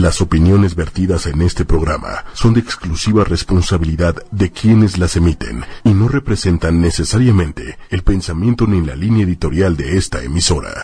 [0.00, 5.94] Las opiniones vertidas en este programa son de exclusiva responsabilidad de quienes las emiten y
[5.94, 10.82] no representan necesariamente el pensamiento ni la línea editorial de esta emisora.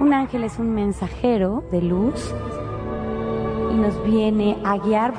[0.00, 2.34] Un ángel es un mensajero de luz
[3.72, 5.14] y nos viene a guiar.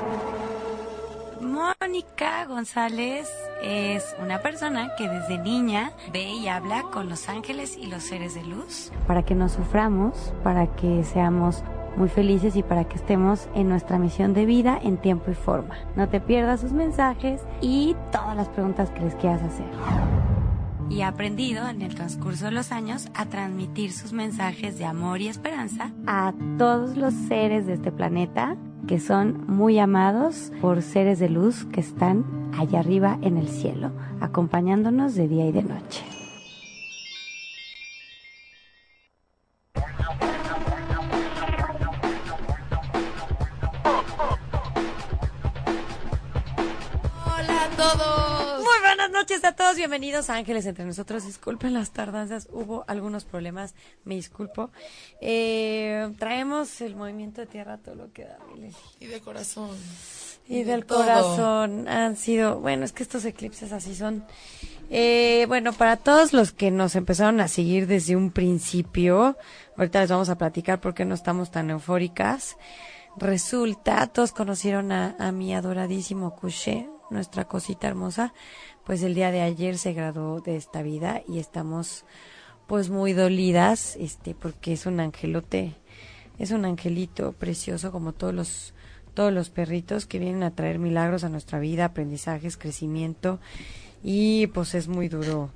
[1.60, 3.28] Mónica González
[3.62, 8.34] es una persona que desde niña ve y habla con los ángeles y los seres
[8.34, 8.90] de luz.
[9.06, 11.62] Para que no suframos, para que seamos
[11.96, 15.76] muy felices y para que estemos en nuestra misión de vida en tiempo y forma.
[15.96, 19.66] No te pierdas sus mensajes y todas las preguntas que les quieras hacer.
[20.88, 25.20] Y ha aprendido en el transcurso de los años a transmitir sus mensajes de amor
[25.20, 31.18] y esperanza a todos los seres de este planeta que son muy amados por seres
[31.18, 32.24] de luz que están
[32.58, 33.90] allá arriba en el cielo,
[34.20, 36.19] acompañándonos de día y de noche.
[49.70, 51.24] Todos, bienvenidos a Ángeles entre nosotros.
[51.24, 54.70] Disculpen las tardanzas, hubo algunos problemas, me disculpo.
[55.20, 58.36] Eh, traemos el movimiento de tierra, todo lo que da.
[58.98, 59.70] Y de corazón.
[60.48, 64.24] Y de del corazón han sido, bueno, es que estos eclipses así son.
[64.90, 69.36] Eh, bueno, para todos los que nos empezaron a seguir desde un principio,
[69.76, 72.56] ahorita les vamos a platicar por qué no estamos tan eufóricas.
[73.16, 78.32] Resulta, todos conocieron a, a mi adoradísimo Couché, nuestra cosita hermosa,
[78.90, 82.04] pues el día de ayer se graduó de esta vida y estamos
[82.66, 85.74] pues muy dolidas, este, porque es un angelote,
[86.40, 88.74] es un angelito precioso como todos los
[89.14, 93.38] todos los perritos que vienen a traer milagros a nuestra vida, aprendizajes, crecimiento
[94.02, 95.52] y pues es muy duro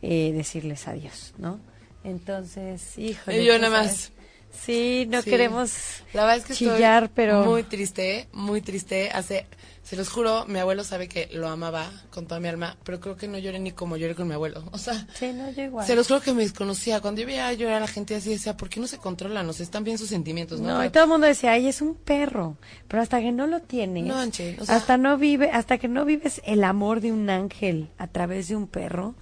[0.00, 1.58] eh, decirles adiós, ¿no?
[2.04, 3.42] Entonces, híjole.
[3.42, 4.12] Y yo nada más.
[4.52, 5.30] Sí, no Sí.
[5.30, 9.10] queremos La verdad es que chillar, estoy pero muy triste, muy triste.
[9.10, 9.46] Hace,
[9.88, 13.16] se los juro, mi abuelo sabe que lo amaba con toda mi alma, pero creo
[13.16, 14.64] que no lloré ni como lloré con mi abuelo.
[14.72, 15.86] O sea, sí, no, yo igual.
[15.86, 17.00] se los juro que me desconocía.
[17.00, 19.48] Cuando yo veía llorar a la gente así, decía, ¿por qué no se controlan?
[19.48, 20.74] O sea, están bien sus sentimientos, ¿no?
[20.78, 22.56] No, y todo el mundo decía, ay, es un perro.
[22.88, 25.86] Pero hasta que no lo tienes, No, Anche, o sea- hasta no vive, hasta que
[25.86, 29.14] no vives el amor de un ángel a través de un perro,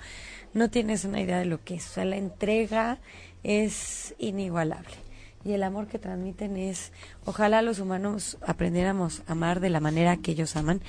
[0.54, 1.86] no tienes una idea de lo que es.
[1.90, 3.00] O sea, la entrega
[3.42, 4.94] es inigualable.
[5.44, 6.92] Y el amor que transmiten es,
[7.26, 10.80] ojalá los humanos aprendiéramos a amar de la manera que ellos aman.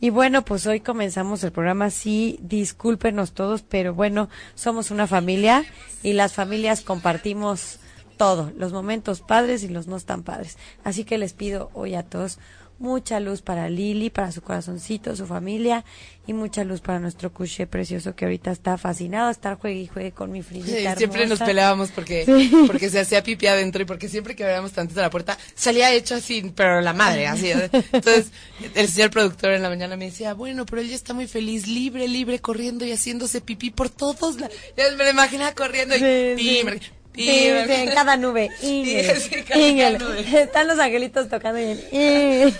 [0.00, 1.90] Y bueno, pues hoy comenzamos el programa.
[1.90, 5.64] Sí, discúlpenos todos, pero bueno, somos una familia
[6.02, 7.78] y las familias compartimos
[8.16, 10.58] todo, los momentos padres y los no tan padres.
[10.84, 12.38] Así que les pido hoy a todos
[12.80, 15.84] mucha luz para Lili, para su corazoncito, su familia
[16.26, 19.86] y mucha luz para nuestro cuché precioso que ahorita está fascinado a estar juegue y
[19.86, 22.50] juegue con mi Sí, frillita siempre nos peleábamos porque, Sí.
[22.66, 26.14] porque se hacía pipí adentro y porque siempre que abríamos tantito la puerta salía hecho
[26.16, 27.50] así, pero la madre, así.
[27.50, 28.32] Entonces,
[28.74, 31.66] el señor productor en la mañana me decía, bueno, pero él ya está muy feliz,
[31.66, 34.40] libre, libre, corriendo y haciéndose pipí por todos.
[34.40, 34.48] La...
[34.76, 36.62] Ya me lo imaginaba corriendo y Sí,
[37.14, 38.50] sí, en cada nube.
[38.62, 39.98] Ingel, Sí, cada Ingel.
[39.98, 40.42] nube.
[40.42, 41.84] Están los angelitos tocando Ingel.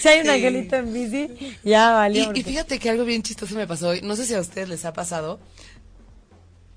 [0.00, 0.30] si hay un Sí.
[0.30, 2.22] angelito en bici, ya valió.
[2.22, 4.00] Y, porque- y fíjate que algo bien chistoso me pasó hoy.
[4.02, 5.38] No sé si a ustedes les ha pasado.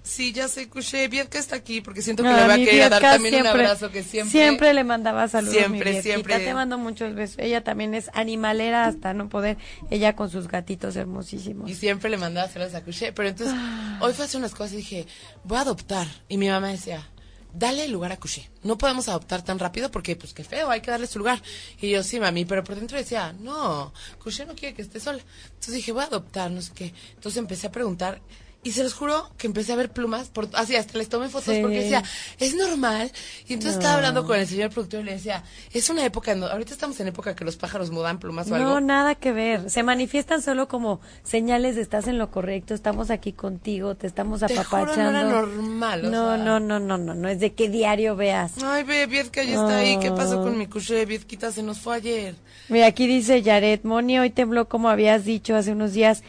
[0.07, 2.56] Sí, ya sé, Cuché, bien que está aquí, porque siento que No, le voy a
[2.56, 4.31] querer dar Bielka también un abrazo que siempre...
[4.31, 5.56] Siempre le mandaba saludos.
[5.56, 6.40] Siempre, mi siempre.
[6.40, 7.38] Te mando muchos besos.
[7.40, 9.57] Ella también es animalera hasta no poder.
[9.91, 11.69] Ella con sus gatitos hermosísimos.
[11.69, 13.12] Y siempre le mandaba saludos a Cuché.
[13.12, 13.53] Pero entonces,
[14.00, 15.07] hoy fue a hacer unas cosas y dije,
[15.44, 16.07] voy a adoptar.
[16.29, 17.06] Y mi mamá decía,
[17.53, 18.50] dale lugar a Cuché.
[18.63, 21.41] No podemos adoptar tan rápido porque, pues, qué feo, hay que darle su lugar.
[21.81, 23.94] Y yo, sí, mami, pero por dentro decía, no,
[24.24, 25.19] Cuché no quiere que esté sola.
[25.47, 26.94] Entonces dije, voy a adoptar, no sé qué.
[27.16, 28.22] Entonces empecé a preguntar.
[28.68, 31.56] Y se los juro que empecé a ver plumas, por, así hasta les tomé fotos
[31.56, 31.62] Sí.
[31.62, 32.04] porque decía,
[32.38, 33.10] es normal.
[33.48, 33.80] Y entonces No.
[33.80, 37.08] estaba hablando con el señor productor y le decía, es una época, ahorita estamos en
[37.08, 38.68] época que los pájaros mudan plumas o algo.
[38.70, 39.70] No, nada que ver.
[39.70, 44.42] Se manifiestan solo como señales de estás en lo correcto, estamos aquí contigo, te estamos
[44.42, 45.12] Te juro, apapachando.
[45.14, 46.44] no era normal, o no, sea.
[46.44, 48.52] no, no, no, no, no es de qué diario veas.
[48.62, 49.98] Ay, ve, Viedka ya está ahí.
[50.00, 51.06] ¿Qué pasó con mi cuché?
[51.06, 52.36] Viedquita se nos fue ayer.
[52.68, 56.22] Mira, aquí dice Yaret, Moni hoy tembló como habías dicho hace unos días.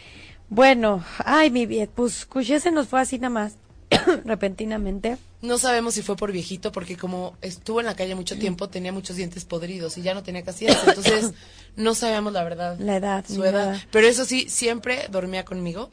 [0.50, 3.54] Bueno, ay, mi bien, pues Cuché se nos fue así nada más,
[4.24, 5.18] repentinamente.
[5.40, 8.92] No sabemos si fue por viejito, porque como estuvo en la calle mucho tiempo, tenía
[8.92, 10.78] muchos dientes podridos y ya no tenía casillas.
[10.86, 11.32] Entonces,
[11.76, 12.76] no sabíamos la verdad.
[12.80, 13.66] La edad, Su edad.
[13.72, 13.86] nada.
[13.92, 15.90] Pero eso sí, siempre dormía conmigo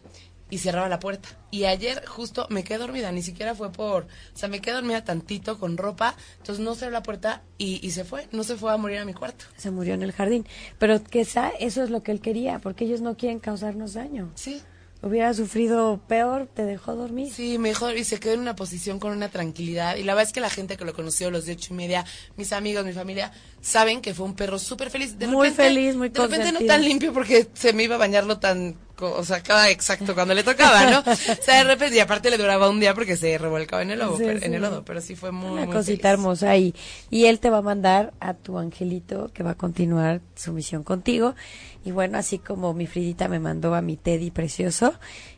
[0.55, 1.29] y cerraba la puerta.
[1.51, 4.03] Y ayer justo me quedé dormida, ni siquiera fue por...
[4.03, 7.91] O sea, me quedé dormida tantito con ropa, entonces no cerró la puerta y, y
[7.91, 8.27] se fue.
[8.31, 9.45] No se fue a morir a mi cuarto.
[9.57, 10.45] Se murió en el jardín.
[10.79, 14.31] Pero quizá eso es lo que él quería, porque ellos no quieren causarnos daño.
[14.35, 14.61] Sí.
[15.01, 17.31] hubiera sufrido peor, te dejó dormir.
[17.31, 19.97] Sí, mejor, y se quedó en una posición con una tranquilidad.
[19.97, 22.05] Y la verdad es que la gente que lo conoció, los de ocho y media,
[22.37, 23.31] mis amigos, mi familia,
[23.61, 25.19] saben que fue un perro súper feliz.
[25.19, 27.99] De Muy repente- feliz, muy De repente no tan limpio porque se me iba a
[27.99, 31.00] bañarlo tan, o sea, cada exacto cuando le tocaba, ¿no?
[31.12, 34.00] o sea, de repente, y aparte le duraba un día porque se revolcaba en el
[34.00, 34.45] lodo, Sí, pero, sí.
[34.45, 36.13] en el lodo, pero sí fue muy, Una muy cosita feliz.
[36.13, 36.74] hermosa y,
[37.09, 40.83] y él te va a mandar a tu angelito que va a continuar su misión
[40.83, 41.36] contigo.
[41.83, 44.94] Y bueno, así como mi Fridita me mandó a mi Teddy precioso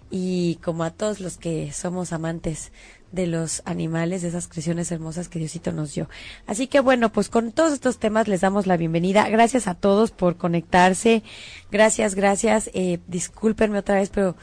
[0.09, 2.71] y como a todos los que somos amantes
[3.11, 6.09] de los animales, de esas creaciones hermosas que Diosito nos dio.
[6.45, 9.27] Así que bueno, pues con todos estos temas les damos la bienvenida.
[9.29, 11.23] Gracias a todos por conectarse.
[11.71, 12.69] Gracias, gracias.
[12.73, 14.35] Eh, discúlpenme otra vez, pero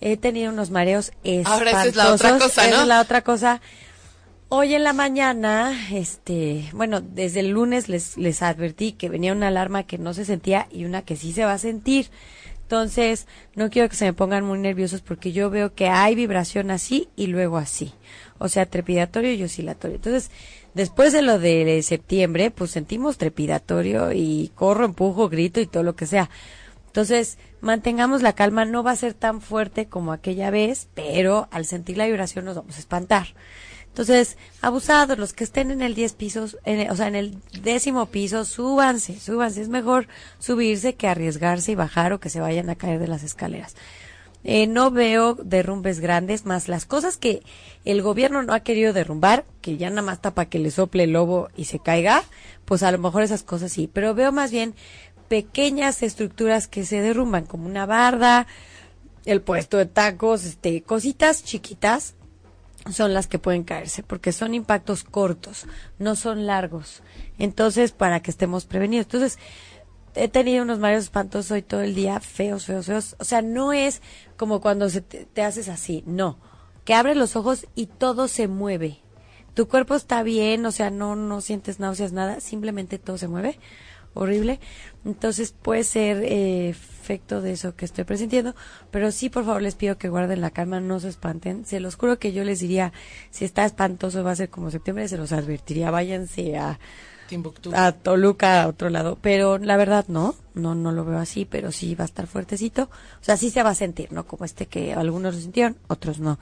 [0.00, 1.52] he tenido unos mareos espantosos.
[1.52, 3.60] Ahora esa es la otra cosa, es la otra cosa.
[4.48, 9.48] Hoy en la mañana, este, bueno, desde el lunes les, les advertí que venía una
[9.48, 12.10] alarma que no se sentía y una que sí se va a sentir.
[12.64, 16.70] Entonces, no quiero que se me pongan muy nerviosos porque yo veo que hay vibración
[16.70, 17.92] así y luego así.
[18.38, 19.96] O sea, trepidatorio y oscilatorio.
[19.96, 20.30] Entonces,
[20.72, 25.94] después de lo de septiembre, pues sentimos trepidatorio y corro, empujo, grito y todo lo
[25.94, 26.30] que sea.
[26.86, 31.66] Entonces, mantengamos la calma, no va a ser tan fuerte como aquella vez, pero al
[31.66, 33.26] sentir la vibración nos vamos a espantar.
[33.94, 38.06] Entonces, abusados, los que estén en el 10 pisos, en o sea, en el décimo
[38.06, 39.62] piso, súbanse, súbanse.
[39.62, 40.08] Es mejor
[40.40, 43.76] subirse que arriesgarse y bajar o que se vayan a caer de las escaleras.
[44.42, 47.44] Eh, no veo derrumbes grandes, más las cosas que
[47.84, 51.04] el gobierno no ha querido derrumbar, que ya nada más está para que le sople
[51.04, 52.24] el lobo y se caiga,
[52.64, 53.88] pues a lo mejor esas cosas sí.
[53.92, 54.74] Pero veo más bien
[55.28, 58.48] pequeñas estructuras que se derrumban, como una barda,
[59.24, 62.14] el puesto de tacos, este, cositas chiquitas
[62.92, 65.66] son las que pueden caerse, porque son impactos cortos,
[65.98, 67.02] no son largos.
[67.38, 69.06] Entonces, para que estemos prevenidos.
[69.06, 69.38] Entonces,
[70.14, 73.16] he tenido unos mareos espantosos hoy todo el día, feos, feos, feos.
[73.18, 74.02] O sea, no es
[74.36, 76.38] como cuando se te, haces así, no.
[76.84, 79.00] Que abres los ojos y todo se mueve.
[79.54, 83.58] Tu cuerpo está bien, o sea, no, no sientes náuseas, nada, simplemente todo se mueve.
[84.12, 84.60] Horrible.
[85.04, 88.54] Entonces puede ser eh, efecto de eso que estoy presintiendo,
[88.90, 91.66] pero sí, por favor, les pido que guarden la calma, no se espanten.
[91.66, 92.92] Se los juro que yo les diría,
[93.30, 96.78] si está espantoso va a ser como septiembre, se los advertiría, váyanse a,
[97.28, 97.72] Timbuktu.
[97.74, 99.18] a Toluca, a otro lado.
[99.20, 102.84] Pero la verdad no, no, no lo veo así, pero sí va a estar fuertecito.
[103.20, 104.26] O sea, sí se va a sentir, ¿no?
[104.26, 106.38] Como este que algunos lo sintieron, otros no.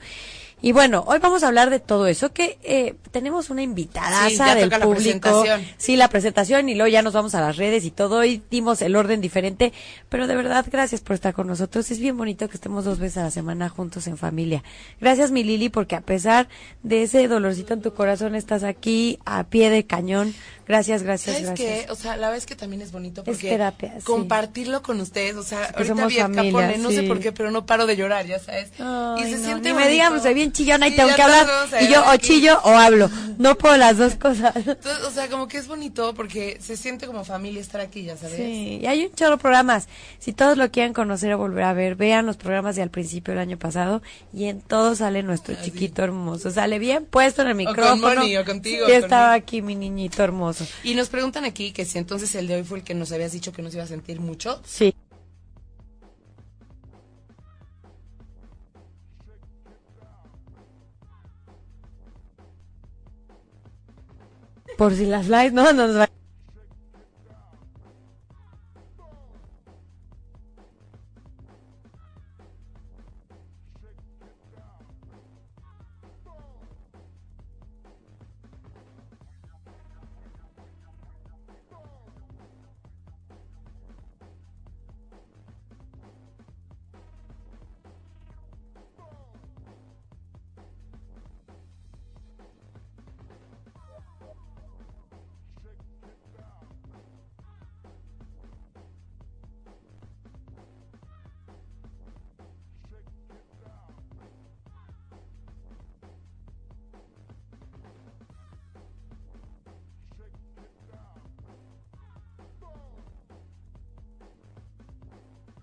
[0.61, 4.37] Y bueno, hoy vamos a hablar de todo eso, que eh, tenemos una invitada Sí,
[4.37, 4.91] del la público.
[5.19, 5.61] presentación.
[5.77, 8.19] Sí, la presentación y luego ya nos vamos a las redes y todo.
[8.19, 9.73] Hoy dimos el orden diferente,
[10.07, 11.91] pero de verdad, gracias por estar con nosotros.
[11.91, 14.63] Es bien bonito que estemos dos veces a la semana juntos en familia.
[15.01, 16.47] Gracias, mi Lili, porque a pesar
[16.81, 20.33] de ese dolorcito en tu corazón, estás aquí a pie de cañón.
[20.65, 21.85] Gracias, gracias, ¿Sabes gracias.
[21.87, 21.91] qué?
[21.91, 24.02] O sea, la es que también es bonito Es porque terapia, sí.
[24.03, 27.19] Compartirlo con ustedes, o sea, que ahorita somos vi a familia, Capone, no sé por
[27.19, 28.69] qué, pero no paro de llorar, ya sabes.
[28.79, 31.15] Ay, y se no, siente ni me digan, pues soy bien chillona y Sí, tengo
[31.15, 31.47] que hablar.
[31.81, 33.09] Y yo o chillo o hablo.
[33.37, 34.55] No puedo las dos cosas.
[34.55, 38.17] Entonces, o sea, como que es bonito porque se siente como familia estar aquí, ya
[38.17, 38.35] sabes.
[38.35, 39.87] Sí, y hay un chorro de programas.
[40.19, 43.33] Si todos lo quieren conocer o volver a ver, vean los programas de al principio
[43.33, 44.01] del año pasado
[44.33, 46.51] y en todos sale nuestro chiquito hermoso.
[46.51, 48.15] Sale bien puesto en el con micrófono.
[48.21, 50.65] Moni, o contigo, Ya con estaba aquí mi niñito hermoso.
[50.83, 53.31] Y nos preguntan aquí que si entonces el de hoy fue el que nos habías
[53.31, 54.59] dicho que nos iba a sentir mucho.
[54.65, 54.95] Sí.
[64.77, 66.22] Por si las likes, no, no nos va.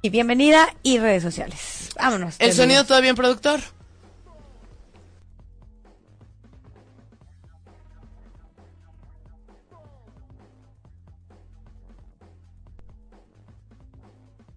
[0.02, 1.90] Y bienvenida y redes sociales.
[1.96, 2.34] Vámonos.
[2.34, 2.56] ¿El terminamos.
[2.56, 3.60] sonido todo bien, productor?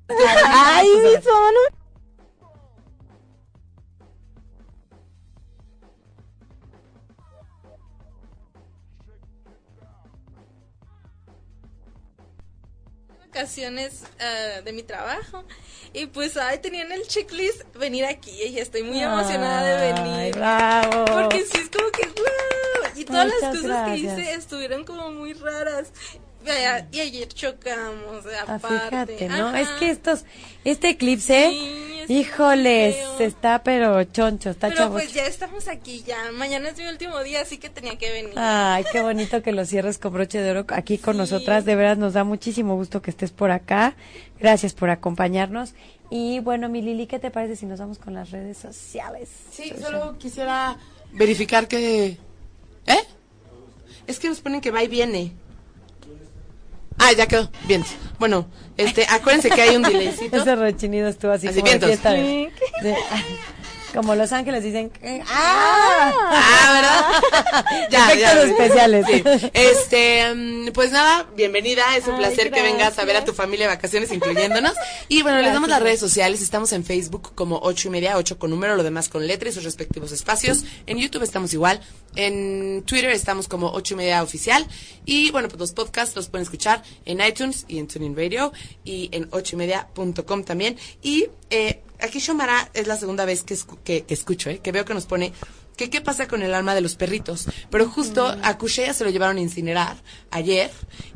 [0.08, 1.73] Ay, mi sono.
[14.20, 15.44] Ah, de mi trabajo
[15.94, 20.14] y pues ahí tenían el checklist venir aquí y estoy muy emocionada de venir.
[20.16, 21.06] Ay, bravo.
[21.06, 22.92] Porque sí es como que wow.
[22.96, 25.92] Y todas las cosas que hice estuvieron como muy raras.
[26.92, 28.90] Y ayer chocamos, Ah, aparte.
[28.90, 29.48] fíjate, ¿no?
[29.50, 29.62] Ajá.
[29.62, 30.26] Es que estos,
[30.66, 33.20] este eclipse, Sí, híjoles, feo.
[33.20, 34.94] está pero choncho, está Pero chavo.
[34.94, 36.32] pues ya estamos aquí, ya.
[36.34, 38.34] Mañana es mi último día, así que tenía que venir.
[38.36, 41.66] Ay, qué bonito que lo cierres con broche de oro aquí con nosotras.
[41.66, 43.96] De veras nos da muchísimo gusto que estés por acá.
[44.40, 45.74] Gracias por acompañarnos.
[46.10, 49.30] Y bueno, mi Lili, ¿qué te parece si nos vamos con las redes sociales?
[49.52, 50.78] Sí, solo quisiera
[51.12, 52.18] verificar que...
[52.86, 53.04] ¿Eh?
[54.06, 55.32] Es que nos ponen que va y viene.
[56.98, 57.50] Ah, ya quedó.
[57.68, 57.84] Bien.
[58.20, 58.48] Bueno,
[58.78, 60.38] este, acuérdense que hay un delaycito.
[60.38, 61.90] Ese rechinido estuvo así, Así, como de vientos.
[61.90, 62.96] fiesta de- de-
[63.94, 64.92] como Los Ángeles dicen,
[65.28, 66.14] ¡ah!
[66.18, 67.22] Ah,
[67.90, 68.12] ¿verdad?
[68.12, 69.06] Efectos especiales.
[69.08, 69.24] Sí.
[69.54, 71.96] Este, mm, pues nada, bienvenida.
[71.96, 74.74] Es un Ay, placer que vengas a ver a tu familia de vacaciones, incluyéndonos.
[75.08, 76.42] Y bueno, les damos las redes sociales.
[76.42, 79.52] Estamos en Facebook como ocho y media, ocho con número, lo demás con letra y
[79.52, 80.64] sus respectivos espacios.
[80.88, 81.80] En YouTube estamos igual.
[82.16, 84.66] En Twitter estamos como ocho y media oficial.
[85.06, 89.10] Y bueno, pues los podcasts los pueden escuchar en iTunes y en TuneIn Radio y
[89.12, 90.78] en ocho y media punto com también.
[91.02, 94.60] Y eh, aquí Shomara es la segunda vez que, escu- que, que escucho, ¿eh?
[94.60, 95.34] que veo que nos pone
[95.78, 97.48] que qué pasa con el alma de los perritos.
[97.70, 99.98] Pero justo a Kushea se lo llevaron a incinerar
[100.32, 100.70] ayer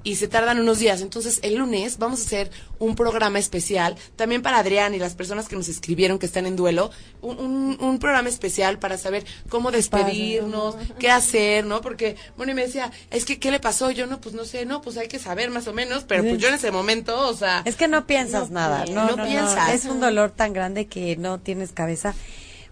[0.04, 1.02] y se tardan unos días.
[1.02, 5.48] Entonces el lunes vamos a hacer un programa especial también para Adrián y las personas
[5.48, 6.92] que nos escribieron que están en duelo.
[7.22, 11.82] Un, un- un programa especial para saber cómo despedirnos, qué hacer, ¿no?
[11.82, 13.92] Porque, bueno, y me decía, es que, ¿qué le pasó?
[13.92, 16.04] Yo no, pues no sé, no, pues hay que saber más o menos.
[16.04, 17.62] Pero pues yo en ese momento, o sea...
[17.66, 19.70] Es que no piensas No, nada, no, no, piensas.
[19.74, 22.14] Es un dolor tan grande que no tienes cabeza.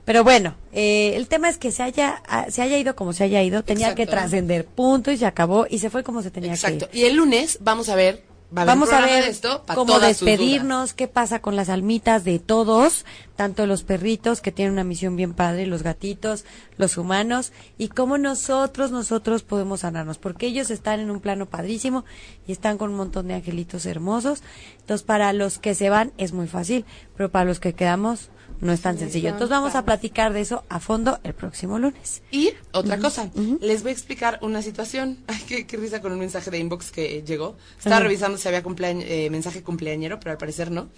[0.06, 3.24] Pero bueno, eh, el tema es que se haya, ah, se haya ido como se
[3.24, 4.22] haya ido, tenía que Exacto.
[4.22, 6.88] trascender, punto, y se acabó, y se fue como se tenía Exacto.
[6.90, 7.04] que ir.
[7.04, 8.24] Y el lunes vamos a ver,
[8.56, 12.38] va a Vamos a ver de esto cómo despedirnos, qué pasa con las almitas de
[12.38, 13.04] todos,
[13.36, 16.46] tanto los perritos que tienen una misión bien padre, los gatitos,
[16.78, 22.06] los humanos, y cómo nosotros, nosotros podemos sanarnos, porque ellos están en un plano padrísimo
[22.48, 24.44] y están con un montón de angelitos hermosos.
[24.82, 26.86] Entonces, para los que se van es muy fácil,
[27.18, 28.30] pero para los que quedamos
[28.62, 29.30] no es tan sencillo.
[29.30, 32.22] Entonces, vamos a platicar de eso a fondo el próximo lunes.
[32.32, 33.30] Y otra cosa,
[33.62, 35.20] les voy a explicar una situación.
[35.28, 37.56] Ay, qué, qué risa con un mensaje de inbox que llegó.
[37.78, 40.90] Estaba revisando si había eh, mensaje cumpleañero, pero al parecer no.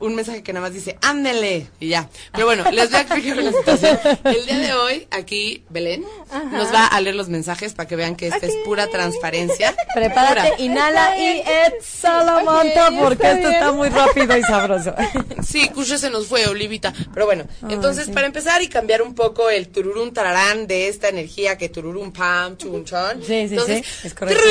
[0.00, 2.08] Un mensaje que nada más dice, ándele, y ya.
[2.32, 3.98] Pero bueno, les voy a explicar la situación.
[4.24, 6.04] El día de hoy, aquí, Belén,
[6.52, 9.74] nos va a leer los mensajes para que vean que esta es pura transparencia.
[9.94, 10.60] Prepárate, Pura.
[10.62, 14.94] inhala y exhala, monta, Ok, porque está esto está muy rápido y sabroso.
[15.42, 16.46] Sí, Cushe se nos fue,
[16.88, 17.10] Olivita.
[17.12, 18.12] Pero bueno, entonces sí.
[18.12, 22.56] para empezar y cambiar un poco el tururún tararán de esta energía que tururún pam,
[22.56, 23.20] chun chon.
[23.20, 24.42] Sí, sí, entonces, sí, es correcto.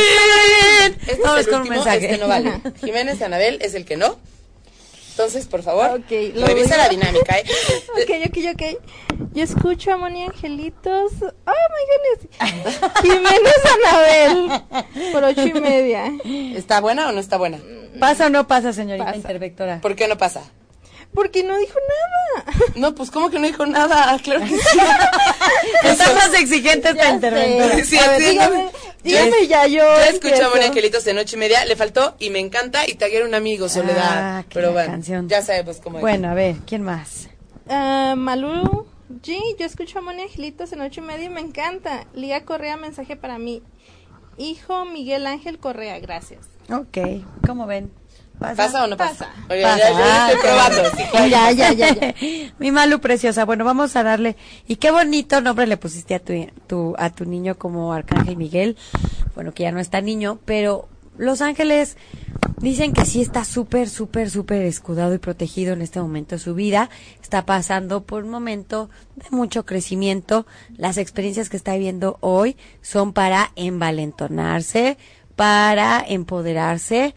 [1.08, 2.06] Este es el con un último, mensaje.
[2.06, 2.62] este no vale.
[2.84, 4.18] Jiménez Anabel es el que no.
[5.12, 7.44] Entonces, por favor, Ok, lo revisa la dinámica, ¿eh?
[8.02, 9.30] Ok, ok, ok.
[9.34, 11.12] Yo escucho a Moni Angelitos.
[11.22, 12.92] Oh my goodness.
[13.04, 14.63] Jiménez Anabel.
[15.12, 16.12] Por ocho y media.
[16.56, 17.60] ¿Está buena o no está buena?
[18.00, 19.18] ¿Pasa o no pasa, señorita Pasa.
[19.18, 19.82] intervectora?
[19.82, 20.42] ¿Por qué no pasa?
[21.13, 22.46] Porque no dijo nada.
[22.75, 24.17] No, pues ¿cómo que no dijo nada?
[24.24, 24.55] Claro que sí.
[25.84, 27.84] Está más exigente esta interventora.
[27.86, 28.72] Sí, a ver, dígame, ¿no?
[29.03, 29.84] dígame ya yo.
[29.84, 30.50] Yo escucho a empiezo.
[30.50, 33.36] Moni Angelitos de noche y media, le faltó y me encanta y tagué a un
[33.36, 34.38] amigo, Soledad.
[34.39, 35.29] Ah, qué Pero bueno, canción.
[35.29, 36.01] ya sabemos cómo es.
[36.01, 37.29] Bueno, a ver, ¿quién más?
[37.70, 38.88] Ah, Malú
[39.22, 42.05] G, yo escucho a Moni Angelitos en ocho y media y me encanta.
[42.15, 43.62] Lía Correa, mensaje para mí.
[44.38, 46.48] Hijo Miguel Ángel Correa, gracias.
[46.72, 46.98] Ok,
[47.46, 47.91] ¿cómo ven?
[48.55, 49.25] ¿Pasa o no pasa?
[49.27, 49.31] Pasa.
[49.50, 49.77] Oye, Pasa.
[49.77, 50.81] ya, ya estoy probando.
[50.81, 50.95] ok.
[50.97, 51.27] sí, claro.
[51.27, 52.15] Ya, ya, ya, ya.
[52.59, 53.45] Mi Malu preciosa.
[53.45, 54.35] Bueno, vamos a darle.
[54.67, 56.33] Y qué bonito nombre le pusiste a tu,
[56.67, 58.77] tu- a tu niño como Arcángel Miguel.
[59.35, 61.95] Bueno, que ya no está niño, pero Los Ángeles
[62.57, 66.53] dicen que sí está súper, súper, súper escudado y protegido en este momento de su
[66.55, 66.89] vida.
[67.21, 70.45] Está pasando por un momento de mucho crecimiento.
[70.77, 74.97] Las experiencias que está viviendo hoy son para envalentonarse,
[75.35, 77.15] para empoderarse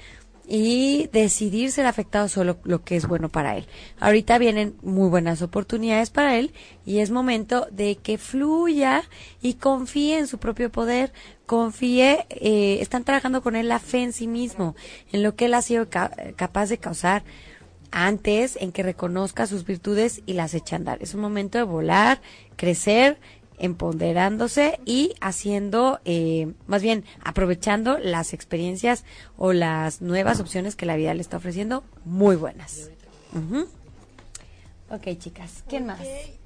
[0.48, 3.66] y decidir ser afectado solo lo que es bueno para él.
[3.98, 6.52] Ahorita vienen muy buenas oportunidades para él
[6.84, 9.02] y es momento de que fluya
[9.42, 11.12] y confíe en su propio poder,
[11.46, 14.76] confíe, eh, están trabajando con él la fe en sí mismo,
[15.12, 17.24] en lo que él ha sido ca- capaz de causar
[17.90, 20.98] antes, en que reconozca sus virtudes y las eche a andar.
[21.00, 22.20] Es un momento de volar,
[22.56, 23.18] crecer,
[23.58, 29.04] empoderándose y haciendo, eh, más bien aprovechando las experiencias
[29.36, 32.90] o las nuevas opciones que la vida le está ofreciendo, muy buenas.
[33.32, 33.66] Ujú.
[34.90, 36.00] Ok, chicas, ¿quién más?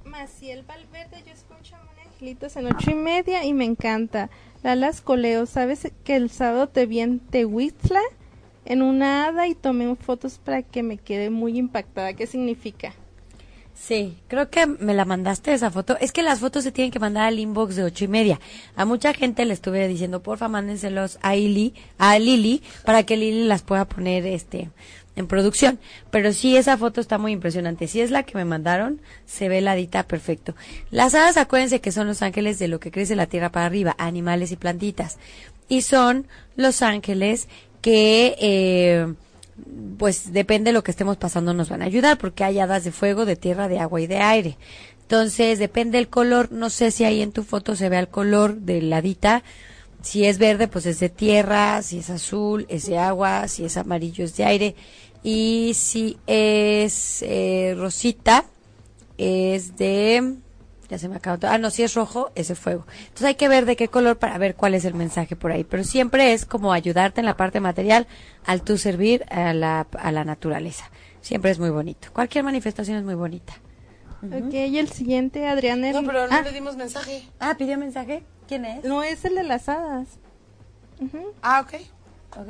[0.05, 1.76] Maciel Valverde, yo escucho
[2.07, 4.31] Angelitos en ocho y media y me encanta.
[4.62, 8.00] Lalas Coleo, ¿sabes que el sábado te vi en Tehuistla?
[8.64, 12.12] en una hada y tomé fotos para que me quede muy impactada.
[12.14, 12.95] ¿Qué significa?
[13.82, 15.96] Sí, creo que me la mandaste esa foto.
[16.00, 18.38] Es que las fotos se tienen que mandar al inbox de ocho y media.
[18.76, 23.44] A mucha gente le estuve diciendo, porfa, mándenselos a Lili, a Lili, para que Lili
[23.44, 24.68] las pueda poner, este,
[25.16, 25.78] en producción.
[26.10, 27.88] Pero sí, esa foto está muy impresionante.
[27.88, 30.54] Si es la que me mandaron, se ve la dita perfecto.
[30.90, 33.96] Las hadas, acuérdense que son los ángeles de lo que crece la tierra para arriba,
[33.99, 35.18] animales y plantitas.
[35.68, 37.49] Y son los ángeles
[37.80, 39.14] que, eh,
[39.99, 42.93] pues depende de lo que estemos pasando nos van a ayudar porque hay hadas de
[42.93, 44.57] fuego, de tierra, de agua y de aire.
[45.02, 48.57] Entonces depende el color, no sé si ahí en tu foto se ve el color
[48.61, 49.02] de la.
[50.02, 53.76] Si es verde, pues es de tierra, si es azul, es de agua, si es
[53.76, 54.75] amarillo, es de aire.
[55.23, 58.45] Y si es eh, rosita,
[59.19, 60.37] es de
[60.90, 61.38] ya se me acabó.
[61.38, 61.50] todo.
[61.52, 62.85] Ah, no, si es rojo, ese fuego.
[63.02, 65.64] Entonces hay que ver de qué color para ver cuál es el mensaje por ahí.
[65.64, 68.06] Pero siempre es como ayudarte en la parte material
[68.44, 70.90] al tú servir a la, a la naturaleza.
[71.20, 72.09] Siempre es muy bonito.
[72.12, 73.54] Cualquier manifestación es muy bonita.
[74.23, 75.80] Ok, y el siguiente, Adrián.
[75.80, 77.26] No, Her- pero no ah, le dimos mensaje.
[77.38, 78.23] Ah, pidió mensaje.
[78.49, 78.85] ¿Quién es?
[78.85, 80.09] no es el de las hadas.
[81.42, 81.80] Ah, ok.
[82.37, 82.49] Ok.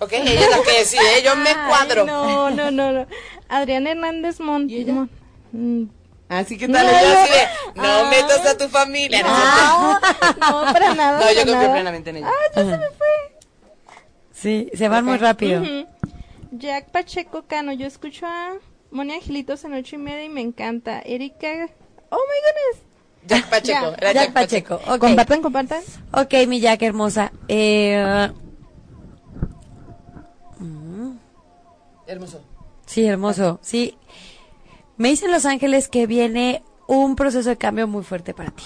[0.00, 2.04] Ok, ella es la que decide, yo me Ay, cuadro.
[2.04, 3.06] No, no, no, no.
[3.48, 4.70] Adrián Hernández Mont.
[4.70, 4.92] ¿Y ella?
[4.94, 5.10] Mon-
[5.52, 5.88] mm,
[6.32, 8.08] Así que tal, No, yo así de, no ah.
[8.10, 9.22] metas a tu familia.
[9.22, 9.92] ¿no?
[10.64, 11.20] no, para nada.
[11.20, 11.72] No, yo confío nada.
[11.72, 12.30] plenamente en ella.
[14.32, 15.62] Sí, se van muy rápido.
[16.52, 18.54] Jack Pacheco Cano, yo escucho a
[18.90, 21.00] Moni Angelitos en ocho y media y me encanta.
[21.04, 21.68] Erika,
[22.08, 22.86] oh my goodness.
[23.26, 23.90] Jack Pacheco.
[23.90, 24.74] Ya, era Jack Pacheco.
[24.86, 24.98] Ok.
[24.98, 25.82] Compartan, compartan.
[26.12, 27.30] Ok, mi Jack hermosa.
[27.48, 28.30] Eh,
[32.06, 32.42] Hermoso.
[32.86, 33.58] Sí, hermoso.
[33.62, 33.96] Sí.
[35.02, 38.62] Me dicen Los Ángeles que viene un proceso de cambio muy fuerte para ti.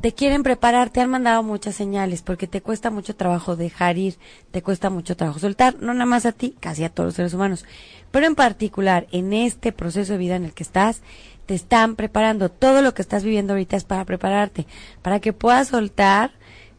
[0.00, 4.18] Te quieren preparar, te han mandado muchas señales porque te cuesta mucho trabajo dejar ir,
[4.50, 7.34] te cuesta mucho trabajo soltar, no nada más a ti, casi a todos los seres
[7.34, 7.66] humanos.
[8.10, 11.02] Pero en particular, en este proceso de vida en el que estás,
[11.46, 12.48] te están preparando.
[12.48, 14.66] Todo lo que estás viviendo ahorita es para prepararte,
[15.02, 16.32] para que puedas soltar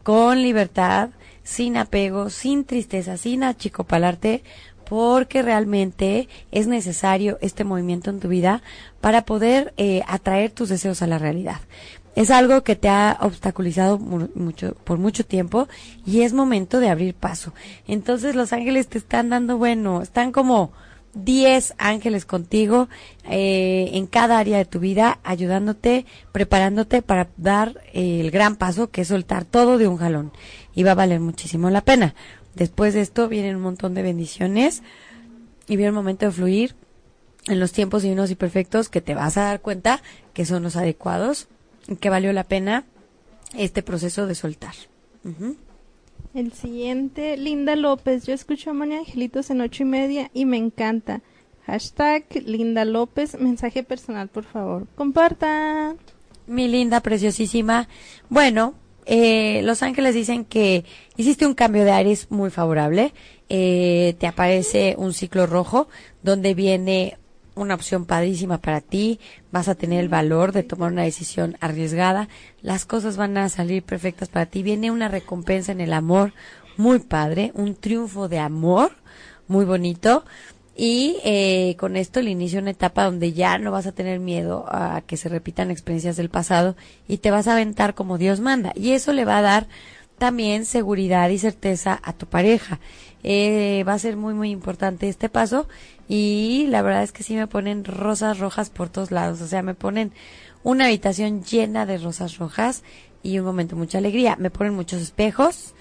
[0.03, 1.12] con libertad,
[1.43, 4.43] sin apego, sin tristeza, sin achicopalarte,
[4.91, 8.62] porque realmente es necesario este movimiento en tu vida
[8.99, 11.62] para poder eh, atraer tus deseos a la realidad.
[12.17, 15.69] Es algo que te ha obstaculizado mu- mucho, por mucho tiempo
[16.06, 17.54] y es momento de abrir paso.
[17.88, 20.73] Entonces los ángeles te están dando, bueno, están como
[21.13, 22.89] 10 ángeles contigo
[23.30, 28.89] eh, en cada área de tu vida, ayudándote, preparándote para dar eh, el gran paso
[28.89, 30.34] que es soltar todo de un jalón.
[30.75, 32.13] Y va a valer muchísimo la pena.
[32.55, 34.83] Después de esto vienen un montón de bendiciones
[35.67, 36.75] y viene el momento de fluir
[37.47, 40.01] en los tiempos divinos y perfectos que te vas a dar cuenta
[40.33, 41.47] que son los adecuados
[41.87, 42.85] y que valió la pena
[43.57, 44.73] este proceso de soltar.
[46.33, 48.25] El siguiente, Linda López.
[48.25, 51.21] Yo escucho a Moni Angelitos en ocho y media y me encanta.
[51.65, 53.39] Hashtag Linda López.
[53.39, 54.87] Mensaje personal, por favor.
[54.95, 55.97] Compartan.
[56.47, 57.87] Mi linda, preciosísima.
[58.29, 58.73] Bueno,
[59.05, 60.85] eh, Los Ángeles dicen que
[61.17, 63.13] hiciste un cambio de aires muy favorable.
[63.49, 65.87] Eh, te aparece un ciclo rojo
[66.23, 67.17] donde viene
[67.55, 69.19] una opción padrísima para ti.
[69.51, 72.29] Vas a tener el valor de tomar una decisión arriesgada.
[72.61, 74.63] Las cosas van a salir perfectas para ti.
[74.63, 76.33] Viene una recompensa en el amor
[76.77, 78.91] muy padre, un triunfo de amor
[79.47, 80.23] muy bonito.
[80.84, 84.65] Y eh, con esto le inicia una etapa donde ya no vas a tener miedo
[84.67, 86.76] a que se repitan experiencias del pasado
[87.08, 88.74] y te vas a aventar como Dios manda.
[88.74, 89.67] Y eso le va a dar
[90.17, 92.80] también seguridad y certeza a tu pareja.
[93.22, 95.67] Eh, va a ser muy, muy importante este paso
[96.08, 99.39] y la verdad es que sí me ponen rosas rojas por todos lados.
[99.41, 100.13] O sea, me ponen
[100.63, 102.82] una habitación llena de rosas rojas
[103.22, 104.36] y un momento mucha alegría.
[104.39, 105.76] Me ponen muchos espejos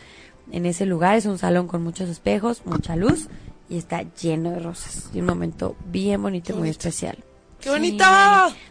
[0.53, 1.17] en ese lugar.
[1.17, 3.31] Es un salón con muchos espejos, mucha luz
[3.71, 5.09] y está lleno de rosas.
[5.15, 7.17] Y un momento bien bonito y muy especial.
[7.61, 8.05] ¡Qué bonito!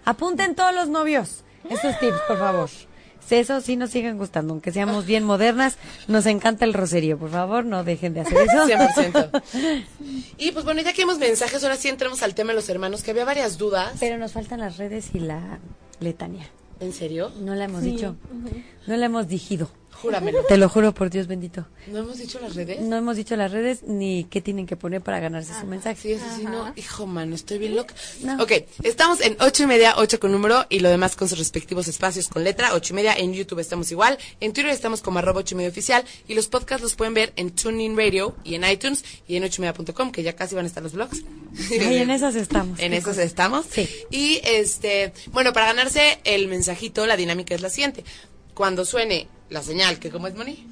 [0.05, 2.69] Apunten todos los novios estos tips, por favor.
[3.29, 7.63] Eso sí nos siguen gustando, aunque seamos bien modernas, nos encanta el roserío, por favor,
[7.63, 8.65] no dejen de hacer eso.
[8.65, 9.83] 100%.
[10.39, 13.03] Y pues bueno, ya que hemos mensajes, ahora sí entramos al tema de los hermanos,
[13.03, 13.97] que había varias dudas.
[13.99, 15.59] Pero nos faltan las redes y la
[15.99, 16.47] letanía.
[16.79, 17.31] ¿En serio?
[17.39, 18.15] No la hemos dicho,
[18.87, 19.69] no la hemos digido.
[20.01, 20.43] Júramelo.
[20.45, 21.65] Te lo juro por Dios bendito.
[21.87, 22.79] ¿No hemos dicho las redes?
[22.81, 26.01] No hemos dicho las redes ni qué tienen que poner para ganarse su mensaje.
[26.01, 26.71] Sí, eso sí, no.
[26.75, 27.93] Hijo, mano, estoy bien loca.
[28.21, 28.41] No.
[28.41, 28.51] Ok,
[28.83, 32.29] estamos en ocho y media, ocho con número y lo demás con sus respectivos espacios
[32.29, 32.73] con letra.
[32.73, 34.17] Ocho y media, en YouTube estamos igual.
[34.39, 36.03] En Twitter estamos como arroba ocho y media oficial.
[36.27, 39.61] Y los podcasts los pueden ver en TuneIn Radio y en iTunes y en ocho
[39.61, 41.23] y media.com, que ya casi van a estar los blogs.
[41.71, 42.79] Ahí en esas estamos.
[42.79, 43.65] En esos estamos.
[43.69, 43.89] Sí.
[44.11, 48.03] Y este, bueno, para ganarse el mensajito, la dinámica es la siguiente.
[48.59, 50.67] Cuando suene la señal, que como es Moni,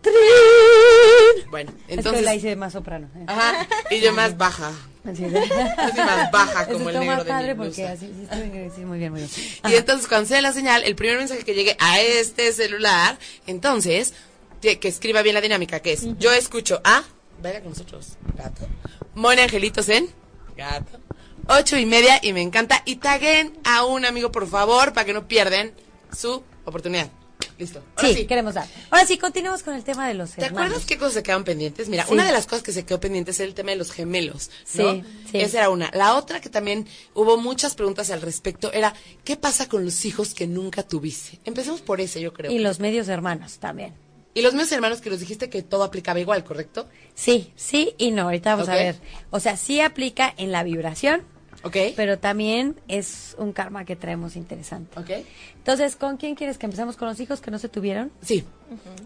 [0.00, 1.50] ¡Trin!
[1.50, 2.24] Bueno, es que entonces.
[2.24, 3.10] la hice más soprano.
[3.14, 3.24] ¿eh?
[3.26, 4.72] Ajá, y yo más baja.
[5.04, 8.06] Así Así más baja Eso como el estuvo negro más de padre mi porque así,
[8.06, 8.26] sí,
[8.74, 9.30] sí, muy bien, muy bien.
[9.68, 13.18] Y entonces cuando se dé la señal, el primer mensaje que llegue a este celular,
[13.46, 14.14] entonces,
[14.62, 17.04] que, que escriba bien la dinámica, que es, yo escucho a,
[17.42, 18.66] venga con nosotros, gato,
[19.14, 20.08] Moni Angelitos en,
[20.56, 21.00] gato,
[21.48, 25.12] ocho y media, y me encanta, y taguen a un amigo, por favor, para que
[25.12, 25.74] no pierden
[26.16, 27.10] su oportunidad.
[27.58, 27.82] Listo.
[27.96, 28.66] Ahora Sí, queremos dar.
[28.90, 30.66] Ahora sí, continuamos con el tema de los ¿Te hermanos.
[30.66, 31.88] acuerdas qué cosas se quedaron pendientes?
[31.88, 32.12] Mira, Sí.
[32.12, 34.92] una de las cosas que se quedó pendiente es el tema de los gemelos, ¿no?
[34.92, 35.38] Sí, sí.
[35.40, 35.90] Esa era una.
[35.94, 38.92] La otra que también hubo muchas preguntas al respecto era,
[39.24, 41.40] ¿qué pasa con los hijos que nunca tuviste?
[41.44, 42.50] Empecemos por ese, yo creo.
[42.52, 43.94] Y los medios hermanos también.
[44.34, 46.86] Y los míos hermanos que los dijiste que todo aplicaba igual, ¿correcto?
[47.14, 48.22] Sí, sí y no.
[48.24, 48.96] Ahorita vamos a ver.
[49.30, 51.22] O sea, sí aplica en la vibración,
[51.66, 51.76] ¿Ok?
[51.96, 54.98] pero también es un karma que traemos interesante.
[54.98, 55.10] ¿Ok?
[55.56, 56.96] Entonces, ¿con quién quieres que empecemos?
[56.96, 58.12] ¿Con los hijos que no se tuvieron?
[58.22, 58.44] Sí.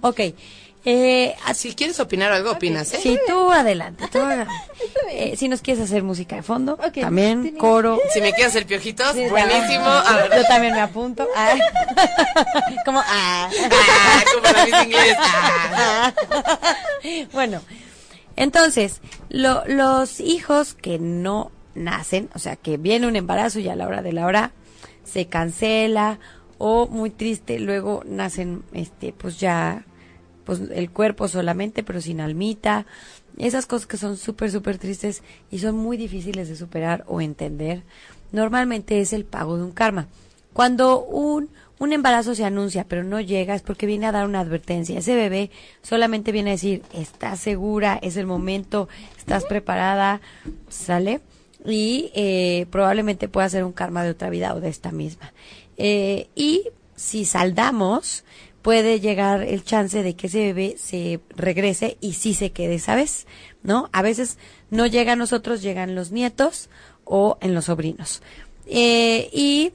[0.03, 0.21] Ok.
[0.87, 3.01] Eh, Si quieres opinar algo, opinas, ¿eh?
[3.03, 4.07] Sí, tú adelante.
[4.11, 4.53] Tú adelante.
[5.11, 7.99] Eh, si nos quieres hacer música de fondo, también, coro.
[8.13, 9.85] Si me quieres hacer piojitos, Sí, buenísimo.
[9.85, 10.31] A ver.
[10.37, 11.27] Yo también me apunto.
[11.37, 11.55] Ah.
[12.87, 13.51] Como, ah.
[13.71, 15.17] Ah, como la Inglés.
[15.19, 16.15] Ah.
[17.33, 17.61] bueno,
[18.37, 23.77] entonces, lo- los hijos que no nacen, o sea, que viene un embarazo y a
[23.77, 24.53] la hora de la hora
[25.05, 26.19] se cancela
[26.59, 29.85] o muy triste, luego nacen, este, pues ya,
[30.45, 32.87] pues el cuerpo solamente, pero sin almita.
[33.39, 37.83] Esas cosas que son súper, súper tristes y son muy difíciles de superar o entender,
[38.33, 40.09] normalmente es el pago de un karma.
[40.53, 44.41] Cuando un, un embarazo se anuncia pero no llega es porque viene a dar una
[44.41, 44.99] advertencia.
[44.99, 45.51] Ese bebé
[45.83, 50.21] solamente viene a decir, estás segura, es el momento, estás preparada,
[50.69, 51.21] ¿sale?
[51.67, 55.33] Y eh, probablemente pueda ser un karma de otra vida o de esta misma.
[55.77, 56.65] Eh, y
[56.97, 58.25] si saldamos,
[58.63, 63.27] puede llegar el chance de que ese bebé se regrese y sí se quede, ¿sabes?
[63.63, 63.89] ¿No?
[63.93, 64.39] A veces
[64.71, 66.69] no llega a nosotros, llegan los nietos
[67.05, 68.23] o en los sobrinos.
[68.67, 69.73] Eh, y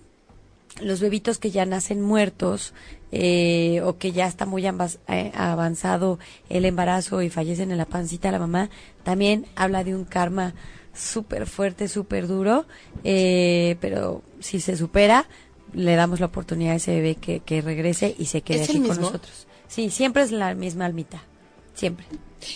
[0.81, 2.73] los bebitos que ya nacen muertos
[3.11, 6.19] eh, o que ya está muy eh, avanzado
[6.49, 8.69] el embarazo y fallecen en la pancita la mamá,
[9.03, 10.53] también habla de un karma
[10.95, 12.65] súper fuerte, súper duro,
[13.03, 15.27] eh, pero si se supera,
[15.73, 18.79] le damos la oportunidad a ese bebé que, que regrese y se quede ¿Es aquí
[18.79, 19.01] con mismo?
[19.05, 19.47] nosotros.
[19.67, 21.23] Sí, siempre es la misma almita,
[21.73, 22.05] siempre.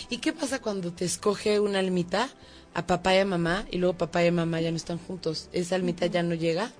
[0.08, 2.28] ¿Y qué pasa cuando te escoge una almita
[2.74, 5.48] a papá y a mamá y luego papá y mamá ya no están juntos?
[5.52, 6.70] ¿Esa almita ya no llega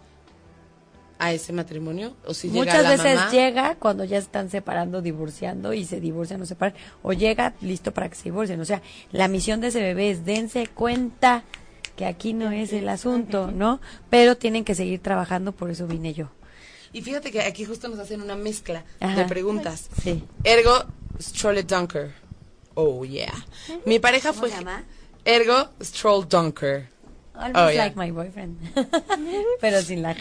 [1.20, 2.16] a ese matrimonio?
[2.26, 3.30] ¿O si llega Muchas la veces mamá?
[3.30, 8.09] llega cuando ya están separando, divorciando y se divorcian o separan, o llega listo para
[8.09, 8.61] que se divorcien.
[8.61, 11.44] O sea, la misión de ese bebé es dense cuenta
[11.96, 13.80] que aquí no es el asunto, ¿no?
[14.09, 16.30] Pero tienen que seguir trabajando, por eso vine yo.
[16.92, 19.14] Y fíjate que aquí justo nos hacen una mezcla Ajá.
[19.14, 19.88] de preguntas.
[20.02, 20.24] Sí.
[20.42, 20.87] Ergo
[21.20, 22.12] Stroll Dunker.
[22.74, 23.33] Oh, yeah.
[23.85, 24.50] Mi pareja ¿Cómo fue...
[24.50, 24.85] se llama?
[25.24, 26.88] Ergo Stroll Dunker.
[27.35, 27.85] Almost Oh, yeah.
[27.85, 28.56] like my boyfriend.
[29.61, 30.16] Pero sin la...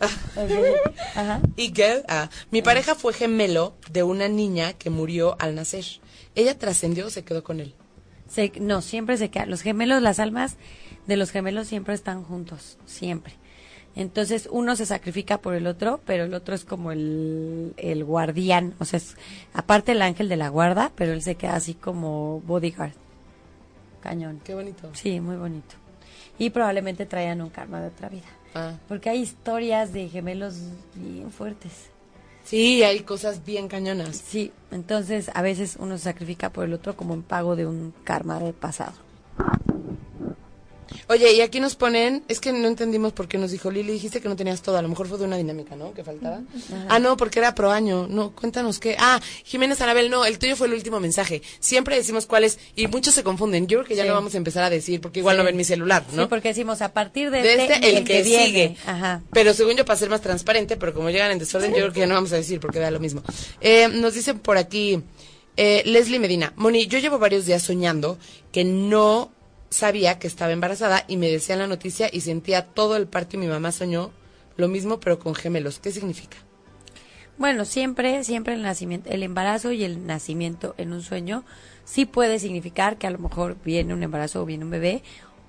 [1.14, 1.40] Ajá.
[1.56, 5.84] Y que, ah, mi pareja fue gemelo de una niña que murió al nacer.
[6.34, 7.74] ¿Ella trascendió o se quedó con él?
[8.28, 9.50] Se- no, siempre se quedan.
[9.50, 10.56] Los gemelos, las almas
[11.06, 13.34] de los gemelos siempre están juntos, siempre.
[13.96, 18.74] Entonces uno se sacrifica por el otro, pero el otro es como el, el guardián,
[18.78, 19.16] o sea, es
[19.54, 22.92] aparte el ángel de la guarda, pero él se queda así como bodyguard.
[24.00, 24.40] Cañón.
[24.44, 24.90] Qué bonito.
[24.94, 25.74] Sí, muy bonito.
[26.38, 28.26] Y probablemente traigan un karma de otra vida.
[28.58, 28.78] Ah.
[28.88, 30.56] Porque hay historias de gemelos
[30.94, 31.90] bien fuertes.
[32.44, 34.16] Sí, hay cosas bien cañonas.
[34.16, 37.92] Sí, entonces a veces uno se sacrifica por el otro como en pago de un
[38.04, 38.94] karma del pasado.
[41.08, 44.20] Oye, y aquí nos ponen, es que no entendimos por qué nos dijo Lili, dijiste
[44.20, 45.92] que no tenías todo, a lo mejor fue de una dinámica, ¿no?
[45.94, 46.40] Que faltaba.
[46.88, 48.06] Ah, no, porque era pro año.
[48.08, 48.96] No, cuéntanos qué.
[48.98, 51.42] Ah, Jiménez Anabel, no, el tuyo fue el último mensaje.
[51.60, 53.66] Siempre decimos cuál es, y muchos se confunden.
[53.66, 54.08] Yo creo que ya Sí.
[54.08, 55.38] lo vamos a empezar a decir, porque igual Sí.
[55.38, 56.22] no ven mi celular, ¿no?
[56.24, 58.76] Sí, porque decimos a partir de, de este, el, que, sigue.
[58.86, 59.22] Ajá.
[59.32, 62.00] Pero según yo, para ser más transparente, pero como llegan en desorden, yo creo que
[62.00, 63.22] ya no vamos a decir porque da lo mismo.
[63.60, 65.02] Eh, nos dicen por aquí,
[65.56, 68.18] eh, Leslie Medina, Moni, yo llevo varios días soñando
[68.52, 69.30] que no
[69.70, 73.40] sabía que estaba embarazada y me decían la noticia y sentía todo el parto y
[73.40, 74.10] mi mamá soñó
[74.56, 75.78] lo mismo pero con gemelos.
[75.78, 76.38] ¿Qué significa?
[77.36, 81.44] Bueno, siempre, siempre el nacimiento, el embarazo y el nacimiento en un sueño
[81.84, 85.02] sí puede significar que a lo mejor viene un embarazo o viene un bebé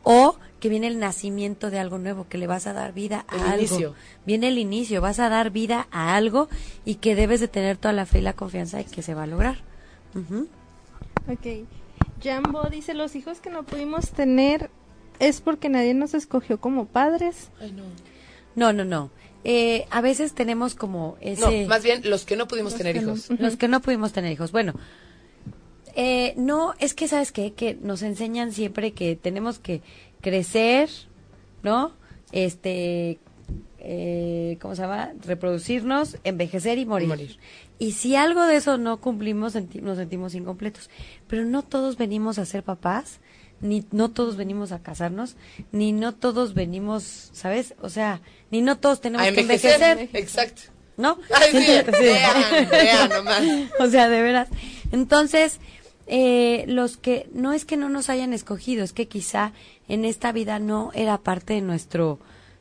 [0.03, 3.35] o que viene el nacimiento de algo nuevo, que le vas a dar vida a
[3.35, 3.57] El algo.
[3.57, 3.95] inicio.
[4.25, 6.47] Viene el inicio, vas a dar vida a algo
[6.85, 9.23] y que debes de tener toda la fe y la confianza de que se va
[9.23, 9.57] a lograr.
[11.27, 11.65] Ok.
[12.21, 14.69] Jambo dice, los hijos que no pudimos tener
[15.19, 17.49] es porque nadie nos escogió como padres.
[17.59, 17.83] Ay, no.
[18.55, 19.09] No, no, no.
[19.43, 21.61] Eh, a veces tenemos como ese...
[21.63, 23.01] No, más bien los que no pudimos tener no.
[23.01, 23.29] hijos.
[23.39, 24.51] Los que no pudimos tener hijos.
[24.51, 24.73] Bueno,
[25.95, 27.53] Eh, no, es que, ¿sabes qué?
[27.53, 29.81] Que nos enseñan siempre que tenemos que
[30.21, 30.89] crecer,
[31.63, 31.93] ¿no?
[32.31, 33.17] Este,
[33.81, 35.11] eh, ¿cómo se llama?
[35.25, 37.05] Reproducirnos, envejecer y morir.
[37.05, 37.37] Y morir.
[37.79, 40.89] Y si algo de eso no cumplimos, senti- nos sentimos incompletos.
[41.27, 43.19] Pero no todos venimos a ser papás,
[43.61, 45.35] ni no todos venimos a casarnos,
[45.71, 47.73] ni no todos venimos, ¿sabes?
[47.81, 50.09] O sea, ni no todos tenemos A que envejecer.
[50.13, 50.61] Exacto.
[50.97, 51.17] ¿no?
[51.33, 51.57] Ay, sí,
[51.97, 52.03] sí.
[52.03, 53.41] vean, vean nomás.
[53.79, 54.49] o sea, de veras.
[54.91, 55.59] Entonces,
[56.07, 59.53] eh, los que no es que no nos hayan escogido, es que quizá
[59.87, 62.19] en esta vida no era parte de nuestro,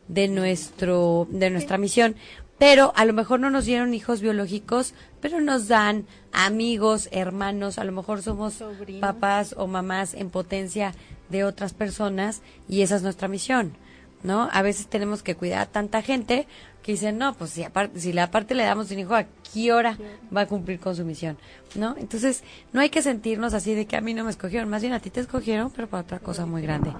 [0.08, 2.16] de nuestro, de nuestra misión.
[2.58, 7.84] Pero a lo mejor no nos dieron hijos biológicos, pero nos dan amigos, hermanos, a
[7.84, 9.00] lo mejor somos Sobrinos.
[9.00, 10.92] papás o mamás en potencia
[11.28, 13.74] de otras personas y esa es nuestra misión.
[14.22, 14.48] ¿No?
[14.52, 16.46] A veces tenemos que cuidar a tanta gente
[16.82, 19.72] que dicen, no, pues si aparte, si la aparte le damos un hijo, ¿a qué
[19.72, 19.98] hora
[20.34, 21.36] va a cumplir con su misión?
[21.74, 21.94] ¿No?
[21.98, 24.94] Entonces, no hay que sentirnos así de que a mí no me escogieron, más bien
[24.94, 26.92] a ti te escogieron, pero para otra cosa muy grande.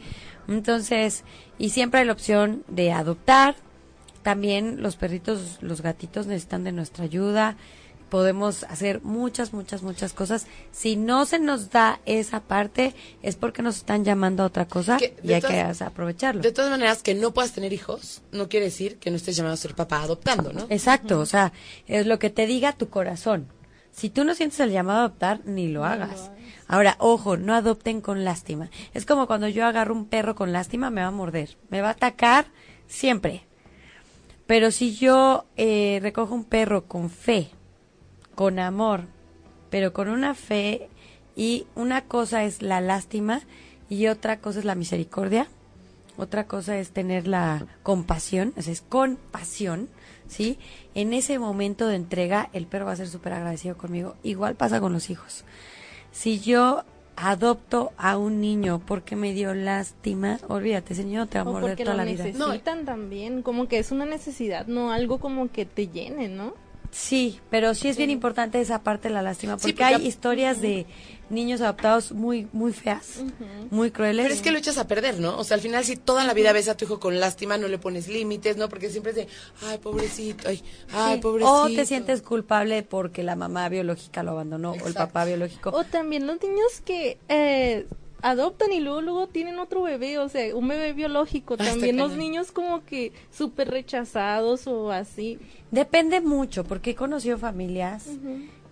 [0.46, 1.24] Entonces,
[1.58, 3.56] y siempre hay la opción de adoptar,
[4.22, 7.56] también los perritos, los gatitos necesitan de nuestra ayuda.
[8.08, 10.46] Podemos hacer muchas, muchas, muchas cosas.
[10.72, 14.96] Si no se nos da esa parte, es porque nos están llamando a otra cosa
[14.96, 16.40] Que, y hay todas- que aprovecharlo.
[16.42, 19.54] De todas maneras, que no puedas tener hijos no quiere decir que no estés llamado
[19.54, 20.66] a ser papá adoptando, ¿no?
[20.70, 21.52] Exacto, o sea,
[21.86, 23.46] es lo que te diga tu corazón.
[23.92, 26.30] Si tú no sientes el llamado a adoptar, ni lo hagas.
[26.68, 28.70] Ahora, ojo, no adopten con lástima.
[28.94, 31.88] Es como cuando yo agarro un perro con lástima, me va a morder, me va
[31.88, 32.46] a atacar
[32.86, 33.44] siempre.
[34.46, 37.50] Pero si yo eh, recojo un perro con fe,
[38.38, 39.06] con amor,
[39.68, 40.88] pero con una fe
[41.34, 43.40] y una cosa es la lástima
[43.90, 45.48] y otra cosa es la misericordia,
[46.16, 49.88] otra cosa es tener la compasión, o sea, es compasión,
[50.28, 50.56] ¿sí?
[50.94, 54.14] En ese momento de entrega, el perro va a ser súper agradecido conmigo.
[54.22, 55.44] Igual pasa con los hijos.
[56.12, 56.84] Si yo
[57.16, 61.76] adopto a un niño porque me dio lástima, olvídate, ese niño te va a morder
[61.76, 62.22] toda la vida.
[62.22, 66.67] necesitan también, como que es una necesidad, no algo como que te llene, ¿no?
[66.90, 70.60] Sí, pero sí es bien importante esa parte de la lástima, Sí, porque, hay historias
[70.60, 70.86] de
[71.30, 73.20] niños adoptados muy, muy feas,
[73.70, 74.24] muy crueles.
[74.24, 75.36] Pero es que lo echas a perder, ¿no?
[75.36, 77.68] O sea, al final, si toda la vida ves a tu hijo con lástima, no
[77.68, 78.68] le pones límites, ¿no?
[78.68, 79.28] Porque siempre es de,
[79.66, 81.62] ay, pobrecito, ay, ay, Sí, pobrecito.
[81.62, 85.70] O te sientes culpable porque la mamá biológica lo abandonó o el papá biológico.
[85.70, 87.86] O también los niños que eh,
[88.22, 91.54] adoptan y luego luego tienen otro bebé, o sea, un bebé biológico.
[91.58, 95.38] Ah, también los niños como que súper rechazados o así.
[95.70, 98.06] Depende mucho, porque he conocido familias,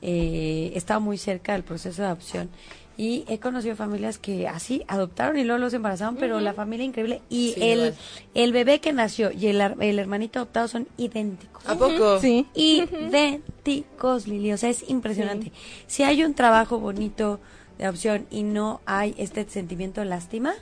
[0.02, 2.50] eh, he estado muy cerca del proceso de adopción
[2.98, 7.20] y he conocido familias que así adoptaron y luego los embarazaron, pero la familia increíble
[7.28, 7.94] y Sí, el, igual.
[8.34, 11.62] el bebé que nació y el, ar- el hermanito adoptado son idénticos.
[11.68, 12.18] ¿A poco?
[12.20, 12.46] Sí.
[12.54, 14.52] idénticos, Lili.
[14.52, 15.52] O sea, es impresionante.
[15.86, 17.40] Si hay un trabajo bonito
[17.78, 20.54] de adopción y no hay este sentimiento de lástima,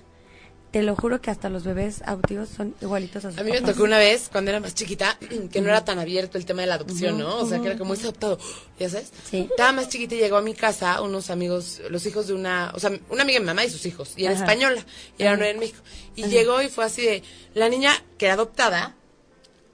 [0.75, 3.61] te lo juro que hasta los bebés adoptivos son igualitos a sus A mí me
[3.61, 3.75] papás.
[3.75, 5.17] tocó una vez, cuando era más chiquita,
[5.53, 7.37] que no era tan abierto el tema de la adopción, ¿no?
[7.37, 8.39] O sea, que era como ese adoptado,
[8.77, 9.13] ¿ya sabes?
[9.31, 9.47] Sí.
[9.49, 12.81] Estaba más chiquita y llegó a mi casa unos amigos, los hijos de una, o
[12.81, 14.45] sea, una amiga de mi mamá y sus hijos, y era Ajá.
[14.45, 14.85] española,
[15.17, 15.79] y era en México.
[16.17, 17.23] Y llegó y fue así de,
[17.55, 18.97] la niña que era adoptada,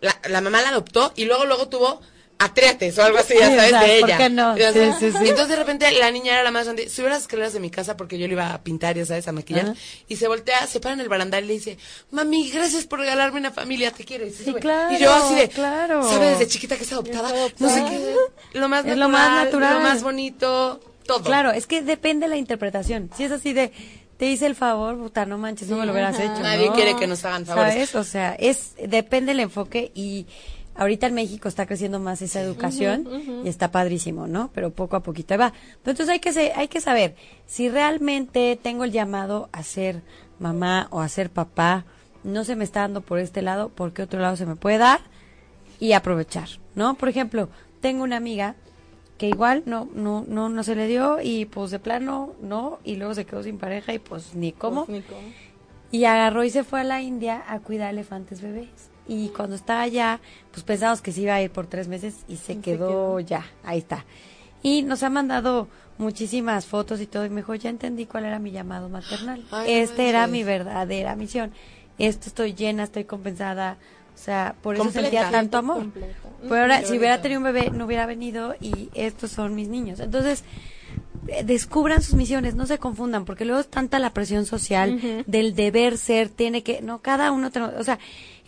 [0.03, 2.03] la, la mamá la adoptó y luego, luego tuvo
[2.43, 4.17] atreates o algo así, ya sabes, de ¿por ella.
[4.19, 4.57] qué no?
[4.57, 4.95] Ya Sí, sabes.
[4.99, 5.19] sí, sí.
[5.25, 7.71] Y entonces de repente la niña era la más grande, subió las escaleras de mi
[7.71, 9.75] casa porque yo le iba a pintar, ya sabes, a maquillar, Ajá.
[10.09, 11.77] y se voltea, se para en el barandal y le dice,
[12.11, 14.27] mami, gracias por regalarme una familia, te quiero.
[14.27, 14.61] Y, se Sí, sube.
[14.61, 16.03] claro, y yo así de, claro.
[16.03, 17.31] ¿sabe desde chiquita que es adoptada?
[17.59, 18.15] No sé qué,
[18.59, 19.75] lo más Es natural, lo más natural.
[19.75, 21.23] lo más bonito, todo.
[21.23, 23.11] Claro, es que depende de la interpretación.
[23.17, 23.71] Si es así de,
[24.17, 26.41] te hice el favor, puta, no manches, no me lo hubieras hecho.
[26.41, 26.75] Nadie ¿no?
[26.75, 27.73] quiere que nos hagan favores.
[27.75, 27.95] ¿Sabes?
[27.97, 30.27] O sea, es, depende del enfoque y
[30.81, 33.07] ahorita en México está creciendo más esa educación
[33.45, 34.51] y está padrísimo, ¿no?
[34.53, 35.53] Pero poco a poquito va.
[35.83, 37.15] Pero entonces hay que, hay que saber
[37.47, 40.03] si realmente tengo el llamado a ser
[40.39, 41.85] mamá o a ser papá,
[42.25, 44.79] no se me está dando por este lado, ¿por qué otro lado se me puede
[44.79, 45.01] dar?
[45.79, 46.93] y aprovechar, ¿no?
[46.95, 47.49] Por ejemplo,
[47.81, 48.55] tengo una amiga
[49.17, 52.97] que igual no no no no se le dio y pues de plano no y
[52.97, 55.23] luego se quedó sin pareja y pues ni cómo Pues, ni cómo.
[55.91, 59.81] y agarró y se fue a la India a cuidar elefantes bebés y cuando estaba
[59.83, 60.21] allá
[60.53, 63.19] pues pensamos que se iba a ir por tres meses y se, Y se quedó,
[63.19, 64.05] ya ahí está.
[64.63, 65.67] Y nos ha mandado
[65.99, 69.45] muchísimas fotos y todo y me dijo ya entendí cuál era mi llamado maternal.
[69.51, 71.51] Ay, no este era mi verdadera misión.
[71.99, 73.77] Esto estoy llena estoy compensada
[74.15, 75.09] o sea por eso Completa.
[75.11, 75.79] sentía tanto amor.
[75.79, 76.15] Completa.
[76.43, 79.99] pero ahora, si hubiera tenido un bebé, no hubiera venido y estos son mis niños.
[79.99, 80.45] Entonces,
[81.29, 85.55] eh, descubran sus misiones, no se confundan, porque luego es tanta la presión social del
[85.55, 87.99] deber ser, tiene que, no, cada uno, tenemos- o sea,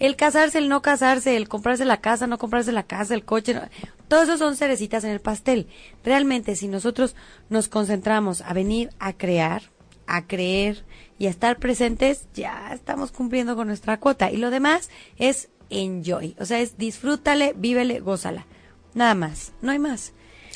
[0.04, 3.54] el casarse, el no casarse, el comprarse la casa, no comprarse la casa, el coche,
[3.54, 3.62] no-
[4.08, 5.68] todo eso son cerecitas en el pastel.
[6.04, 7.14] Realmente, si nosotros
[7.48, 9.62] nos concentramos a venir a crear,
[10.06, 10.84] a creer
[11.18, 14.30] y a estar presentes, ya estamos cumpliendo con nuestra cuota.
[14.30, 18.46] Y lo demás es enjoy, o sea, es disfrútale, vívele, gózala.
[18.94, 20.12] Nada más, no hay más.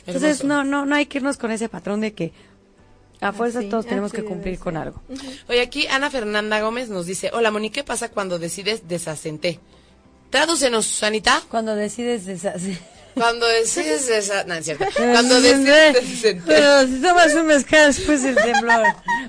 [0.06, 2.32] Entonces, no, no, no hay que irnos con ese patrón de que
[3.20, 5.02] a fuerza Así, todos tenemos así que cumplir con algo.
[5.48, 9.60] Oye, aquí Ana Fernanda Gómez nos dice, hola Moni, ¿qué pasa cuando decides desasenté?
[10.30, 11.42] Tradúcenos, Anita.
[11.48, 12.78] Cuando decides deshacer.
[13.16, 14.44] Cuando decides desa...
[14.44, 14.84] No, es cierto.
[14.94, 16.36] Cuando decides.
[16.44, 18.84] Pero si tomas un mezcal después del temblor,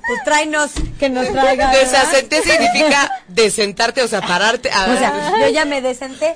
[0.05, 1.71] pues tráenos que nos traiga.
[1.71, 1.79] ¿verdad?
[1.79, 4.69] Desasenté significa desentarte, o sea, pararte.
[4.71, 4.93] A...
[4.93, 6.35] O sea, yo ya me desenté,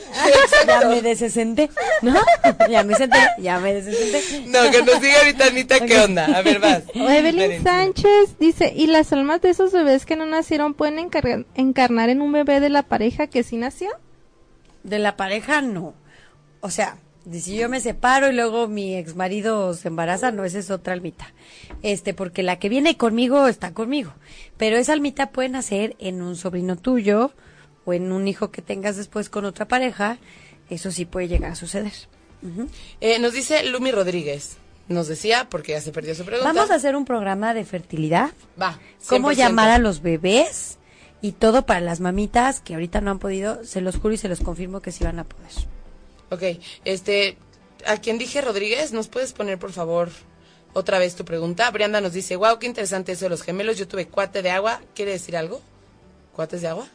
[0.65, 1.69] ya me desenté,
[2.01, 2.21] ¿no?
[2.69, 4.45] Ya me senté, ya me desenté.
[4.47, 6.25] No, que nos diga ahorita Anita qué onda.
[6.25, 6.83] A ver, vas.
[6.95, 7.61] O Evelyn.
[7.63, 10.99] Sánchez dice, ¿y las almas de esos bebés que no nacieron pueden
[11.55, 13.89] encarnar en un bebé de la pareja que sí nació?
[14.83, 15.93] De la pareja, no.
[16.61, 16.97] O sea,
[17.29, 20.93] si yo me separo y luego mi ex marido se embaraza, no, esa es otra
[20.93, 21.33] almita.
[21.83, 24.13] Este, porque la que viene conmigo está conmigo.
[24.57, 27.33] Pero esa almita puede nacer en un sobrino tuyo
[27.85, 30.17] o en un hijo que tengas después con otra pareja.
[30.69, 31.93] Eso sí puede llegar a suceder.
[33.01, 34.57] Eh, nos dice Lumi Rodríguez.
[34.87, 36.51] Nos decía, porque ya se perdió su pregunta.
[36.51, 38.31] Vamos a hacer un programa de fertilidad.
[38.61, 38.79] Va.
[39.07, 39.35] Cómo 100%.
[39.35, 40.79] llamar a los bebés
[41.21, 43.63] y todo para las mamitas que ahorita no han podido.
[43.63, 45.51] Se los juro y se los confirmo que sí van a poder.
[46.31, 46.43] Ok,
[46.85, 47.37] este,
[47.85, 50.09] a quien dije Rodríguez, ¿nos puedes poner por favor
[50.73, 51.69] otra vez tu pregunta?
[51.71, 53.77] Brianda nos dice, wow, qué interesante eso de los gemelos.
[53.77, 54.81] Yo tuve cuate de agua.
[54.95, 55.61] ¿Quiere decir algo?
[56.33, 56.87] ¿Cuates de agua?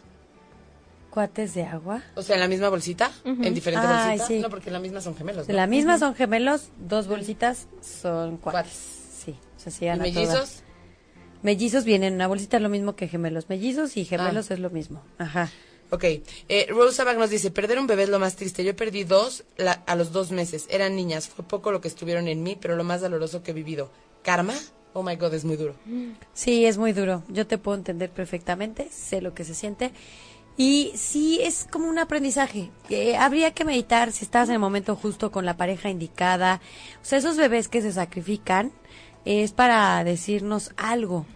[1.10, 2.02] Cuates de agua.
[2.14, 4.26] O sea, en la misma bolsita, en diferente Ay, bolsita.
[4.26, 4.38] sí.
[4.40, 5.46] No, porque en la misma son gemelos.
[5.46, 5.58] De ¿no?
[5.58, 8.70] la misma son gemelos, dos bolsitas son cuates.
[8.72, 9.22] Cuates.
[9.24, 10.02] Sí, o sea, se ¿Y toda.
[10.02, 10.62] mellizos?
[11.42, 13.48] Mellizos vienen en una bolsita, lo mismo que gemelos.
[13.48, 14.54] Mellizos y gemelos Ah.
[14.54, 15.02] es lo mismo.
[15.18, 15.50] Ajá.
[15.90, 16.04] Ok,
[16.48, 18.64] eh, Rosa nos dice, perder un bebé es lo más triste.
[18.64, 20.66] Yo perdí dos la- a los dos meses.
[20.68, 21.28] Eran niñas.
[21.28, 23.90] Fue poco lo que estuvieron en mí, pero lo más doloroso que he vivido.
[24.22, 24.54] ¿Karma?
[24.94, 25.74] Oh my God, es muy duro.
[26.32, 27.22] Sí, es muy duro.
[27.28, 29.92] Yo te puedo entender perfectamente, sé lo que se siente.
[30.56, 32.70] Y sí, es como un aprendizaje.
[32.88, 36.60] que habría que meditar si estás en el momento justo con la pareja indicada.
[37.02, 38.72] O sea, esos bebés que se sacrifican
[39.26, 41.26] es para decirnos algo,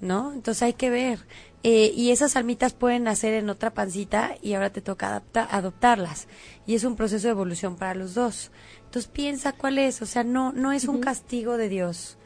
[0.00, 0.32] ¿no?
[0.34, 1.20] Entonces hay que ver.
[1.64, 6.26] Eh, y esas almitas pueden nacer en otra pancita y ahora te toca adapta- adoptarlas.
[6.66, 8.50] Y es un proceso de evolución para los dos.
[8.84, 10.02] Entonces piensa cuál es.
[10.02, 12.18] O sea, no, no es un castigo de Dios.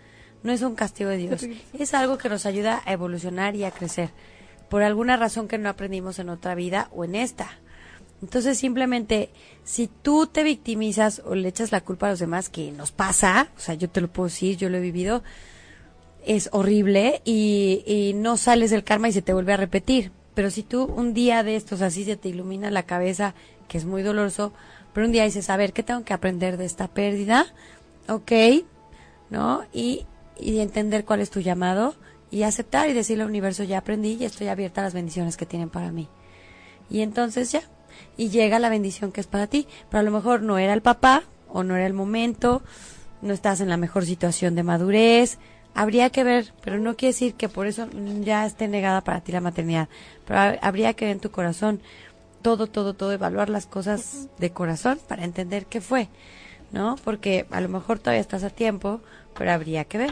[0.42, 1.42] No es un castigo de Dios.
[1.79, 4.11] Es algo que nos ayuda a evolucionar y a crecer.
[4.70, 7.51] Por alguna razón que no aprendimos en otra vida o en esta.
[8.22, 9.31] Entonces simplemente,
[9.64, 13.49] si tú te victimizas o le echas la culpa a los demás, que nos pasa,
[13.57, 15.22] o sea, yo te lo puedo decir, yo lo he vivido,
[16.26, 20.12] es horrible y, y no sales del karma y se te vuelve a repetir.
[20.34, 23.34] Pero si tú un día de estos así se te ilumina la cabeza,
[23.68, 24.52] que es muy doloroso,
[24.92, 27.46] pero un día dices, a ver, ¿qué tengo que aprender de esta pérdida?
[28.08, 28.32] Ok,
[29.30, 29.64] ¿no?
[29.72, 30.04] Y,
[30.38, 31.94] y entender cuál es tu llamado
[32.30, 35.46] y aceptar y decirle al universo, ya aprendí y estoy abierta a las bendiciones que
[35.46, 36.08] tienen para mí.
[36.90, 37.62] Y entonces ya,
[38.16, 40.82] y llega la bendición que es para ti, pero a lo mejor no era el
[40.82, 42.62] papá o no era el momento,
[43.22, 45.38] no estás en la mejor situación de madurez,
[45.76, 47.86] habría que ver, pero no quiere decir que por eso
[48.22, 49.88] ya esté negada para ti la maternidad,
[50.26, 51.80] pero ha- habría que ver en tu corazón
[52.42, 56.08] todo, todo, todo, evaluar las cosas de corazón para entender qué fue,
[56.72, 56.96] ¿no?
[57.04, 59.00] Porque a lo mejor todavía estás a tiempo,
[59.36, 60.10] pero habría que ver.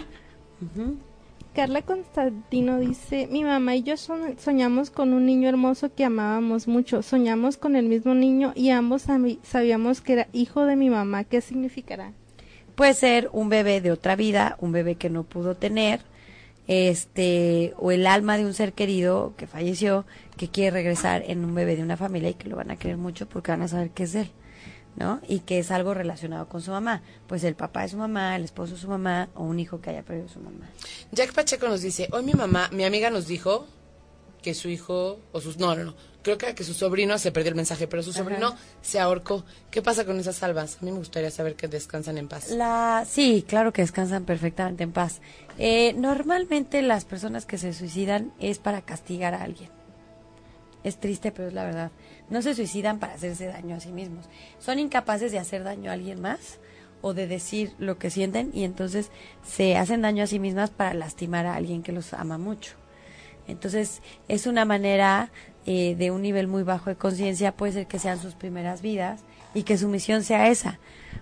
[1.55, 6.67] Carla Constantino dice, mi mamá y yo son- soñamos con un niño hermoso que amábamos
[6.67, 7.03] mucho.
[7.03, 9.07] Soñamos con el mismo niño y ambos
[9.45, 11.23] sabíamos que era hijo de mi mamá.
[11.23, 12.11] ¿Qué significará?
[12.75, 16.01] Puede ser un bebé de otra vida, un bebé que no pudo tener,
[16.67, 20.07] este, o el alma de un ser querido que falleció,
[20.37, 22.97] que quiere regresar en un bebé de una familia y que lo van a querer
[22.97, 24.31] mucho porque van a saber que es él,
[24.97, 25.21] ¿no?
[25.29, 27.03] Y que es algo relacionado con su mamá.
[27.29, 29.91] Pues el papá es su mamá, el esposo es su mamá, o un hijo que
[29.91, 30.69] haya perdido su mamá.
[31.13, 33.67] Jack Pacheco nos dice, hoy mi mamá, mi amiga nos dijo
[34.43, 37.51] que su hijo, o sus, no, no, no, creo que, que su sobrino, se perdió
[37.51, 39.45] el mensaje, pero su sobrino se ahorcó.
[39.71, 40.79] ¿Qué pasa con esas almas?
[40.81, 42.51] A mí me gustaría saber que descansan en paz.
[42.51, 45.21] La, sí, claro que descansan perfectamente en paz.
[45.59, 49.71] Eh, normalmente las personas que se suicidan es para castigar a alguien.
[50.83, 51.93] Es triste, pero es la verdad.
[52.31, 54.27] No se suicidan para hacerse daño a sí mismos.
[54.59, 56.59] Son incapaces de hacer daño a alguien más
[57.03, 59.11] o de decir lo que sienten y entonces
[59.47, 62.73] se hacen daño a sí mismas para lastimar a alguien que los ama mucho.
[63.47, 65.31] Entonces es una manera
[65.67, 69.23] eh, de un nivel muy bajo de conciencia, puede ser que sean sus primeras vidas
[69.55, 70.79] y que su misión sea esa,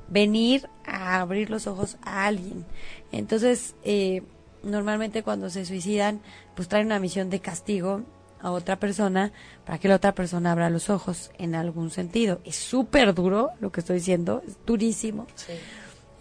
[0.08, 2.64] venir a abrir los ojos a alguien.
[3.12, 4.22] Entonces, eh,
[4.62, 6.20] normalmente cuando se suicidan,
[6.54, 8.02] pues traen una misión de castigo
[8.40, 9.32] a otra persona
[9.64, 12.40] para que la otra persona abra los ojos en algún sentido.
[12.44, 15.26] Es súper duro lo que estoy diciendo, es durísimo.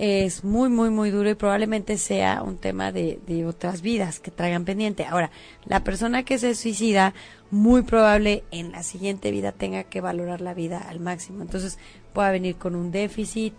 [0.04, 4.32] Es muy, muy, muy duro y probablemente sea un tema de, de otras vidas que
[4.32, 5.06] traigan pendiente.
[5.06, 5.30] Ahora,
[5.66, 7.14] la persona que se suicida,
[7.52, 11.44] muy probable en la siguiente vida tenga que valorar la vida al máximo.
[11.44, 11.78] Entonces,
[12.14, 13.54] pueda venir con un déficit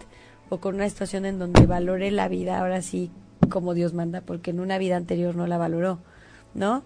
[0.49, 3.13] o con una situación en donde valore la vida ahora sí
[3.49, 6.01] como Dios manda, porque en una vida anterior no la valoró,
[6.55, 6.83] ¿no?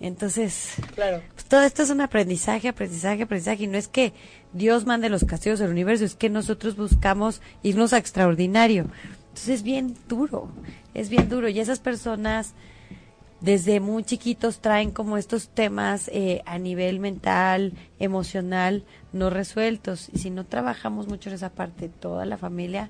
[0.00, 1.22] Entonces, Claro.
[1.34, 3.64] pues, todo esto es un aprendizaje, aprendizaje, aprendizaje.
[3.64, 4.12] Y no es que
[4.52, 8.86] Dios mande los castigos al universo, es que nosotros buscamos irnos a extraordinario.
[9.28, 10.48] Entonces es bien duro,
[10.94, 11.48] es bien duro.
[11.48, 12.54] Y esas personas
[13.40, 20.08] desde muy chiquitos traen como estos temas eh, a nivel mental, emocional, no resueltos.
[20.12, 22.88] Y si no trabajamos mucho en esa parte, toda la familia,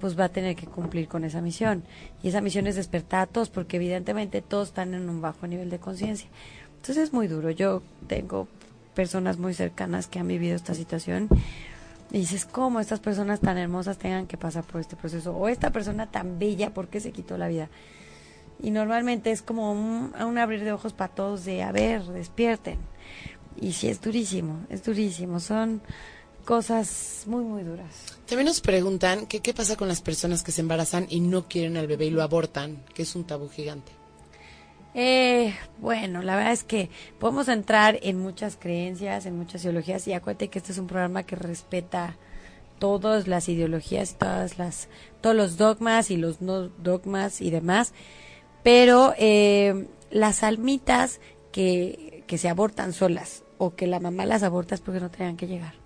[0.00, 1.84] pues va a tener que cumplir con esa misión.
[2.22, 5.70] Y esa misión es despertar a todos, porque evidentemente todos están en un bajo nivel
[5.70, 6.28] de conciencia.
[6.76, 7.50] Entonces es muy duro.
[7.50, 8.48] Yo tengo
[8.94, 11.28] personas muy cercanas que han vivido esta situación.
[12.12, 15.36] Y dices, ¿cómo estas personas tan hermosas tengan que pasar por este proceso?
[15.36, 17.68] O esta persona tan bella, ¿por qué se quitó la vida?
[18.62, 22.78] Y normalmente es como un, un abrir de ojos para todos de, a ver, despierten.
[23.60, 25.40] Y sí, es durísimo, es durísimo.
[25.40, 25.82] Son
[26.46, 28.18] cosas muy, muy duras.
[28.26, 31.76] También nos preguntan que qué pasa con las personas que se embarazan y no quieren
[31.76, 33.92] al bebé y lo abortan, que es un tabú gigante.
[34.94, 36.88] Eh, bueno, la verdad es que
[37.18, 41.24] podemos entrar en muchas creencias, en muchas ideologías y acuérdate que este es un programa
[41.24, 42.16] que respeta
[42.78, 44.88] todas las ideologías, todas las,
[45.20, 47.92] todos los dogmas y los no dogmas y demás,
[48.62, 51.20] pero eh, las almitas
[51.52, 55.36] que, que se abortan solas o que la mamá las aborta es porque no tenían
[55.36, 55.85] que llegar.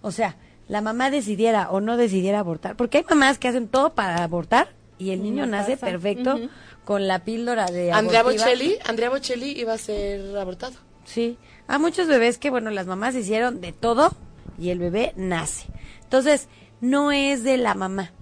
[0.00, 0.36] O sea,
[0.68, 4.68] la mamá decidiera o no decidiera abortar, porque hay mamás que hacen todo para abortar
[4.98, 5.86] y el Y niño no nace pasa.
[5.86, 6.38] perfecto
[6.84, 8.44] con la píldora de Andrea abortiva.
[8.46, 10.74] Bocelli, Andrea Bocelli iba a ser abortado.
[11.04, 14.10] Sí, hay muchos bebés que, bueno, las mamás hicieron de todo
[14.58, 15.66] y el bebé nace.
[16.02, 16.48] Entonces,
[16.80, 18.12] no es de la mamá.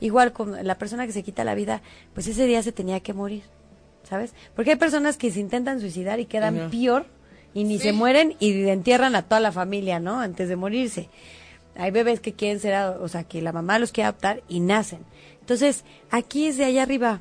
[0.00, 1.82] Igual con la persona que se quita la vida,
[2.14, 3.42] pues ese día se tenía que morir,
[4.04, 4.32] ¿sabes?
[4.54, 7.06] Porque hay personas que se intentan suicidar y quedan peor
[7.54, 7.84] y ni Sí.
[7.84, 10.20] se mueren y entierran a toda la familia, ¿no?
[10.20, 11.08] Antes de morirse.
[11.76, 14.60] Hay bebés que quieren ser, a- o sea, que la mamá los quiere adoptar y
[14.60, 15.00] nacen.
[15.40, 17.20] Entonces, aquí es de allá arriba.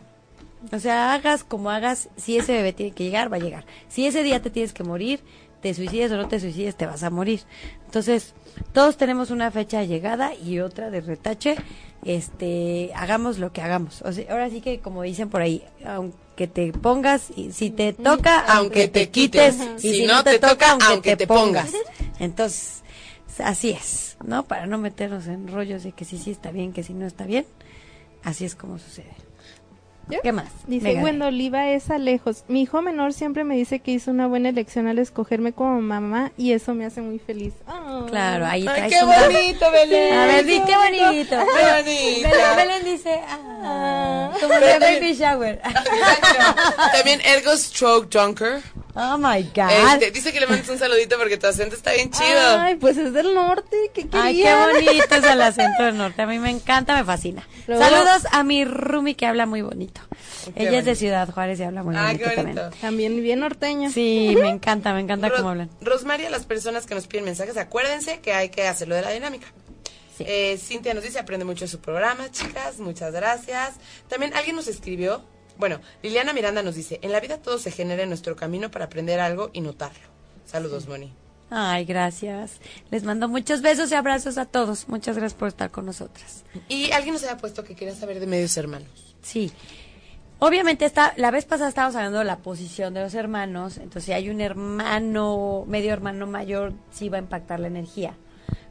[0.74, 3.66] O sea, hagas como hagas, si ese bebé tiene que llegar, va a llegar.
[3.88, 5.20] Si ese día te tienes que morir,
[5.62, 7.42] te suicides o no te suicides, te vas a morir.
[7.86, 8.34] Entonces,
[8.74, 11.56] todos tenemos una fecha de llegada y otra de retache.
[12.04, 14.02] Este, hagamos lo que hagamos.
[14.02, 17.94] O sea, ahora sí que como dicen por ahí, aunque te pongas, y si te
[17.94, 21.72] toca, aunque te quites, y si, no te toca, aunque te pongas.
[22.20, 22.84] Entonces,
[23.40, 24.46] así es, ¿no?
[24.46, 27.26] Para no meternos en rollos de que sí, sí está bien, que si no está
[27.26, 27.48] bien.
[28.24, 29.27] Así es como sucede.
[30.10, 30.20] ¿Yo?
[30.22, 30.48] ¿Qué más?
[30.68, 31.28] Dice Venga.
[31.28, 32.46] Oliva es a lejos.
[32.48, 36.32] Mi hijo menor siempre me dice que hizo una buena elección al escogerme como mamá
[36.38, 37.54] y eso me hace muy feliz.
[37.68, 38.06] Ah.
[38.08, 40.14] Claro, ahí Ay, traes qué un- bonito, Belén.
[40.18, 41.36] A ver, di, qué bonito.
[41.38, 42.30] Qué bonito.
[42.30, 45.62] Belén, Belén dice, ah, como de baby shower.
[46.94, 48.62] También Ergo Stroke Junker.
[49.00, 49.70] Oh my God.
[49.94, 52.40] Este, dice que le mandes un saludito porque tu acento está bien chido.
[52.60, 53.76] Ay, pues es del norte.
[53.94, 56.22] ¿Qué Ay, qué bonito es el acento del norte.
[56.24, 57.48] A mí me encanta, me fascina.
[57.68, 60.02] Luego- Saludos a mi Rumi que habla muy bonito.
[60.56, 60.96] Ella es de.
[60.96, 62.62] Ciudad Juárez y habla muy Ah, bonito qué bonito.
[62.62, 62.82] también.
[62.82, 63.92] También bien norteño.
[63.92, 65.70] Sí, me encanta, me encanta Ro- cómo hablan.
[65.82, 69.46] Rosmaria, las personas que nos piden mensajes, acuérdense que hay que hacerlo de la dinámica.
[70.18, 70.24] Sí.
[70.26, 73.74] Eh, Cintia nos dice, aprende mucho de su programa, chicas, muchas gracias.
[74.08, 75.22] También alguien nos escribió,
[75.58, 78.86] bueno, Liliana Miranda nos dice, en la vida todo se genera en nuestro camino para
[78.86, 80.08] aprender algo y notarlo.
[80.46, 81.14] Saludos, Moni.
[81.50, 82.60] Ay, gracias.
[82.92, 84.90] Les mando muchos besos y abrazos a todos.
[84.90, 86.44] Muchas gracias por estar con nosotras.
[86.68, 89.16] Y alguien nos había puesto que quería saber de medios hermanos.
[89.22, 89.52] Sí.
[90.40, 94.14] Obviamente está, la vez pasada estábamos hablando de la posición de los hermanos, entonces si
[94.14, 98.16] hay un hermano, medio hermano mayor, sí va a impactar la energía.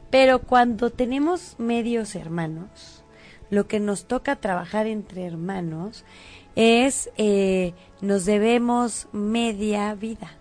[0.09, 3.03] Pero cuando tenemos medios hermanos,
[3.49, 6.05] lo que nos toca trabajar entre hermanos
[6.57, 10.31] es, eh, nos debemos media vida.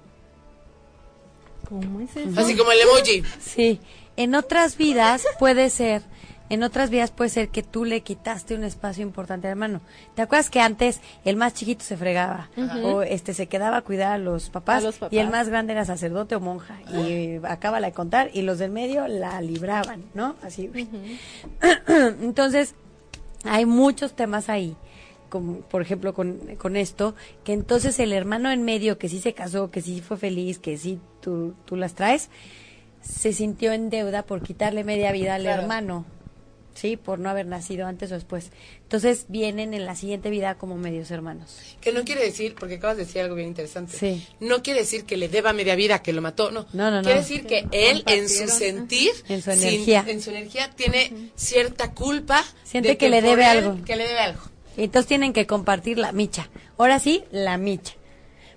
[1.68, 2.40] ¿Cómo es eso?
[2.40, 3.22] Así como el emoji.
[3.38, 3.80] Sí,
[4.16, 6.00] en otras vidas puede ser,
[6.48, 9.82] en otras vidas puede ser que tú le quitaste un espacio importante al hermano.
[10.14, 12.48] ¿Te acuerdas que antes el más chiquito se fregaba
[12.82, 15.12] o este se quedaba a cuidar a los papás, A los papás.
[15.12, 18.70] y el más grande era sacerdote o monja y acaba de contar y los del
[18.70, 20.34] medio la libraban, ¿no?
[20.42, 20.70] Así.
[21.88, 22.74] Entonces,
[23.44, 24.76] hay muchos temas ahí,
[25.28, 27.14] como por ejemplo con, con esto,
[27.44, 30.76] que entonces el hermano en medio que sí se casó, que sí fue feliz, que
[30.78, 32.28] sí tú, tú las traes,
[33.02, 35.62] se sintió en deuda por quitarle media vida al Claro.
[35.62, 36.04] hermano.
[36.74, 36.98] ¿sí?
[36.98, 38.50] Por no haber nacido antes o después.
[38.82, 41.58] Entonces vienen en la siguiente vida como medios hermanos.
[41.80, 43.96] Que no quiere decir, porque acabas de decir algo bien interesante.
[43.96, 44.26] Sí.
[44.40, 46.66] No quiere decir que le deba media vida, que lo mató, no.
[46.74, 47.02] No, no, no.
[47.04, 50.04] Quiere decir que él, en su sentir, En su sin- energía.
[50.06, 52.44] en su energía, tiene cierta culpa.
[52.64, 53.82] Siente de que le debe él- algo.
[53.82, 54.40] Que le debe algo.
[54.76, 56.48] Entonces tienen que compartir la micha.
[56.78, 57.94] Ahora sí, la micha.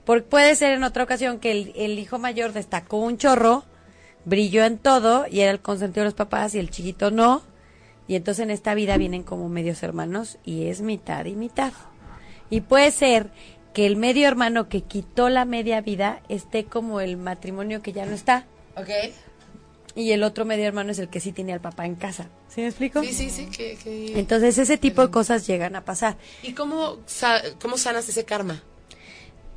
[0.06, 3.64] Porque puede ser en otra ocasión que el, el hijo mayor destacó un chorro,
[4.26, 7.42] brilló en todo y era el consentido de los papás y el chiquito no.
[8.08, 11.74] Y entonces en esta vida vienen como medios hermanos y es mitad y mitad.
[12.50, 13.30] Y puede ser
[13.74, 18.06] que el medio hermano que quitó la media vida esté como el matrimonio que ya
[18.06, 18.46] no está.
[18.76, 18.90] ¿Ok?
[20.00, 22.30] Y el otro medio hermano es el que sí tiene al papá en casa.
[22.48, 23.04] ¿Sí me explico?
[23.04, 23.48] Sí, sí, sí.
[23.48, 26.16] Que, que- Entonces ese tipo de cosas llegan a pasar.
[26.42, 28.64] ¿Y cómo, sa- cómo sanas ese karma?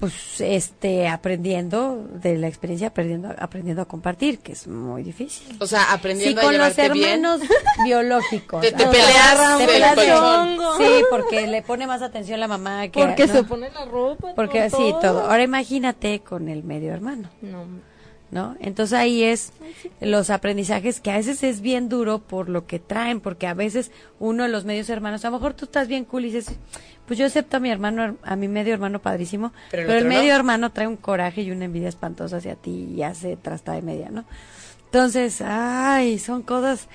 [0.01, 5.66] pues este aprendiendo de la experiencia aprendiendo aprendiendo a compartir que es muy difícil O
[5.68, 7.24] sea, sí aprendiendo a con los llevarte bien.
[7.24, 7.40] hermanos
[7.84, 9.97] biológicos Te- te peleas te peleas
[10.78, 13.32] sí porque le pone más atención la mamá que Porque ¿no?
[13.32, 14.34] se pone la ropa.
[14.34, 14.80] porque todo.
[14.88, 17.64] sí todo ahora imagínate con el medio hermano No.
[18.33, 18.57] ¿No?
[18.61, 19.53] Entonces ahí es
[20.01, 23.93] los aprendizajes que a veces es bien duro por lo que traen, porque a veces
[24.18, 26.57] uno de los medios hermanos, a lo mejor tú estás bien cool y dices,
[27.07, 30.07] pues yo acepto a mi hermano, a mi medio hermano padrísimo, Pero pero, el el
[30.07, 30.18] otro no.
[30.18, 33.83] medio hermano trae un coraje y una envidia espantosa hacia ti y hace trasta de
[33.83, 34.24] media, ¿no?
[34.87, 36.89] Entonces, ay, son cosas,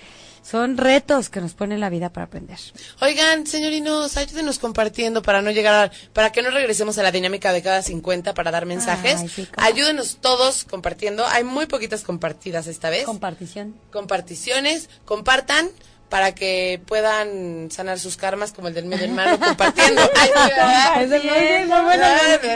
[0.50, 2.58] son retos que nos pone la vida para aprender.
[3.02, 7.52] Oigan, señorinos, ayúdenos compartiendo para no llegar a, para que no regresemos a la dinámica
[7.52, 9.20] de cada 50 para dar mensajes.
[9.20, 11.26] Ay, sí, ayúdenos todos compartiendo.
[11.28, 13.04] Hay muy poquitas compartidas esta vez.
[13.04, 13.76] Compartición.
[13.92, 15.70] Comparticiones, compartan
[16.10, 20.02] para que puedan sanar sus karmas como el del medio hermano compartiendo.
[20.16, 22.06] Ay, de muy bien, muy bueno,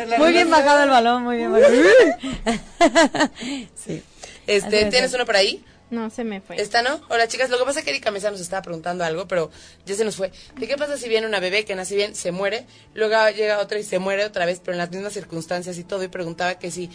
[0.08, 1.74] muy- muy bien bajado el balón, muy bien bajado.
[3.76, 4.02] sí.
[4.48, 4.86] Este.
[4.86, 5.64] ¿tienes uno por ahí?
[5.92, 6.60] No, se me fue.
[6.60, 7.02] ¿Esta no?
[7.10, 9.52] Hola chicas, lo que pasa es que Erika Mesa nos estaba preguntando algo, pero
[9.86, 10.32] ya se nos fue.
[10.58, 13.78] ¿De qué pasa si viene una bebé que nace bien, se muere, luego llega otra
[13.78, 16.02] y se muere otra vez, pero en las mismas circunstancias y todo?
[16.02, 16.90] Y preguntaba que si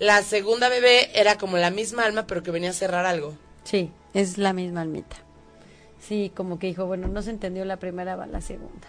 [0.00, 3.34] la segunda bebé era como la misma alma, pero que venía a cerrar algo.
[3.62, 5.16] Sí, es la misma almita.
[6.00, 8.88] Sí, como que dijo, bueno, no se entendió la primera, va la segunda.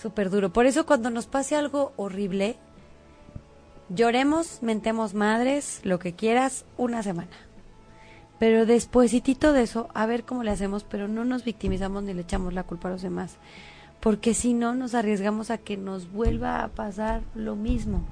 [0.00, 0.52] Súper duro.
[0.52, 2.56] Por eso cuando nos pase algo horrible,
[3.88, 7.51] lloremos, mentemos madres, lo que quieras, una semana.
[8.42, 12.22] Pero despuesitito de eso, a ver cómo le hacemos, pero no nos victimizamos ni le
[12.22, 13.36] echamos la culpa a los demás.
[14.00, 18.04] Porque si no, nos arriesgamos a que nos vuelva a pasar lo mismo.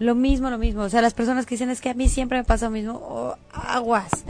[0.00, 0.82] Lo mismo, lo mismo.
[0.82, 3.36] O sea, las personas que dicen es que a mí siempre me pasa lo mismo,
[3.52, 4.24] aguas.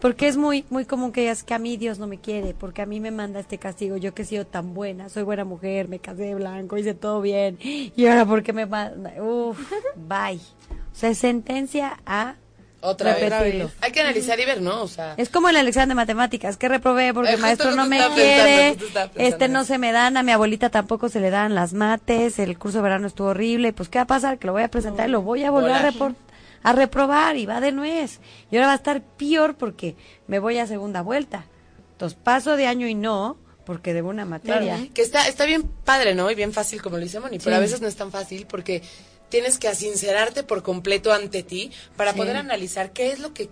[0.00, 2.80] Porque es muy muy común que digas que a mí Dios no me quiere, porque
[2.80, 5.88] a mí me manda este castigo, yo que he sido tan buena, soy buena mujer,
[5.88, 9.58] me casé de blanco, hice todo bien, y ahora porque me manda, uf,
[9.94, 10.40] bye.
[10.70, 12.36] O sea, sentencia a
[12.86, 13.32] Otra vez.
[13.80, 14.82] Hay que analizar y ver, ¿no?
[14.82, 17.86] O sea, Es como en la lección de matemáticas, que reprobé porque el maestro no
[17.86, 21.54] me quiere, pensando este no se me dan, a mi abuelita tampoco se le dan
[21.54, 24.38] las mates, el curso de verano estuvo horrible, pues ¿qué va a pasar?
[24.38, 25.92] Que lo voy a presentar y lo voy a volver a,
[26.62, 28.20] a reprobar y va de nuez.
[28.50, 31.46] Y ahora va a estar peor porque me voy a segunda vuelta.
[31.92, 34.78] Entonces paso de año y no, porque debo una materia.
[34.92, 36.30] que está, está bien padre, ¿no?
[36.30, 37.56] Y bien fácil, como lo dice Moni, pero Sí.
[37.56, 38.82] a veces no es tan fácil porque
[39.34, 42.18] tienes que sincerarte por completo ante ti para Sí.
[42.18, 43.48] poder analizar qué es lo que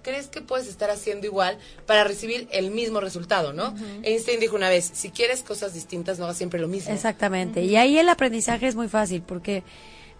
[0.00, 3.74] crees que puedes estar haciendo igual para recibir el mismo resultado, ¿no?
[4.02, 6.90] Einstein dijo una vez, si quieres cosas distintas, no hagas siempre lo mismo.
[6.94, 7.62] Exactamente.
[7.62, 9.62] Y ahí el aprendizaje es muy fácil porque,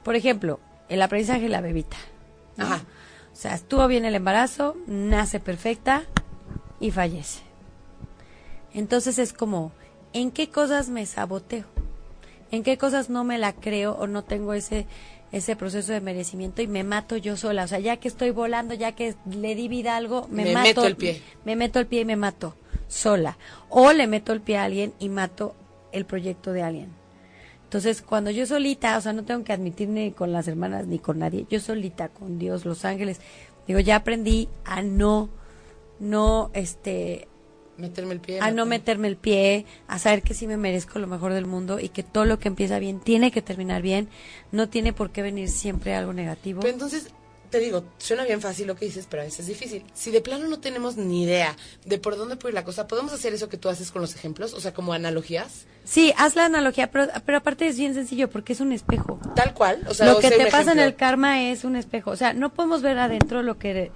[0.05, 0.61] por ejemplo,
[0.91, 1.97] el aprendizaje de la bebita.
[2.59, 2.67] ¿no?
[2.67, 2.85] Ajá.
[3.33, 6.05] O sea, estuvo bien el embarazo, nace perfecta
[6.79, 7.41] y fallece.
[8.75, 9.73] Entonces es como,
[10.13, 11.65] ¿en qué cosas me saboteo?
[12.51, 14.87] ¿En qué cosas no me la creo o no tengo ese
[15.33, 17.65] ese proceso de merecimiento y me mato yo sola?
[17.65, 20.53] O sea, ya que estoy volando, ya que le di vida a algo, me, Me
[20.55, 20.69] mato.
[20.69, 21.21] meto el pie.
[21.45, 22.55] Me meto el pie y me mato
[22.89, 23.37] sola.
[23.69, 25.55] O le meto el pie a alguien y mato
[25.93, 26.91] el proyecto de alguien.
[27.65, 31.01] Entonces, cuando yo solita, o sea, no tengo que admitir ni con las hermanas ni
[31.01, 33.21] con nadie, yo solita, con Dios, los ángeles,
[33.67, 35.29] digo, ya aprendí a no,
[35.99, 37.27] no, este,
[37.79, 38.41] Meterme el pie.
[38.41, 41.79] a no meterme- el pie, a saber que sí me merezco lo mejor del mundo
[41.79, 44.09] y que todo lo que empieza bien tiene que terminar bien,
[44.53, 46.61] no tiene por qué venir siempre algo negativo.
[46.61, 47.11] Pero entonces,
[47.51, 49.85] te digo, suena bien fácil lo que dices, pero a veces es difícil.
[49.95, 51.55] Si de plano no tenemos ni idea
[51.85, 54.15] de por dónde puede ir la cosa, ¿podemos hacer eso que tú haces con los
[54.15, 54.53] ejemplos?
[54.55, 55.67] O sea, como analogías.
[55.85, 59.21] Sí, haz la analogía, pero, pero aparte es bien sencillo porque es un espejo.
[59.37, 59.85] Tal cual.
[59.89, 62.11] O sea, lo o que sea, te pasa en el karma es un espejo.
[62.11, 63.93] O sea, no podemos ver adentro lo que...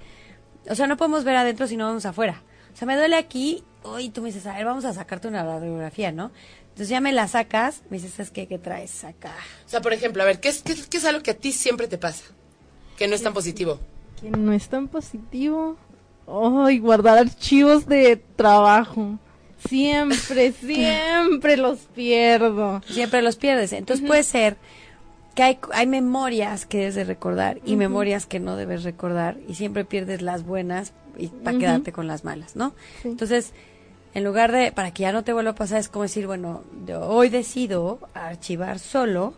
[0.69, 2.43] O sea, no podemos ver adentro si no vamos afuera.
[2.73, 5.43] O sea, me duele aquí, hoy tú me dices, a ver, vamos a sacarte una
[5.43, 6.31] radiografía, ¿no?
[6.69, 8.47] Entonces ya me la sacas, me dices, ¿sabes qué?
[8.47, 9.33] ¿Qué traes acá?
[9.65, 11.51] O sea, por ejemplo, a ver, ¿qué es, qué, qué es algo que a ti
[11.51, 12.23] siempre te pasa?
[12.97, 13.79] Que no es tan positivo.
[14.21, 15.75] Que no es tan positivo.
[16.27, 19.19] Ay, guardar archivos de trabajo.
[19.67, 22.81] Siempre, siempre los pierdo.
[22.87, 23.73] Siempre los pierdes.
[23.73, 24.57] Entonces puede ser
[25.35, 29.55] que hay, hay memorias que debes de recordar y memorias que no debes recordar y
[29.55, 32.73] siempre pierdes las buenas y para quedarte con las malas, ¿no?
[33.01, 33.09] Sí.
[33.09, 33.53] Entonces,
[34.13, 36.63] en lugar de, para que ya no te vuelva a pasar, es como decir, bueno,
[36.85, 39.33] yo hoy decido archivar solo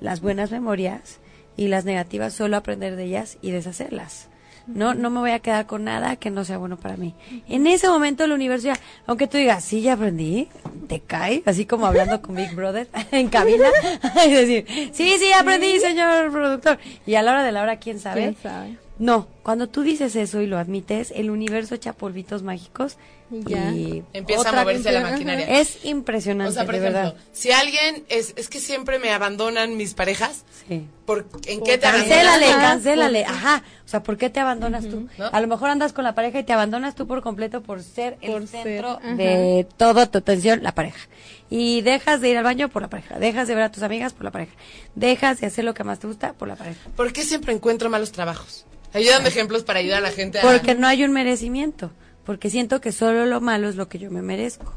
[0.00, 1.18] las buenas memorias
[1.56, 4.28] y las negativas solo aprender de ellas y deshacerlas.
[4.66, 7.14] No, no me voy a quedar con nada que no sea bueno para mí.
[7.48, 8.74] En ese momento el universo ya,
[9.06, 10.48] aunque tú digas, sí, ya aprendí,
[10.88, 13.68] te cae, así como hablando con Big Brother en cabina,
[14.26, 16.78] y decir, sí, sí, aprendí, señor productor.
[17.06, 18.20] Y a la hora de la hora, ¿quién sabe?
[18.20, 18.78] ¿Quién sabe?
[18.98, 22.96] No, cuando tú dices eso y lo admites, el universo echa polvitos mágicos
[23.30, 23.70] Y ya.
[23.70, 25.60] y Empieza otra- a moverse la maquinaria.
[25.60, 27.14] Es impresionante, O sea, por de ejemplo, verdad.
[27.32, 30.84] si alguien es, es que siempre me abandonan mis parejas, Sí.
[31.06, 32.60] ¿por, ¿en qué te Cancélale, abandonan?
[32.60, 33.22] Cancélale.
[33.24, 33.62] por- Ajá.
[33.88, 35.08] O sea, ¿por qué te abandonas tú?
[35.16, 35.30] ¿No?
[35.32, 38.16] A lo mejor andas con la pareja y te abandonas tú por completo por ser
[38.16, 41.08] Por el ser, centro de toda tu atención, la pareja.
[41.48, 43.18] Y dejas de ir al baño por la pareja.
[43.18, 44.52] Dejas de ver a tus amigas por la pareja.
[44.94, 46.78] Dejas de hacer lo que más te gusta por la pareja.
[46.96, 48.66] ¿Por qué siempre encuentro malos trabajos?
[48.92, 50.42] Ayúdame ejemplos para ayudar a la gente a...
[50.42, 51.90] Porque no hay un merecimiento.
[52.26, 54.74] Porque siento que solo lo malo es lo que yo me merezco.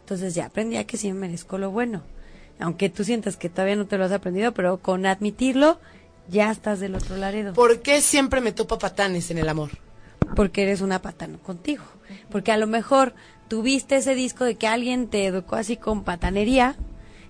[0.00, 2.04] Entonces ya aprendí a que sí me merezco lo bueno.
[2.58, 5.78] Aunque tú sientas que todavía no te lo has aprendido, pero con admitirlo,
[6.28, 7.52] ya estás del otro laredo.
[7.52, 9.70] ¿Por qué siempre me topo patanes en el amor?
[10.34, 11.84] porque eres una patana contigo.
[12.30, 13.14] Porque a lo mejor
[13.48, 16.76] tuviste ese disco de que alguien te educó así con patanería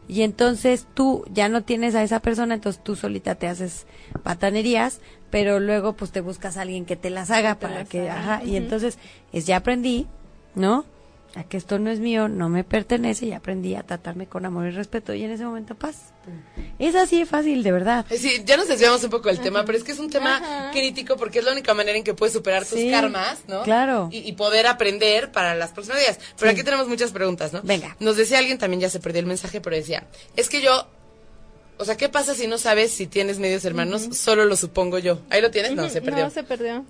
[0.08, 3.86] y entonces tú ya no tienes a esa persona, entonces tú solita te haces
[4.22, 8.08] patanerías, pero luego pues te buscas a alguien que te las haga para las que,
[8.08, 8.20] haga.
[8.36, 8.98] ajá, y entonces
[9.32, 10.06] es ya aprendí,
[10.54, 10.84] ¿no?
[11.36, 14.66] A que esto no es mío, no me pertenece y aprendí a tratarme con amor
[14.66, 15.96] y respeto y en ese momento paz.
[16.78, 18.06] Es así de fácil, de verdad.
[18.08, 20.38] Es decir, ya nos desviamos un poco del tema, pero es que es un tema
[20.38, 20.70] Ajá.
[20.72, 23.62] crítico porque es la única manera en que puedes superar tus Sí, karmas, ¿no?
[23.64, 24.08] claro.
[24.10, 26.18] Y, y poder aprender para las próximas días.
[26.38, 26.54] Pero Sí.
[26.56, 27.60] aquí tenemos muchas preguntas, ¿no?
[27.62, 27.96] Venga.
[28.00, 30.06] Nos decía alguien, también ya se perdió el mensaje, pero decía,
[30.36, 30.88] es que yo,
[31.76, 34.08] o sea, ¿qué pasa si no sabes si tienes medios hermanos?
[34.12, 35.20] Solo lo supongo yo.
[35.28, 35.72] ¿Ahí lo tienes?
[35.74, 36.24] No, se perdió.
[36.24, 36.82] No, se perdió.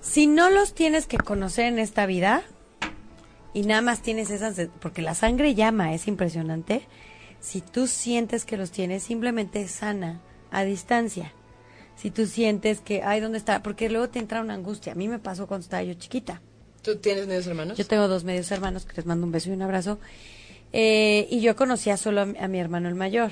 [0.00, 2.44] Si no los tienes que conocer en esta vida
[3.54, 6.82] y nada más tienes esas, de- porque la sangre llama, es impresionante.
[7.40, 11.32] Si tú sientes que los tienes, simplemente sana, a distancia.
[11.96, 13.62] Si tú sientes que, ay, ¿dónde está?
[13.62, 14.92] Porque luego te entra una angustia.
[14.92, 16.42] A mí me pasó cuando estaba yo chiquita.
[16.82, 17.78] ¿Tú tienes medios hermanos?
[17.78, 19.98] Yo tengo dos medios hermanos que les mando un beso y un abrazo.
[20.72, 23.30] Eh, y yo conocía solo a mi, a mi hermano el mayor.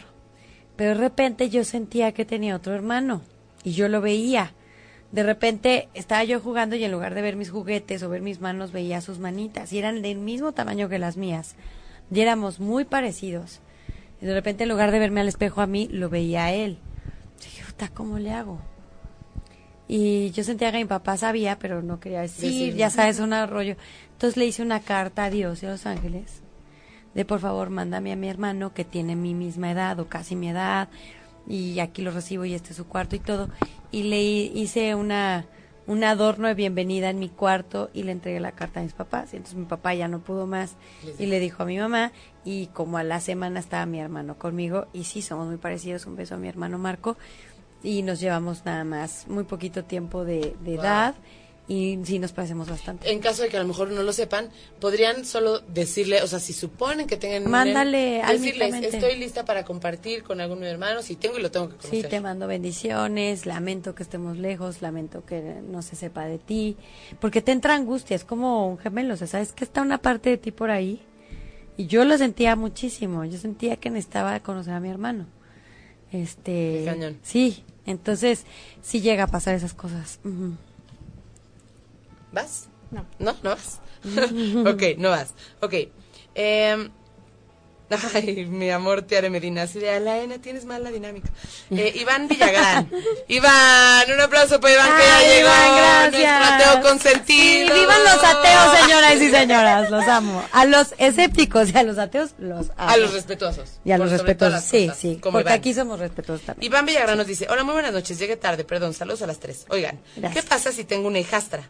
[0.76, 3.22] Pero de repente yo sentía que tenía otro hermano.
[3.64, 4.54] Y yo lo veía.
[5.12, 8.40] De repente estaba yo jugando y en lugar de ver mis juguetes o ver mis
[8.40, 9.72] manos, veía sus manitas.
[9.72, 11.54] Y eran del mismo tamaño que las mías.
[12.10, 13.60] Y éramos muy parecidos.
[14.20, 16.78] Y de repente en lugar de verme al espejo a mí, lo veía a él.
[17.42, 18.58] Dije, puta, ¿cómo le hago?
[19.86, 22.74] Y yo sentía que mi papá sabía, pero no quería decir, Decir.
[22.76, 23.76] ya sabes, un arroyo.
[24.12, 26.42] Entonces le hice una carta a Dios y a los ángeles
[27.14, 30.48] de por favor mándame a mi hermano que tiene mi misma edad o casi mi
[30.48, 30.88] edad
[31.46, 33.48] y aquí lo recibo y este es su cuarto y todo.
[33.90, 35.46] Y le hi- hice una
[35.84, 39.32] un adorno de bienvenida en mi cuarto y le entregué la carta a mis papás.
[39.34, 40.76] Y entonces mi papá ya no pudo más
[41.18, 42.12] y le dijo a mi mamá
[42.44, 46.06] y como a la semana estaba mi hermano conmigo y sí, somos muy parecidos.
[46.06, 47.16] Un beso a mi hermano Marco
[47.82, 50.80] y nos llevamos nada más muy poquito tiempo de, de Wow.
[50.84, 51.14] edad
[51.68, 53.10] y sí nos parecemos bastante.
[53.10, 54.50] En caso de que a lo mejor no lo sepan,
[54.80, 59.44] podrían solo decirle, o sea, si suponen que tengan un Mándale nene, decirles, estoy lista
[59.44, 62.10] para compartir con algún de mis hermanos, si tengo y lo tengo que Sí, conocer.
[62.10, 66.76] te mando bendiciones, lamento que estemos lejos, lamento que no se sepa de ti,
[67.20, 70.30] porque te entra angustia, es como un gemelo, o sea, sabes que está una parte
[70.30, 71.00] de ti por ahí,
[71.76, 75.26] y yo lo sentía muchísimo, yo sentía que necesitaba conocer a mi hermano.
[76.10, 77.18] Este, cañón.
[77.22, 78.44] sí, entonces
[78.82, 80.18] sí llega a pasar esas cosas.
[80.24, 80.52] Ujú.
[82.32, 82.66] ¿Vas?
[82.90, 83.06] No.
[83.18, 83.36] ¿No?
[83.42, 83.80] ¿No vas?
[84.66, 85.30] ok, no vas.
[85.60, 85.74] Ok.
[86.34, 86.88] Eh,
[88.14, 89.62] ay, mi amor, Tiare Medina.
[89.62, 91.28] Así de, Alaena, tienes mala dinámica.
[91.70, 92.90] Eh, Iván Villagrán.
[93.28, 95.48] Iván, un aplauso para Iván que ya llegó.
[95.48, 96.52] Iván, Nuestro gracias.
[96.70, 97.74] ateo consentido.
[97.74, 100.44] Sí, vivan los ateos, señoras y señoras, los amo.
[100.52, 102.90] A los escépticos y a los ateos los amo.
[102.90, 103.78] A los respetuosos.
[103.84, 105.58] y a los respetuosos, sí, cosas, sí, Como porque Iván.
[105.58, 106.70] aquí somos respetuosos también.
[106.72, 109.66] Iván Villagrán nos dice, hola, muy buenas noches, llegué tarde, perdón, saludos a las tres.
[109.68, 110.42] Oigan, Gracias.
[110.44, 111.68] ¿qué pasa si tengo una hijastra?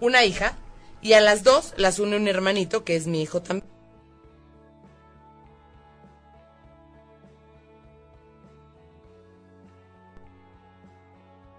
[0.00, 0.56] Una hija,
[1.00, 3.68] y a las dos las une un hermanito, que es mi hijo también.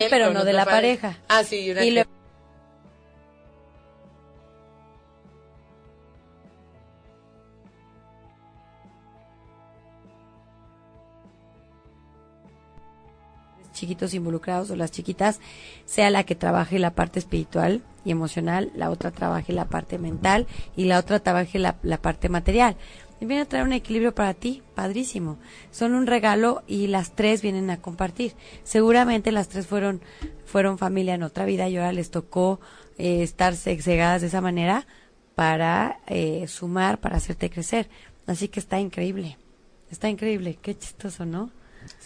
[0.09, 1.17] Pero no de la pareja.
[1.27, 1.91] Ah, sí, una Y
[13.79, 15.39] chiquitos involucrados o las chiquitas
[15.85, 20.47] sea la que trabaje la parte espiritual y emocional, la otra trabaje la parte mental
[20.75, 22.75] y la otra trabaje la, la parte material.
[23.21, 25.37] Y viene a traer un equilibrio para ti, padrísimo.
[25.71, 28.33] Son un regalo y las tres vienen a compartir.
[28.63, 30.01] Seguramente las tres fueron,
[30.45, 32.61] fueron familia en otra vida y ahora les tocó
[32.97, 34.87] eh, estar cegadas de esa manera
[35.35, 37.89] para eh, sumar, para hacerte crecer.
[38.25, 39.37] Así que está increíble.
[39.91, 40.57] Está increíble.
[40.61, 41.51] Qué chistoso, ¿no?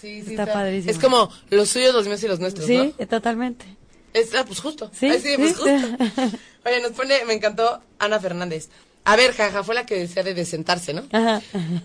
[0.03, 0.91] Sí, sí, Está padrísimo.
[0.91, 3.07] Es como los suyos, los míos y los nuestros, Sí, ¿no?
[3.07, 3.65] totalmente.
[4.13, 4.91] Es, ah, pues justo.
[4.93, 5.65] Sí, Ay, sí, pues justo.
[6.65, 8.67] Oye, nos pone, me encantó Ana Fernández.
[9.05, 11.03] A ver, jaja, fue la que decía de desentarse, ¿no?
[11.13, 11.41] Ajá.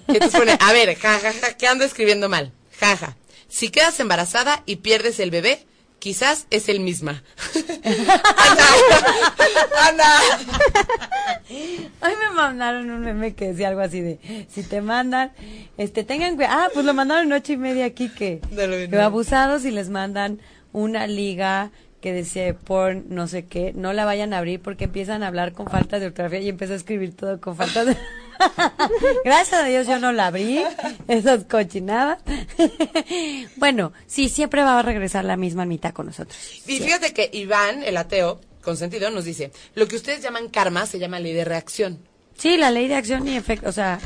[0.08, 2.52] Y entonces pone, a ver, jajaja, ja, que ando escribiendo mal.
[2.80, 3.16] Jaja.
[3.46, 5.64] Si quedas embarazada y pierdes el bebé,
[5.98, 7.22] quizás es el misma.
[7.84, 8.64] Ana,
[9.88, 10.10] Ana.
[11.48, 15.32] Hoy me mandaron un meme que decía algo así de, si te mandan,
[15.76, 18.40] este, tengan cuidado, ah, pues lo mandaron ocho y media aquí que,
[18.90, 20.40] que abusados y les mandan
[20.72, 21.70] una liga
[22.00, 25.52] que dice porn, no sé qué, no la vayan a abrir porque empiezan a hablar
[25.52, 27.96] con falta de ortografía y empieza a escribir todo con falta de...
[29.24, 30.62] Gracias a Dios yo no la abrí,
[31.08, 32.18] esas cochinadas.
[33.56, 36.36] bueno, sí, siempre va a regresar la misma mitad con nosotros.
[36.66, 40.98] Y fíjate que Iván, el ateo, consentido, nos dice, lo que ustedes llaman karma se
[40.98, 41.98] llama ley de reacción.
[42.36, 43.98] Sí, la ley de acción y efecto, o sea,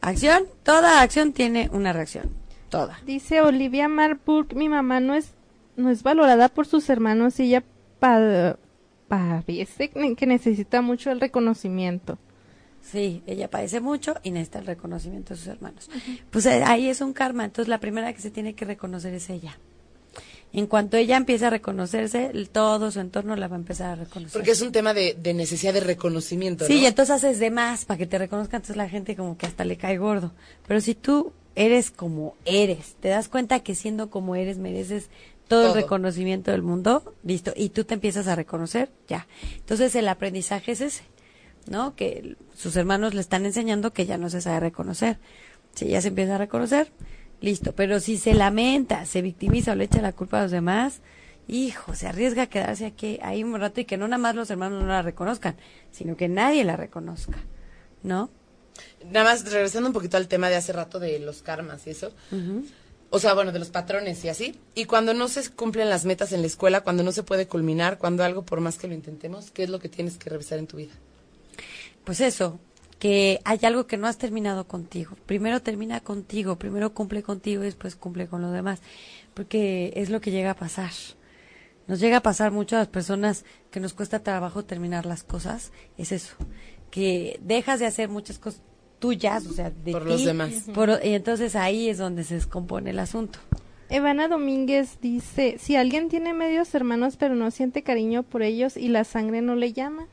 [0.00, 2.32] acción, toda acción tiene una reacción,
[2.70, 2.98] toda.
[3.04, 5.32] Dice Olivia Marburg, mi mamá no es,
[5.76, 7.62] no es valorada por sus hermanos y ella
[8.00, 8.56] pa-
[9.06, 12.18] parece que necesita mucho el reconocimiento.
[12.82, 15.90] Sí, ella padece mucho y necesita el reconocimiento de sus hermanos.
[16.30, 19.28] Pues eh, ahí es un karma, entonces la primera que se tiene que reconocer es
[19.30, 19.58] ella.
[20.50, 24.32] En cuanto ella empiece a reconocerse, todo su entorno la va a empezar a reconocer.
[24.32, 26.80] Porque es un tema de, de necesidad de reconocimiento, Sí, ¿no?
[26.80, 29.64] y entonces haces de más para que te reconozcan, entonces la gente como que hasta
[29.66, 30.32] le cae gordo.
[30.66, 35.10] Pero si tú eres como eres, te das cuenta que siendo como eres mereces
[35.48, 35.74] todo, Todo.
[35.76, 39.26] el reconocimiento del mundo, listo, y tú te empiezas a reconocer, ya.
[39.56, 41.02] Entonces el aprendizaje es ese,
[41.68, 41.94] ¿no?
[41.94, 45.18] Que sus hermanos le están enseñando que ya no se sabe reconocer.
[45.74, 46.90] Si ella se empieza a reconocer,
[47.40, 47.74] listo.
[47.74, 51.00] Pero si se lamenta, se victimiza o le echa la culpa a los demás,
[51.46, 54.50] hijo, se arriesga a quedarse aquí ahí un rato y que no nada más los
[54.50, 55.56] hermanos no la reconozcan,
[55.90, 57.38] sino que nadie la reconozca,
[58.02, 58.30] ¿no?
[59.10, 62.12] Nada más regresando un poquito al tema de hace rato de los karmas y eso.
[63.10, 64.60] O sea, bueno, de los patrones y así.
[64.74, 67.98] Y cuando no se cumplen las metas en la escuela, cuando no se puede culminar,
[67.98, 70.66] cuando algo por más que lo intentemos, ¿qué es lo que tienes que revisar en
[70.66, 70.92] tu vida?
[72.08, 72.58] Pues eso,
[72.98, 75.14] que hay algo que no has terminado contigo.
[75.26, 78.80] Primero termina contigo, primero cumple contigo y después cumple con los demás.
[79.34, 80.90] Porque es lo que llega a pasar.
[81.86, 85.70] Nos llega a pasar mucho a las personas que nos cuesta trabajo terminar las cosas.
[85.98, 86.34] Es eso,
[86.90, 88.62] que dejas de hacer muchas cosas
[88.98, 90.50] tuyas, o sea, de Por ti, los demás.
[90.74, 93.38] por- y entonces ahí es donde se descompone el asunto.
[93.90, 98.88] Evana Domínguez dice, si alguien tiene medios hermanos pero no siente cariño por ellos y
[98.88, 100.08] la sangre no le llama.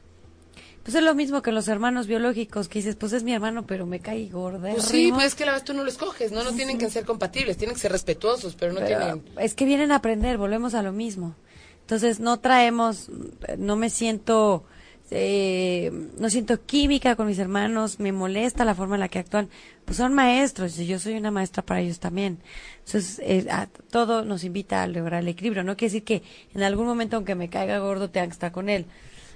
[0.86, 3.88] Pues es lo mismo que los hermanos biológicos, que dices, pues es mi hermano, pero
[3.88, 4.70] me cae gorda.
[4.70, 6.44] Pues sí, pues es que la vez tú no lo escoges, ¿no?
[6.44, 9.24] No tienen que ser compatibles, tienen que ser respetuosos, pero no Pero tienen...
[9.40, 11.34] Es que vienen a aprender, volvemos a lo mismo.
[11.82, 13.10] Entonces no traemos,
[13.58, 14.64] no me siento,
[15.10, 19.50] eh, no siento química con mis hermanos, me molesta la forma en la que actúan.
[19.86, 22.38] Pues son maestros y yo soy una maestra para ellos también.
[22.86, 25.64] Entonces eh, a- todo nos invita a lograr el equilibrio.
[25.64, 26.22] No quiere decir que
[26.54, 28.86] en algún momento, aunque me caiga gordo, tenga que estar con él.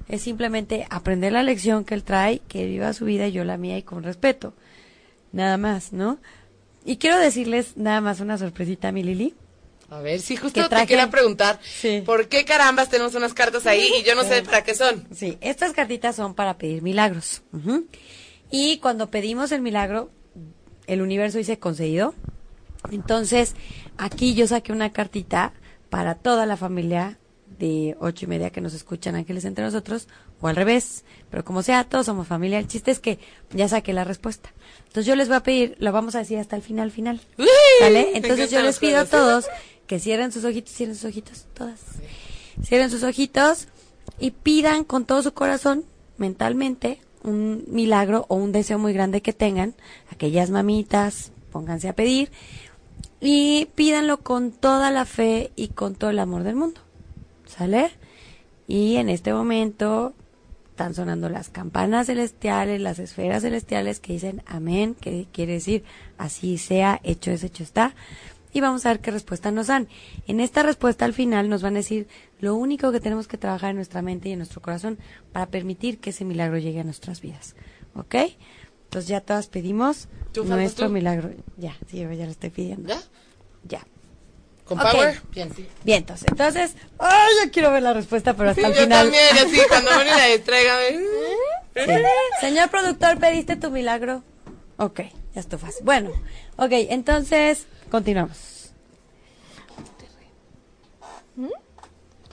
[0.09, 3.57] Es simplemente aprender la lección que él trae, que viva su vida y yo la
[3.57, 4.53] mía y con respeto.
[5.31, 6.17] Nada más, ¿no?
[6.83, 9.35] Y quiero decirles nada más una sorpresita, mi Lili.
[9.91, 12.01] A ver, sí, justo Que te quería preguntar, Sí.
[12.05, 15.07] ¿por qué carambas tenemos unas cartas ahí y yo no sé para qué son?
[15.13, 17.43] Sí, estas cartitas son para pedir milagros.
[18.49, 20.09] Y cuando pedimos el milagro,
[20.87, 22.15] el universo dice concedido.
[22.91, 23.53] Entonces,
[23.97, 25.53] aquí yo saqué una cartita
[25.91, 27.18] para toda la familia
[27.59, 30.07] de ocho y media que nos escuchan Ángeles entre nosotros,
[30.41, 32.57] o al revés, pero como sea, todos somos familia.
[32.57, 33.19] El chiste es que
[33.51, 34.51] ya saqué la respuesta.
[34.87, 37.21] Entonces yo les voy a pedir, lo vamos a decir hasta el final, final.
[37.81, 38.11] ¿Vale?
[38.15, 39.09] Entonces yo les pido a juegos.
[39.09, 39.45] todos
[39.85, 41.79] que cierren sus ojitos, cierren sus ojitos, todas.
[42.63, 43.67] Cierren sus ojitos
[44.19, 45.85] y pidan con todo su corazón,
[46.17, 49.75] mentalmente, un milagro o un deseo muy grande que tengan.
[50.11, 52.31] Aquellas mamitas, pónganse a pedir
[53.19, 56.81] y pídanlo con toda la fe y con todo el amor del mundo.
[57.59, 57.91] ¿Sale?
[58.69, 60.13] Y en este momento
[60.69, 65.83] están sonando las campanas celestiales, las esferas celestiales que dicen amén, que quiere decir
[66.17, 67.95] así sea, hecho es, hecho está.
[68.53, 69.89] Y vamos a ver qué respuesta nos dan.
[70.25, 72.07] En esta respuesta al final nos van a decir
[72.39, 74.97] lo único que tenemos que trabajar en nuestra mente y en nuestro corazón
[75.33, 77.57] para permitir que ese milagro llegue a nuestras vidas.
[77.93, 78.15] ¿Ok?
[78.85, 80.93] Entonces ya todas pedimos ¿Tú faltas nuestro tú?
[80.93, 81.31] milagro.
[81.57, 82.87] Ya, sí, yo ya lo estoy pidiendo.
[82.87, 83.01] ¿Ya?
[83.67, 83.85] Ya.
[84.69, 85.19] ¿Con power?
[85.31, 85.51] Bien.
[85.83, 86.23] Vientos.
[86.27, 89.05] Entonces, ay, yo quiero ver la respuesta, pero hasta Sí, el yo final.
[89.11, 90.77] también, así, cuando Moni la distraiga.
[90.77, 91.91] me- Sí.
[92.41, 94.23] Señor productor, ¿pediste tu milagro?
[94.77, 95.01] Ok,
[95.33, 95.75] ya estufas.
[95.83, 96.11] Bueno,
[96.57, 98.71] ok, entonces, continuamos.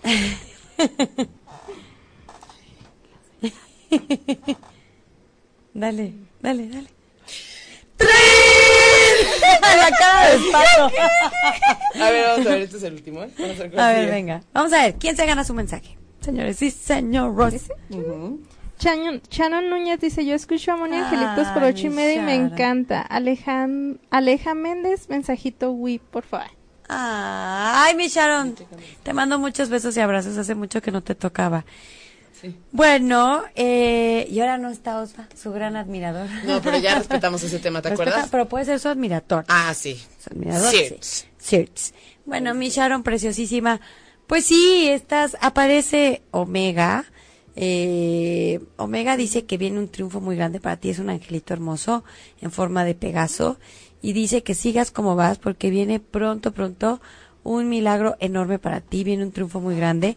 [5.75, 6.89] dale, dale, dale.
[9.63, 10.97] La cara de espanto.
[12.03, 13.31] A ver, vamos a ver, este es el último, ¿eh?
[13.39, 14.11] Vamos a ver, cuál A ver, sigue.
[14.13, 14.43] venga.
[14.53, 15.97] Vamos a ver, ¿quién se gana su mensaje?
[16.21, 17.55] Señores, sí, señor Ross.
[17.91, 18.41] Ujú.
[18.79, 22.35] Chanon, Chanon Núñez dice, yo escucho a Moni Angelitos por ocho y media y me
[22.35, 23.01] encanta.
[23.01, 26.49] Alejan, Aleja Méndez, mensajito Wii, por favor.
[26.89, 28.55] Ay, mi Sharon.
[29.03, 30.37] Te mando muchos besos y abrazos.
[30.37, 31.65] Hace mucho que no te tocaba.
[32.41, 32.55] Sí.
[32.73, 36.29] Bueno, eh, y ahora no está Osva, su gran admirador.
[36.45, 38.29] No, pero ya respetamos ese tema, ¿te Respeta- acuerdas?
[38.31, 39.45] Pero puede ser su admirador.
[39.49, 40.01] Ah, sí.
[40.23, 40.71] Su admirador.
[40.71, 41.07] Sirts.
[41.07, 41.27] sí.
[41.39, 41.95] Sirts.
[42.27, 43.81] Bueno, mi Sharon, preciosísima.
[44.27, 47.05] Pues sí, estás, aparece Omega.
[47.55, 52.05] Eh, Omega dice que viene un triunfo muy grande para ti, es un angelito hermoso
[52.43, 53.59] en forma de Pegaso
[54.03, 57.01] y dice que sigas como vas porque viene pronto, pronto
[57.45, 60.17] un milagro enorme para ti, viene un triunfo muy grande.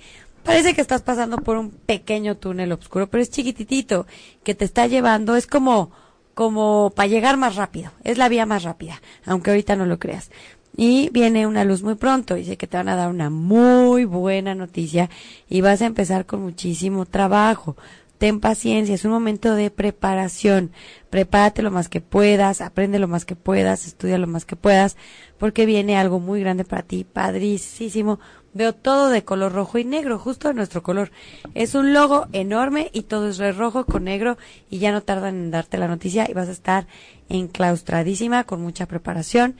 [0.49, 4.07] Parece que estás pasando por un pequeño túnel oscuro, pero es chiquititito,
[4.43, 5.91] que te está llevando, es como,
[6.33, 10.31] como para llegar más rápido, es la vía más rápida, aunque ahorita no lo creas.
[10.75, 14.55] Y viene una luz muy pronto, dice que te van a dar una muy buena
[14.55, 15.11] noticia
[15.47, 17.77] y vas a empezar con muchísimo trabajo.
[18.19, 20.71] Ten paciencia, es un momento de preparación.
[21.09, 24.97] Prepárate lo más que puedas, aprende lo más que puedas, estudia lo más que puedas,
[25.37, 28.19] porque viene algo muy grande para ti, padricísimo.
[28.53, 31.11] Veo todo de color rojo y negro, justo nuestro color.
[31.53, 34.37] Es un logo enorme y todo es rojo con negro
[34.69, 36.87] y ya no tardan en darte la noticia y vas a estar
[37.29, 39.55] enclaustradísima con mucha preparación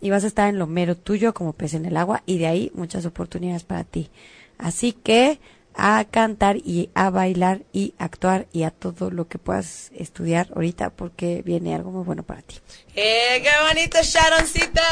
[0.00, 2.46] y vas a estar en lo mero tuyo como pez en el agua y de
[2.46, 4.08] ahí muchas oportunidades para ti.
[4.56, 5.40] Así que
[5.78, 10.90] a cantar y a bailar y actuar y a todo lo que puedas estudiar ahorita
[10.90, 12.56] porque viene algo muy bueno para ti.
[13.00, 14.82] ¡Eh, qué bonito, Sharoncita!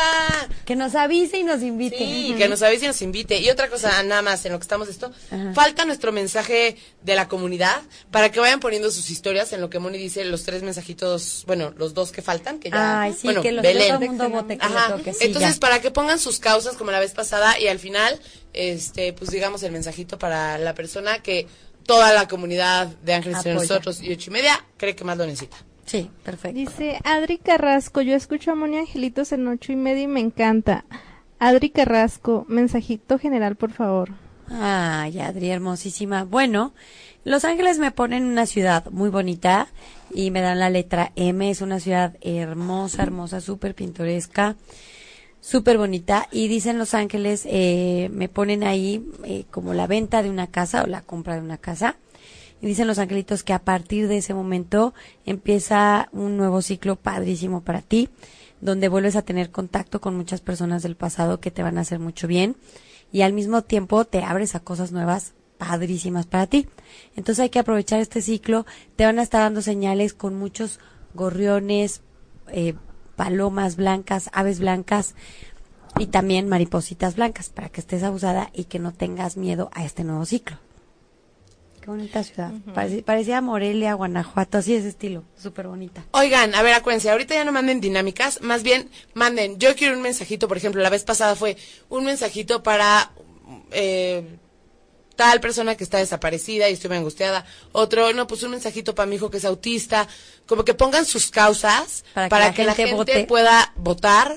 [0.65, 1.99] Que nos avise y nos invite.
[1.99, 3.41] Sí, que nos avise y nos invite.
[3.41, 5.11] Y otra cosa, nada más, en lo que estamos esto,
[5.55, 7.83] falta nuestro mensaje de la comunidad
[8.13, 11.75] para que vayan poniendo sus historias en lo que Moni dice, los tres mensajitos, bueno,
[11.77, 13.89] los dos que faltan, que ya, Ay, sí, bueno, que los Belén.
[13.89, 14.97] todo el mundo vote que Ajá.
[15.21, 18.21] Entonces, para que pongan sus causas como la vez pasada y al final,
[18.53, 21.49] este, pues digamos el mensajito para la persona que
[21.85, 23.55] toda la comunidad de Ángeles Apoya.
[23.55, 25.57] nosotros y ocho y media cree que más lo necesita.
[25.87, 26.59] Sí, perfecto.
[26.59, 30.85] Dice Adri Carrasco, yo escucho a Moni Angelitos en ocho y media y me encanta.
[31.39, 34.11] Adri Carrasco, mensajito general, por favor.
[34.51, 36.25] Ay, Adri, hermosísima.
[36.25, 36.73] Bueno,
[37.25, 39.69] Los Ángeles me ponen una ciudad muy bonita
[40.13, 41.51] y me dan la letra M.
[41.51, 44.57] Es una ciudad hermosa, hermosa, súper pintoresca,
[45.41, 46.29] súper bonita.
[46.31, 50.83] Y dicen Los Ángeles, eh, me ponen ahí eh, como la venta de una casa
[50.85, 51.97] o la compra de una casa.
[52.61, 54.95] Y dicen los angelitos que a partir de ese momento
[55.25, 58.09] empieza un nuevo ciclo padrísimo para ti,
[58.61, 61.99] donde vuelves a tener contacto con muchas personas del pasado que te van a hacer
[61.99, 62.57] mucho bien
[63.13, 66.69] y al mismo tiempo te abres a cosas nuevas padrísimas para ti.
[67.17, 70.81] Entonces hay que aprovechar este ciclo, te van a estar dando señales con muchos
[71.15, 72.03] gorriones,
[72.49, 72.75] eh,
[73.17, 75.15] palomas blancas, aves blancas
[75.99, 80.05] y también maripositas blancas para que estés abusada y que no tengas miedo a este
[80.05, 80.59] nuevo ciclo.
[81.87, 82.51] Qué bonita ciudad.
[82.75, 85.23] Parece- parecía Morelia, Guanajuato, así de ese estilo.
[85.41, 86.05] Súper bonita.
[86.11, 90.03] Oigan, a ver, acuérdense, ahorita ya no manden dinámicas, más bien manden, yo quiero un
[90.03, 91.57] mensajito, por ejemplo, la vez pasada fue
[91.89, 93.13] un mensajito para
[93.71, 94.37] eh,
[95.15, 99.07] tal persona que está desaparecida y estoy muy angustiada, otro, no, pues un mensajito para
[99.07, 100.09] mi hijo que es autista,
[100.47, 103.27] como que pongan sus causas Para para, que que, la la gente vote.
[103.27, 104.35] pueda votar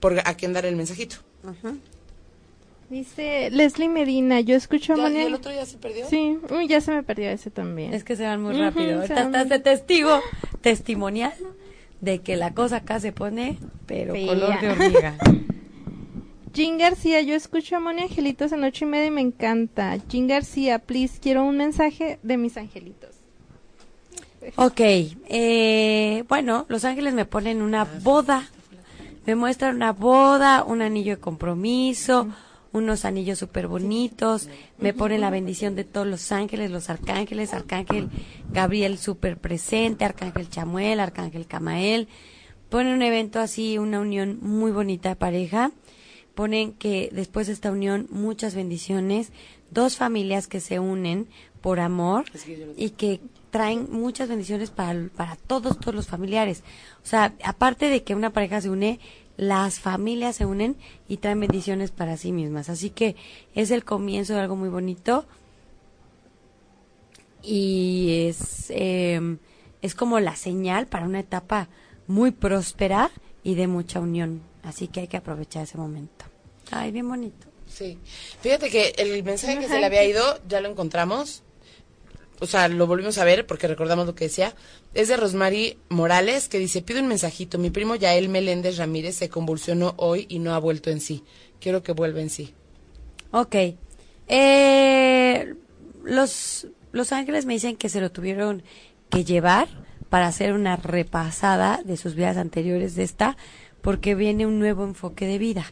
[0.00, 1.16] por a quién dar el mensajito.
[2.90, 6.06] Dice Leslie Medina, yo escucho a ¿Ya, Moni ¿Y el otro ya se perdió?
[6.08, 7.92] Sí, uy, ya se me perdió ese también.
[7.92, 8.86] Es que se van muy Ujú, rápido.
[8.88, 10.20] se Ahorita estás muy- de testigo,
[10.62, 11.34] testimonial,
[12.00, 14.26] de que la cosa acá se pone, pero Fea.
[14.26, 15.14] color de hormiga.
[16.54, 19.96] Jean García, yo escucho a Moni Angelitos en ocho y media y me encanta.
[20.08, 23.10] Jean García, please, quiero un mensaje de mis angelitos.
[24.56, 28.48] Ok, eh, bueno, Los Ángeles me ponen una boda.
[29.26, 32.28] Me muestran una boda, un anillo de compromiso,
[32.78, 34.48] unos anillos súper bonitos.
[34.78, 38.08] Me ponen la bendición de todos los ángeles, los arcángeles, Arcángel
[38.52, 42.08] Gabriel súper presente, Arcángel Chamuel, Arcángel Camael.
[42.70, 45.72] Ponen un evento así, una unión muy bonita de pareja.
[46.34, 49.32] Ponen que después de esta unión muchas bendiciones,
[49.70, 51.28] dos familias que se unen
[51.60, 52.24] por amor
[52.76, 53.20] y que
[53.50, 56.62] traen muchas bendiciones para, para todos, todos los familiares.
[57.02, 59.00] O sea, aparte de que una pareja se une,
[59.38, 60.76] las familias se unen
[61.08, 62.68] y traen bendiciones para sí mismas.
[62.68, 63.16] Así que
[63.54, 65.24] es el comienzo de algo muy bonito
[67.42, 69.38] y es, eh,
[69.80, 71.68] es como la señal para una etapa
[72.08, 73.10] muy próspera
[73.44, 74.42] y de mucha unión.
[74.64, 76.24] Así que hay que aprovechar ese momento.
[76.72, 77.46] Ay, bien bonito.
[77.68, 77.96] Sí.
[78.40, 81.44] Fíjate que el mensaje que se le había ido, ya lo encontramos.
[82.40, 84.54] O sea, lo volvimos a ver porque recordamos lo que decía.
[84.94, 87.58] Es de Rosmary Morales que dice, pido un mensajito.
[87.58, 91.24] Mi primo Yael Meléndez Ramírez se convulsionó hoy y no ha vuelto en sí.
[91.60, 92.54] Quiero que vuelva en sí.
[93.32, 93.56] Ok.
[94.28, 95.54] Eh,
[96.04, 98.62] los, los ángeles me dicen que se lo tuvieron
[99.10, 99.68] que llevar
[100.08, 103.36] para hacer una repasada de sus vidas anteriores de esta,
[103.82, 105.66] porque viene un nuevo enfoque de vida.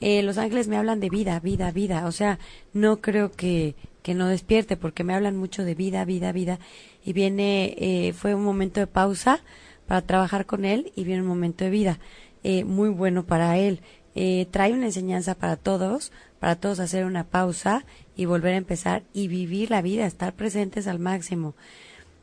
[0.00, 2.06] Eh, los ángeles me hablan de vida, vida, vida.
[2.06, 2.38] O sea,
[2.72, 3.74] no creo que,
[4.08, 6.58] que no despierte, porque me hablan mucho de vida, vida, vida.
[7.04, 9.40] Y viene, eh, fue un momento de pausa
[9.86, 11.98] para trabajar con él y viene un momento de vida.
[12.42, 13.82] Eh, muy bueno para él.
[14.14, 17.84] Eh, trae una enseñanza para todos, para todos hacer una pausa
[18.16, 21.54] y volver a empezar y vivir la vida, estar presentes al máximo.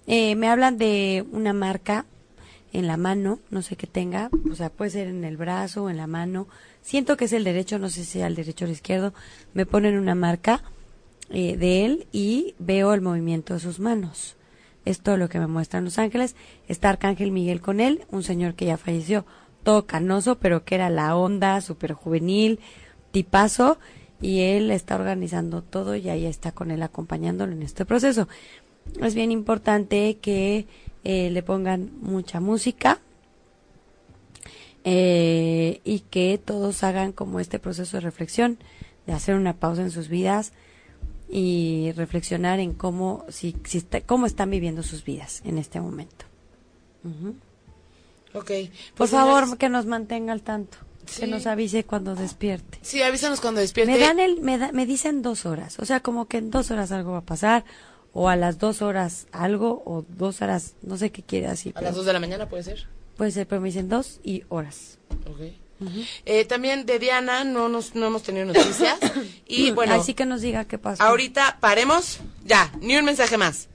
[0.08, 2.08] Eh, me hablan de una marca
[2.74, 5.90] en la mano, no sé qué tenga, o sea, puede ser en el brazo o
[5.92, 6.48] en la mano.
[6.82, 9.14] Siento que es el derecho, no sé si sea el derecho o el izquierdo.
[9.54, 10.64] Me ponen una marca
[11.30, 14.36] eh, de él y veo el movimiento de sus manos.
[14.86, 16.36] Es todo lo que me muestran los ángeles.
[16.68, 19.26] Está Arcángel Miguel con él, un señor que ya falleció,
[19.64, 22.60] todo canoso, pero que era la onda, súper juvenil,
[23.12, 23.80] tipazo,
[24.22, 28.28] y él está organizando todo y ahí está con él acompañándolo en este proceso.
[29.02, 30.68] Es bien importante que
[31.04, 33.00] eh, le pongan mucha música
[34.84, 38.60] eh, y que todos hagan como este proceso de reflexión,
[39.08, 40.54] de hacer una pausa en sus vidas
[41.30, 46.26] y reflexionar en cómo, si, si está- cómo están viviendo sus vidas en este momento.
[47.04, 47.36] Ujú.
[48.34, 48.48] Ok.
[48.48, 51.22] Por Pues, favor, señores, que nos mantenga al tanto, Sí.
[51.22, 52.80] que nos avise cuando despierte.
[52.82, 53.94] Sí, avísanos cuando despierte.
[53.94, 56.70] Me dan el, me, da- me dicen dos horas, o sea, como que en dos
[56.72, 57.64] horas algo va a pasar,
[58.14, 61.72] o a las dos horas algo, o dos horas, no sé qué quiere decir.
[61.74, 62.88] A pero las dos de la mañana puede ser.
[63.18, 65.00] Puede ser, pero me dicen dos y horas.
[65.30, 65.54] Ok.
[66.26, 68.98] Eh, también de Diana no, nos, no hemos tenido noticias.
[69.46, 71.04] y bueno, Así que nos diga qué pasó.
[71.04, 72.20] ahorita paremos.
[72.46, 73.68] Ya, ni un mensaje más.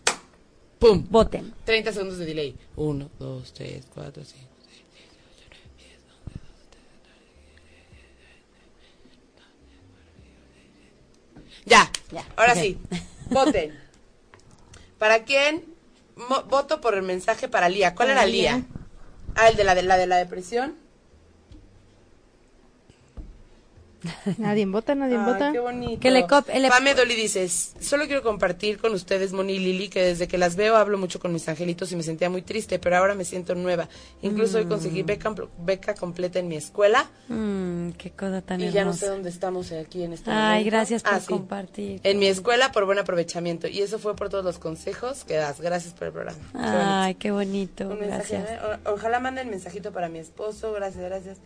[0.79, 1.05] ¡Pum!
[1.11, 1.53] Voten.
[1.67, 2.57] 30 segundos de delay.
[2.77, 8.09] 1, 2, 3, 4, 5, 6, 7, 8, 9, 10, 11, 12, 13, 14, 15,
[8.09, 11.69] 16, 17, 18, 19, 20, 21, 22, 23, 24, 25, 26, 27, 28, 29, 30.
[11.69, 11.91] Ya.
[12.13, 12.25] Ya.
[12.37, 12.59] Ahora Ok.
[12.61, 12.79] sí.
[13.31, 13.79] Voten.
[14.99, 15.65] ¿Para quién?
[16.17, 17.95] Mo- voto por el mensaje para Lía.
[17.95, 18.57] ¿Cuál Para era Lía?
[18.57, 18.65] Lía.
[19.37, 20.75] Ah, el de la de la, de la depresión.
[24.39, 25.53] Nadie vota, nadie Ay, vota.
[25.53, 26.01] qué bonito.
[26.01, 30.03] Que le cop- Pame Dolly dices, solo quiero compartir con ustedes, Moni y Lili, que
[30.03, 32.97] desde que las veo hablo mucho con mis angelitos y me sentía muy triste, pero
[32.97, 33.89] ahora me siento nueva.
[34.23, 38.85] Incluso hoy conseguí beca, beca completa en mi escuela Mm, qué cosa tan y ya
[38.85, 40.71] no sé dónde estamos aquí en este Ay, momento.
[40.71, 41.27] gracias por Ah, sí.
[41.29, 42.01] compartir.
[42.03, 43.69] En mi escuela por buen aprovechamiento.
[43.69, 45.61] Y eso fue por todos los consejos que das.
[45.61, 46.39] Gracias por el programa.
[46.53, 46.79] Qué bonito.
[46.83, 47.89] Ay, qué bonito.
[47.89, 48.51] Un mensaje, Gracias.
[48.51, 48.79] ¿eh?
[48.87, 50.73] O- ojalá manden mensajito para mi esposo.
[50.73, 51.39] Gracias, gracias.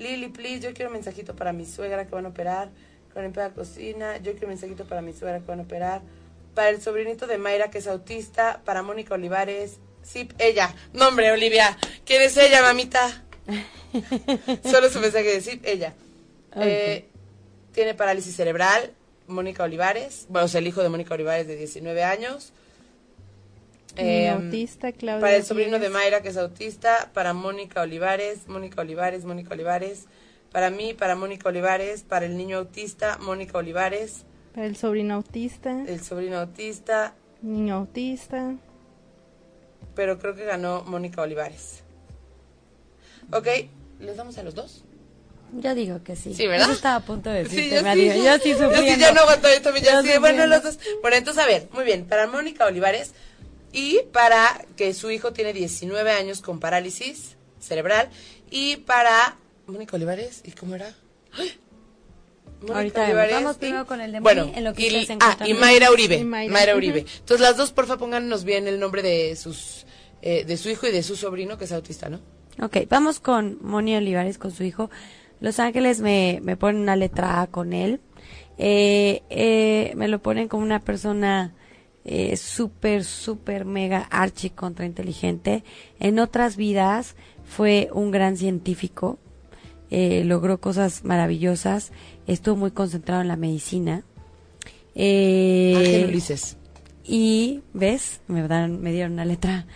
[0.00, 2.70] Lili, please, yo quiero un mensajito para mi suegra que van a operar.
[3.12, 4.16] Con el la cocina.
[4.18, 6.00] Yo quiero un mensajito para mi suegra que van a operar.
[6.54, 8.62] Para el sobrinito de Mayra que es autista.
[8.64, 9.78] Para Mónica Olivares.
[10.02, 10.74] Sí, ella.
[10.94, 11.76] Nombre, Olivia.
[12.06, 13.24] ¿Quién es ella, mamita?
[14.64, 15.92] Solo su mensaje de sí, ella.
[16.56, 17.06] Eh,
[17.72, 18.94] tiene parálisis cerebral.
[19.26, 20.26] Mónica Olivares.
[20.28, 22.52] Bueno, sea, el hijo de Mónica Olivares de 19 años.
[23.96, 25.20] Niño Eh, autista, Claudia.
[25.20, 25.88] para el sobrino de.
[25.90, 27.10] Mayra, que es autista.
[27.12, 30.06] Para Mónica Olivares, Mónica Olivares, Mónica Olivares.
[30.52, 32.02] Para mí, para Mónica Olivares.
[32.02, 34.24] Para el niño autista, Mónica Olivares.
[34.54, 35.84] Para el sobrino autista.
[35.86, 37.14] El sobrino autista.
[37.42, 38.54] Niño autista.
[39.94, 41.82] Pero creo que ganó Mónica Olivares.
[43.32, 43.46] Ok,
[44.00, 44.84] ¿les damos a los dos?
[45.52, 46.32] Yo digo que sí.
[46.34, 46.66] Sí, ¿verdad?
[46.68, 48.94] Yo estaba a punto de decirte, yo me sí, yo sí Yo sufriendo.
[48.94, 50.78] sí, ya no aguanto yo también, ya Yo sí, bueno, los dos.
[51.02, 53.14] Bueno, entonces, a ver, muy bien, para Mónica Olivares
[53.72, 58.08] y para que su hijo tiene 19 años con parálisis cerebral
[58.50, 60.94] y para Mónica Olivares, ¿y cómo era?
[61.32, 61.52] ¡Ay!
[62.68, 63.30] Ahorita vemos.
[63.30, 65.38] Vamos primero con el de bueno, Moni, en lo que y, se ah.
[65.58, 66.76] Mayra Uribe, Y Mayra, Mayra.
[66.76, 67.00] Uribe.
[67.00, 69.86] Entonces las dos, porfa, pónganos bien el nombre de sus
[70.22, 72.20] eh, de su hijo y de su sobrino que es autista, ¿no?
[72.60, 74.90] Ok, vamos con Moni Olivares, con su hijo.
[75.40, 78.00] Los Ángeles me, me ponen una letra A con él.
[78.58, 81.54] Eh, eh, me lo ponen como una persona
[82.04, 85.64] eh, súper, súper, mega, archi contra inteligente.
[85.98, 89.18] En otras vidas fue un gran científico.
[89.90, 91.90] eh, logró cosas maravillosas.
[92.26, 94.04] Estuvo muy concentrado en la medicina.
[94.94, 96.56] Eh, Ángel Ulises.
[97.04, 99.66] y ves me dan me dieron una letra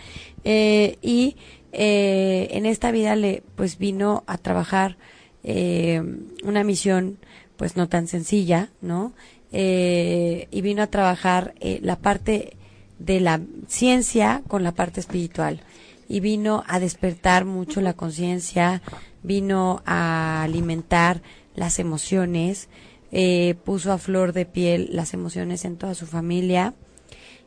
[0.43, 1.37] Eh, y
[1.71, 4.97] eh, en esta vida le pues vino a trabajar
[5.43, 6.01] eh,
[6.43, 7.17] una misión
[7.57, 9.13] pues no tan sencilla, ¿no?
[9.51, 12.57] Eh, y vino a trabajar eh, la parte
[12.99, 15.61] de la ciencia con la parte espiritual.
[16.07, 18.81] Y vino a despertar mucho la conciencia,
[19.23, 21.21] vino a alimentar
[21.55, 22.69] las emociones,
[23.11, 26.73] eh, puso a flor de piel las emociones en toda su familia.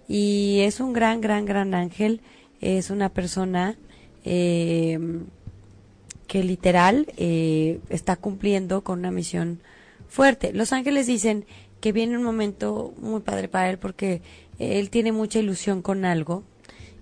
[0.08, 2.20] Y es un gran, gran, gran ángel,
[2.60, 3.76] es una persona
[4.24, 4.98] eh,
[6.26, 9.60] que literal eh, está cumpliendo con una misión
[10.08, 10.52] fuerte.
[10.52, 11.44] Los ángeles dicen
[11.80, 14.22] que viene un momento muy padre para él porque
[14.58, 16.44] él tiene mucha ilusión con algo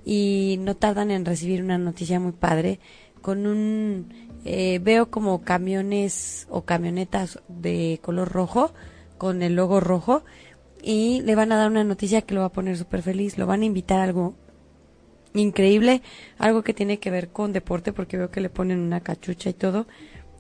[0.05, 2.79] y no tardan en recibir una noticia muy padre
[3.23, 4.09] con un
[4.45, 8.73] eh, veo como camiones o camionetas de color rojo
[9.19, 10.25] con el logo rojo
[10.83, 13.47] y le van a dar una noticia que lo va a poner súper feliz, lo
[13.47, 14.35] van a invitar a algo
[15.35, 16.03] increíble,
[16.39, 19.55] algo que tiene que ver con deporte porque veo que le ponen una cachucha y
[19.55, 19.87] todo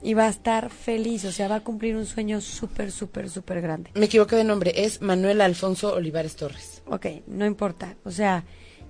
[0.06, 3.60] y va a estar feliz, o sea, va a cumplir un sueño súper, súper, súper
[3.60, 3.90] grande.
[3.94, 6.82] Me equivoqué de nombre, es Manuel Alfonso Olivares Torres.
[6.86, 8.44] Ok, no importa, o sea,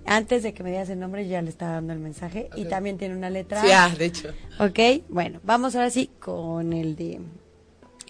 [0.04, 2.98] antes de que me digas el nombre ya le estaba dando el mensaje y también
[2.98, 3.62] tiene una letra.
[3.62, 4.28] Sí, ah, de hecho.
[4.60, 7.20] Ok, bueno, vamos ahora sí con el de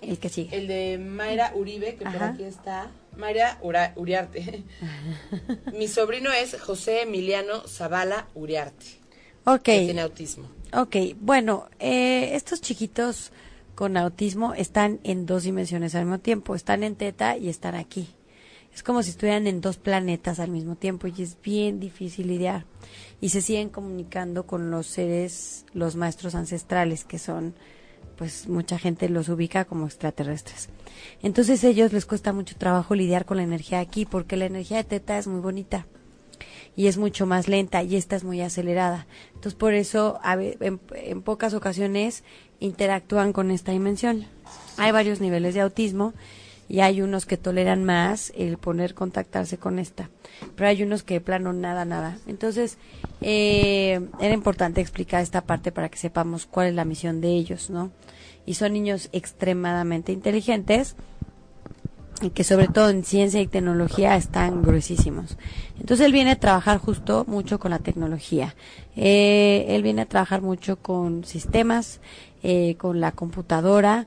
[0.02, 0.56] el que sigue.
[0.56, 2.90] El de Mayra Uribe, que por aquí está.
[3.16, 4.62] Mayra Ura- Uriarte.
[5.72, 8.84] Mi sobrino es José Emiliano Zavala Uriarte.
[9.44, 10.48] Ok, Que tiene autismo.
[10.72, 13.32] Ok, bueno, eh, estos chiquitos
[13.74, 18.08] con autismo están en dos dimensiones al mismo tiempo, están en teta y están aquí.
[18.74, 22.66] Es como si estuvieran en dos planetas al mismo tiempo y es bien difícil lidiar.
[23.20, 27.54] Y se siguen comunicando con los seres, los maestros ancestrales, que son,
[28.16, 30.68] pues mucha gente los ubica como extraterrestres.
[31.22, 34.78] Entonces a ellos les cuesta mucho trabajo lidiar con la energía aquí, porque la energía
[34.78, 35.86] de teta es muy bonita
[36.76, 39.06] y es mucho más lenta y esta es muy acelerada.
[39.28, 42.22] Entonces por eso a en, en pocas ocasiones
[42.60, 44.26] interactúan con esta dimensión.
[44.76, 46.12] Hay varios niveles de autismo
[46.68, 50.10] y hay unos que toleran más el poner contactarse con esta,
[50.54, 52.18] pero hay unos que de plano nada, nada.
[52.26, 52.76] Entonces
[53.20, 57.70] eh, era importante explicar esta parte para que sepamos cuál es la misión de ellos,
[57.70, 57.90] ¿no?
[58.44, 60.96] Y son niños extremadamente inteligentes
[62.34, 65.36] que sobre todo en ciencia y tecnología están gruesísimos.
[65.78, 68.54] Entonces él viene a trabajar justo mucho con la tecnología.
[68.96, 72.00] Eh, él viene a trabajar mucho con sistemas,
[72.42, 74.06] eh, con la computadora,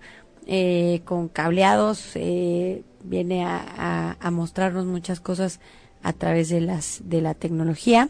[0.51, 5.59] eh, con cableados, eh, viene a, mostrarnos muchas cosas
[6.01, 8.09] a través de las de la tecnología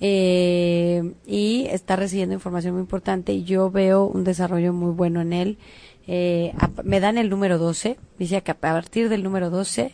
[0.00, 5.34] eh, y está recibiendo información muy importante y yo veo un desarrollo muy bueno en
[5.34, 5.58] él.
[6.06, 9.92] Eh, a- me dan el número 12, dice que a partir del número 12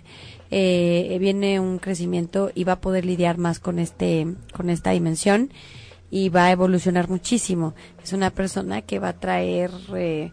[0.51, 5.51] eh, viene un crecimiento y va a poder lidiar más con este con esta dimensión
[6.11, 7.75] y va a evolucionar muchísimo.
[8.03, 10.33] Es una persona que va a traer eh,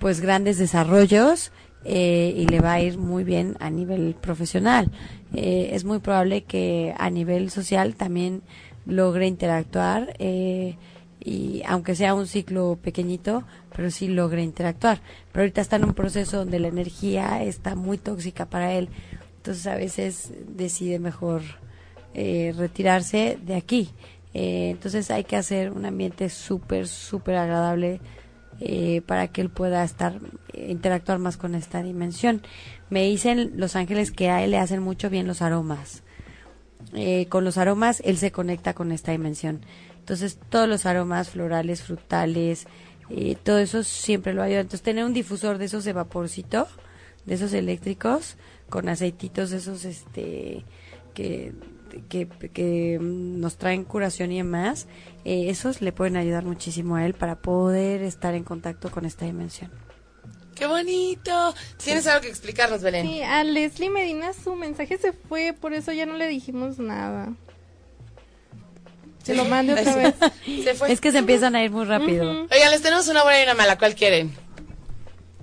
[0.00, 1.52] pues grandes desarrollos
[1.84, 4.90] eh, y le va a ir muy bien a nivel profesional.
[5.34, 8.40] Eh, es muy probable que a nivel social también
[8.86, 10.76] logre interactuar eh,
[11.20, 13.44] y aunque sea un ciclo pequeñito,
[13.74, 15.00] pero sí logre interactuar.
[15.32, 18.88] Pero ahorita está en un proceso donde la energía está muy tóxica para él,
[19.36, 21.42] entonces a veces decide mejor
[22.14, 23.90] eh, retirarse de aquí.
[24.34, 28.00] Eh, entonces hay que hacer un ambiente súper, súper agradable
[28.60, 30.20] eh, para que él pueda estar,
[30.52, 32.42] eh, interactuar más con esta dimensión.
[32.90, 36.02] Me dicen los ángeles que a él le hacen mucho bien los aromas.
[37.28, 39.60] Con los aromas él se conecta con esta dimensión.
[40.08, 42.66] Entonces todos los aromas florales, frutales,
[43.10, 44.60] eh, todo eso siempre lo ayuda.
[44.60, 46.66] Entonces tener un difusor de esos de vaporcito,
[47.26, 48.36] de esos eléctricos,
[48.70, 50.64] con aceititos de esos este
[51.12, 51.52] que,
[52.08, 54.86] que, que mm, nos traen curación y demás,
[55.26, 59.26] eh, esos le pueden ayudar muchísimo a él para poder estar en contacto con esta
[59.26, 59.70] dimensión.
[60.54, 61.54] ¡Qué bonito!
[61.76, 63.06] ¿Tienes algo que explicarnos, Belén?
[63.06, 67.34] Sí, a Leslie Medina su mensaje se fue, por eso ya no le dijimos nada.
[69.28, 70.14] Se lo mande otra vez.
[70.64, 70.92] Se fue.
[70.92, 72.30] Es que se empiezan a ir muy rápido.
[72.30, 73.78] Oigan, les tenemos una buena y una mala.
[73.78, 74.34] ¿Cuál quieren?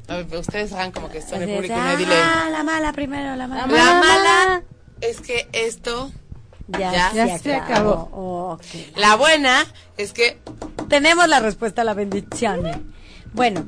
[0.07, 2.16] A ver, ustedes hagan como que están en es, público y me dile.
[2.16, 3.68] ah, la mala primero, la mala.
[3.68, 3.99] La La mala.
[3.99, 4.64] mala
[5.02, 6.12] es que esto.
[6.68, 8.10] Ya, Ya, se, se acabó.
[8.12, 8.60] Oh.
[8.95, 9.66] La buena
[9.98, 10.40] es que.
[10.90, 12.94] Tenemos la respuesta a la bendición.
[13.34, 13.66] Bueno,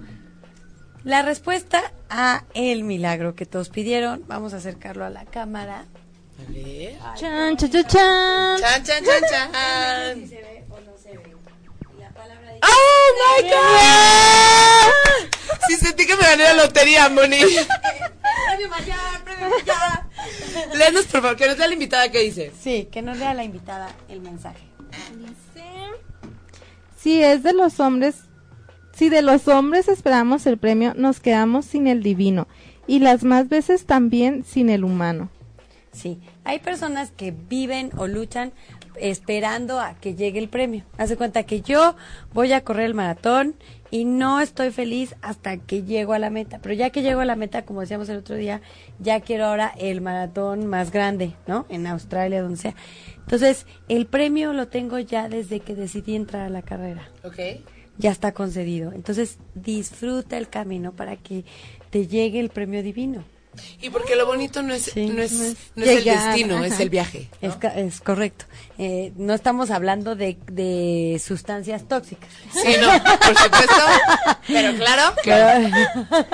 [1.03, 5.85] la respuesta a el milagro que todos pidieron, vamos a acercarlo a la cámara.
[6.39, 6.97] A ver.
[7.15, 8.59] Chan, chan, chan, chan.
[8.59, 10.27] Chan, chan, chan, chan.
[10.29, 11.35] se ve o no se ve.
[11.99, 15.29] La palabra ¡Oh, my God!
[15.67, 17.37] Sí, sentí que me gané la lotería, Moni.
[17.39, 20.77] premio mayor, premio mayor.
[20.77, 22.51] Léenos, por favor, que nos dé la invitada que dice.
[22.61, 24.63] Sí, que nos lea la invitada el mensaje.
[25.17, 25.65] Dice,
[26.97, 28.15] Si es de los hombres,
[28.93, 32.47] Si de los hombres esperamos el premio, nos quedamos sin el divino
[32.87, 35.29] y las más veces también sin el humano.
[35.97, 38.53] Sí, hay personas que viven o luchan
[38.99, 40.83] esperando a que llegue el premio.
[40.99, 41.95] Hace cuenta que yo
[42.35, 43.55] voy a correr el maratón
[43.89, 46.59] y no estoy feliz hasta que llego a la meta.
[46.61, 48.61] Pero ya que llego a la meta, como decíamos el otro día,
[48.99, 51.65] ya quiero ahora el maratón más grande, ¿no?
[51.67, 52.75] En Australia, donde sea.
[53.17, 57.09] Entonces, el premio lo tengo ya desde que decidí entrar a la carrera.
[57.23, 57.39] Ok.
[57.97, 58.91] Ya está concedido.
[58.91, 61.43] Entonces, disfruta el camino para que
[61.89, 63.23] te llegue el premio divino.
[63.81, 65.07] Y porque lo bonito no es, Sí.
[65.07, 65.31] no es,
[65.75, 67.29] No es el destino, es el viaje.
[67.41, 67.55] ¿no?
[67.75, 68.45] Es, correcto.
[68.77, 72.29] Eh, no estamos hablando de, de sustancias tóxicas.
[72.51, 73.75] Sí, no, por supuesto.
[74.47, 75.69] Pero claro, Pero-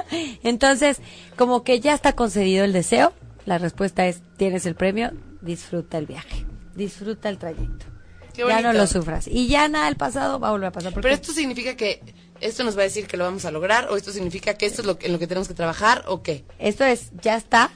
[0.43, 0.99] Entonces,
[1.35, 3.13] como que ya está concedido el deseo,
[3.45, 6.45] la respuesta es, tienes el premio, disfruta el viaje,
[6.75, 7.85] disfruta el trayecto.
[8.33, 9.27] Qué ya no lo sufras.
[9.27, 10.91] Y ya nada del pasado va a volver a pasar.
[10.93, 12.01] Pero esto significa que
[12.43, 14.81] esto nos va a decir que lo vamos a lograr o esto significa que esto
[14.81, 16.43] es lo en lo que tenemos que trabajar o qué.
[16.59, 17.71] esto es, ya está,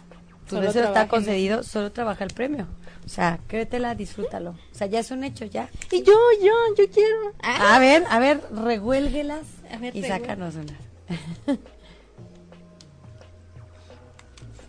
[0.48, 2.68] tu Solo deseo está concedido, solo trabaja el premio.
[3.06, 4.52] O sea, créetela, disfrútalo.
[4.52, 5.70] O sea, ya es un hecho, ya.
[5.92, 6.14] Y yo,
[6.44, 7.34] yo, yo quiero.
[7.42, 10.20] A ver, a ver, rehuélguelas A ver, y revuélguelas.
[10.20, 11.60] sácanos unas.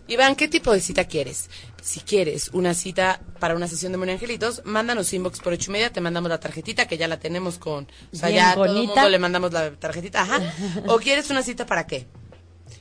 [0.07, 1.49] Iván, ¿qué tipo de cita quieres?
[1.89, 5.73] Si quieres una cita para una sesión de Moni Angelitos, mándanos inbox por ocho y
[5.73, 8.53] media, te mandamos la tarjetita que ya la tenemos con, o sea, Bien ya a
[8.53, 8.93] todo el bonita.
[8.93, 10.39] mundo le mandamos la tarjetita, ajá.
[10.87, 12.05] ¿O quieres una cita para qué?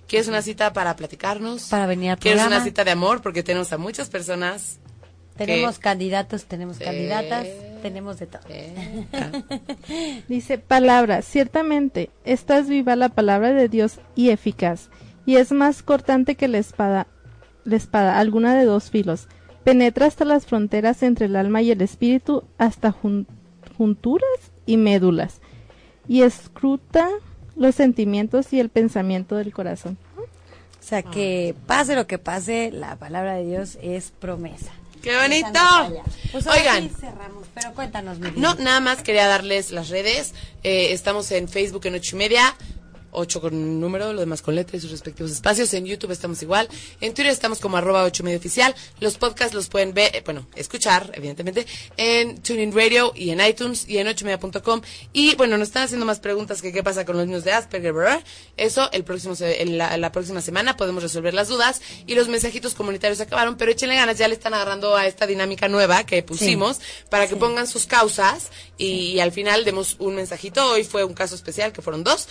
[0.06, 1.62] ¿Quieres una cita para platicarnos?
[1.70, 2.56] Para venir al ¿Quieres programa.
[2.56, 3.22] una cita de amor?
[3.22, 4.78] Porque tenemos a muchas personas.
[5.38, 7.46] Tenemos que- candidatos, tenemos Eh, candidatas,
[7.80, 8.42] tenemos de todo.
[8.50, 9.30] eh, ah.
[10.28, 14.90] Dice, palabra, ciertamente, esta es viva la palabra de Dios y eficaz,
[15.24, 17.06] y es más cortante que la espada,
[17.68, 19.28] la espada, alguna de dos filos.
[19.64, 23.26] Penetra hasta las fronteras entre el alma y el espíritu, hasta jun-
[23.76, 24.28] junturas
[24.66, 25.40] y médulas,
[26.08, 27.08] y escruta
[27.56, 29.98] los sentimientos y el pensamiento del corazón.
[30.16, 30.22] O
[30.88, 34.72] sea, que pase lo que pase, la palabra de Dios es promesa.
[35.02, 35.48] ¡Qué bonito!
[36.32, 40.34] Pues Oigan, sí cerramos, pero cuéntanos, mi No, nada más quería darles las redes.
[40.64, 42.54] Eh, estamos en Facebook en ocho y media.
[43.10, 45.72] Ocho con un número, lo demás con letra y sus respectivos espacios.
[45.74, 46.68] En YouTube estamos igual.
[47.00, 48.74] En Twitter estamos como arroba ocho y media oficial.
[49.00, 51.66] Los podcasts los pueden ver, eh, bueno, escuchar, evidentemente,
[51.96, 54.82] en TuneIn Radio y en iTunes y en ocho y media.com.
[55.12, 57.92] Y bueno, nos están haciendo más preguntas que qué pasa con los niños de Asperger,
[57.92, 58.22] ¿verdad?
[58.56, 61.80] Eso el próximo, se- en la, la próxima semana podemos resolver las dudas.
[62.06, 65.68] Y los mensajitos comunitarios acabaron, pero échenle ganas, ya le están agarrando a esta dinámica
[65.68, 66.80] nueva que pusimos
[67.10, 70.64] para que pongan sus causas y, y al final demos un mensajito.
[70.72, 72.28] Hoy fue un caso especial que fueron dos.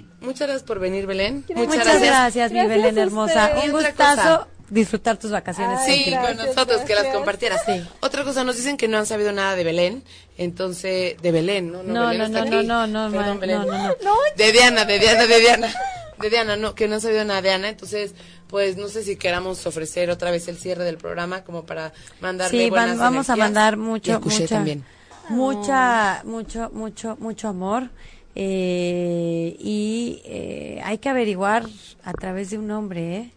[0.00, 0.08] Sí.
[0.20, 1.44] Muchas gracias por venir, Belén.
[1.54, 3.50] Muchas, gracias, mi Gracias Belén hermosa.
[3.64, 4.48] Un otra gustazo cosa.
[4.70, 5.80] disfrutar tus vacaciones.
[5.86, 7.62] Sí, con Gracias, nosotros, que las compartieras.
[7.66, 7.82] Sí.
[8.00, 10.02] Otra cosa, nos dicen que no han sabido nada de Belén,
[10.36, 11.82] entonces, de Belén, ¿no?
[11.82, 13.58] No, Belén no, no, no, no, Perdón, Belén.
[13.58, 14.14] no, no, no.
[14.36, 15.74] De Diana, de Diana, de Diana.
[16.20, 18.12] De Diana, no, que no han sabido nada de Ana, entonces,
[18.48, 22.64] pues no sé si queramos ofrecer otra vez el cierre del programa como para mandarle
[22.64, 24.84] Sí, buenas van- vamos a mandar mucho, también.
[25.28, 27.90] mucha, mucho, mucho, mucho amor.
[28.34, 31.66] Eh, y eh, hay que averiguar
[32.04, 33.30] a través de un hombre, ¿eh?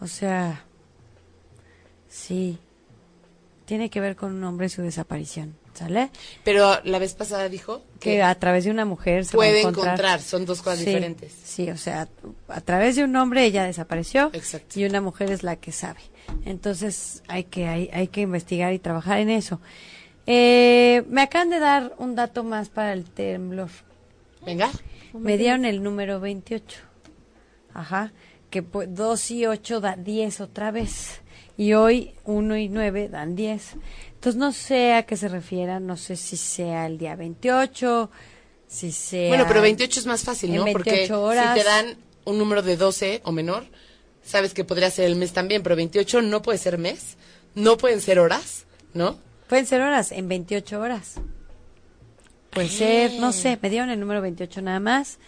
[0.00, 0.64] O sea,
[2.08, 2.58] sí,
[3.66, 6.10] tiene que ver con un hombre su desaparición, ¿sale?
[6.42, 9.46] Pero la vez pasada dijo Que que a través de una mujer se va a
[9.46, 9.86] puede encontrar.
[9.88, 11.32] encontrar, son dos cosas Sí, diferentes.
[11.44, 12.08] Sí, o sea,
[12.48, 14.80] a través de un hombre ella desapareció Exacto.
[14.80, 16.00] y una mujer es la que sabe.
[16.44, 19.60] Entonces hay que hay, hay que investigar y trabajar en eso.
[20.26, 23.68] Eh, me acaban de dar un dato más para el temblor.
[24.44, 24.70] Venga.
[25.12, 26.78] Me dieron el número 28.
[27.74, 28.12] Ajá.
[28.50, 31.20] Que 2 y 8 da 10 otra vez.
[31.56, 33.76] Y hoy 1 y 9 dan 10.
[34.14, 35.86] Entonces no sé a qué se refieran.
[35.86, 38.10] No sé si sea el día 28,
[38.66, 39.28] si sea...
[39.28, 40.64] Bueno, pero 28 es más fácil, ¿no?
[40.64, 41.54] 28 Porque horas.
[41.54, 43.64] si te dan un número de 12 o menor,
[44.22, 47.16] sabes que podría ser el mes también, pero 28 no puede ser mes,
[47.54, 49.18] no pueden ser horas, ¿no?
[49.48, 51.14] Pueden ser horas, en 28 horas.
[52.50, 55.18] Puede ser, no sé, me dieron el número 28 nada más.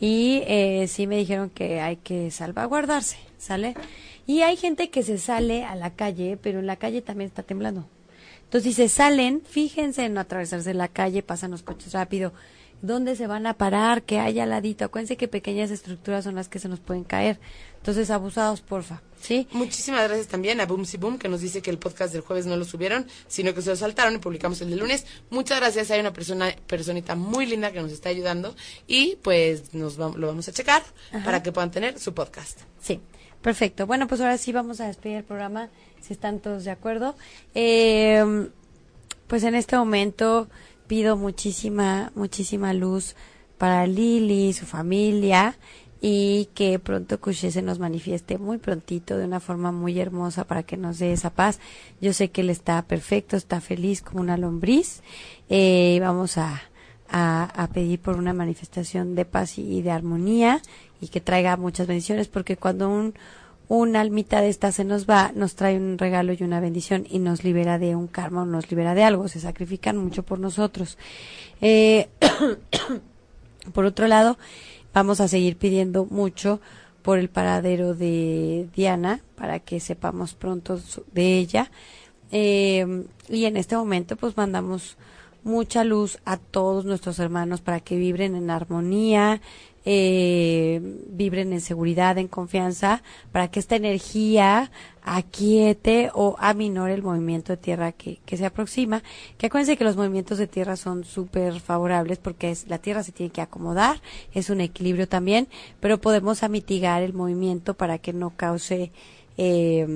[0.00, 3.74] Y eh, sí me dijeron que hay que salvaguardarse, ¿sale?
[4.26, 7.42] Y hay gente que se sale a la calle, pero en la calle también está
[7.42, 7.88] temblando.
[8.44, 12.32] Entonces, si se salen, fíjense en no atravesarse la calle, pasan los coches rápido.
[12.80, 14.02] ¿Dónde se van a parar?
[14.02, 14.84] Que haya al ladito.
[14.84, 17.40] Acuérdense que pequeñas estructuras son las que se nos pueden caer.
[17.78, 19.02] Entonces, abusados, porfa.
[19.20, 19.46] ¿Sí?
[19.52, 22.56] Muchísimas gracias también a Boomsy Boom, que nos dice que el podcast del jueves no
[22.56, 25.06] lo subieron, sino que se lo saltaron y publicamos el de lunes.
[25.30, 28.54] Muchas gracias, hay una persona, personita muy linda que nos está ayudando
[28.86, 30.82] y pues nos va- lo vamos a checar
[31.24, 32.60] para que puedan tener su podcast.
[32.80, 33.00] Sí,
[33.42, 33.86] perfecto.
[33.86, 35.68] Bueno, pues ahora sí vamos a despedir el programa,
[36.00, 37.16] si están todos de acuerdo.
[37.54, 38.48] Eh,
[39.26, 40.48] pues en este momento
[40.86, 43.14] pido muchísima, muchísima luz
[43.58, 45.56] para Lili, su familia
[46.00, 50.62] y que pronto Kushe se nos manifieste muy prontito de una forma muy hermosa para
[50.62, 51.58] que nos dé esa paz.
[52.00, 55.02] Yo sé que él está perfecto, está feliz como una lombriz.
[55.48, 56.62] Eh, vamos a,
[57.08, 60.62] a, a, pedir por una manifestación de paz y de armonía
[61.00, 63.14] y que traiga muchas bendiciones porque cuando un,
[63.68, 67.18] una almita de esta se nos va, nos trae un regalo y una bendición y
[67.18, 70.96] nos libera de un karma o nos libera de algo, se sacrifican mucho por nosotros.
[71.60, 72.08] Eh,
[73.74, 74.38] por otro lado,
[74.92, 76.60] vamos a seguir pidiendo mucho
[77.02, 80.80] por el paradero de Diana para que sepamos pronto
[81.12, 81.70] de ella.
[82.30, 84.96] Eh, y en este momento pues mandamos
[85.44, 89.40] mucha luz a todos nuestros hermanos para que vibren en armonía,
[89.90, 93.02] eh, vibren en seguridad, en confianza,
[93.32, 94.70] para que esta energía
[95.02, 99.02] aquiete o aminore el movimiento de tierra que, que se aproxima.
[99.38, 103.12] Que acuérdense que los movimientos de tierra son súper favorables porque es, la tierra se
[103.12, 104.02] tiene que acomodar,
[104.34, 105.48] es un equilibrio también,
[105.80, 108.92] pero podemos mitigar el movimiento para que no cause
[109.38, 109.86] eh,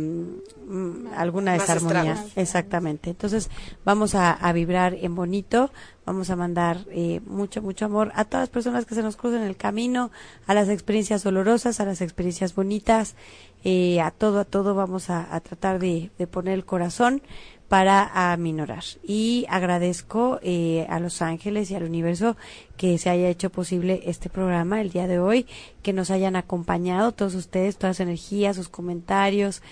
[1.16, 2.24] alguna desarmonía.
[2.36, 3.10] Exactamente.
[3.10, 3.50] Entonces
[3.84, 5.72] vamos a, a, vibrar en bonito,
[6.06, 9.42] vamos a mandar eh, mucho, mucho amor a todas las personas que se nos cruzan
[9.42, 10.12] en el camino,
[10.46, 13.16] a las experiencias dolorosas, a las experiencias bonitas,
[13.64, 17.20] eh, a todo, a todo vamos a, a tratar de, de, poner el corazón
[17.72, 18.84] para aminorar.
[19.02, 22.36] Y agradezco eh, a los ángeles y al universo
[22.76, 25.46] que se haya hecho posible este programa el día de hoy,
[25.82, 29.62] que nos hayan acompañado todos ustedes, todas las energías, sus comentarios,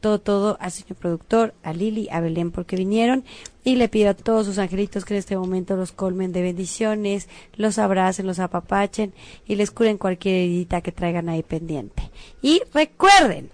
[0.00, 3.24] todo, todo al señor productor, a Lili, a Belén porque vinieron
[3.62, 7.28] y le pido a todos sus angelitos que en este momento los colmen de bendiciones,
[7.56, 9.12] los abracen, los apapachen
[9.46, 12.10] y les curen cualquier heridita que traigan ahí pendiente.
[12.40, 13.50] Y recuerden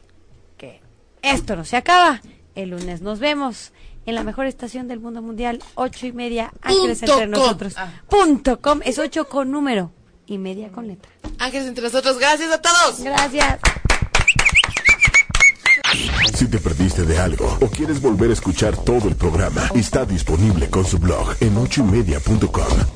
[0.57, 0.81] que
[1.23, 2.23] esto no se acaba.
[2.55, 3.73] El lunes nos vemos
[4.07, 7.45] en la mejor estación del mundo mundial, ocho y media, Ángeles Punto entre com.
[7.45, 7.75] nosotros.
[7.77, 7.93] Ah.
[8.09, 9.93] Punto com, es ocho con número
[10.27, 11.11] y media con letra.
[11.39, 13.01] Ángeles entre nosotros, gracias a todos.
[13.01, 13.61] Gracias.
[16.35, 20.69] Si te perdiste de algo o quieres volver a escuchar todo el programa, está disponible
[20.69, 22.96] con su blog en ochoymedia.com.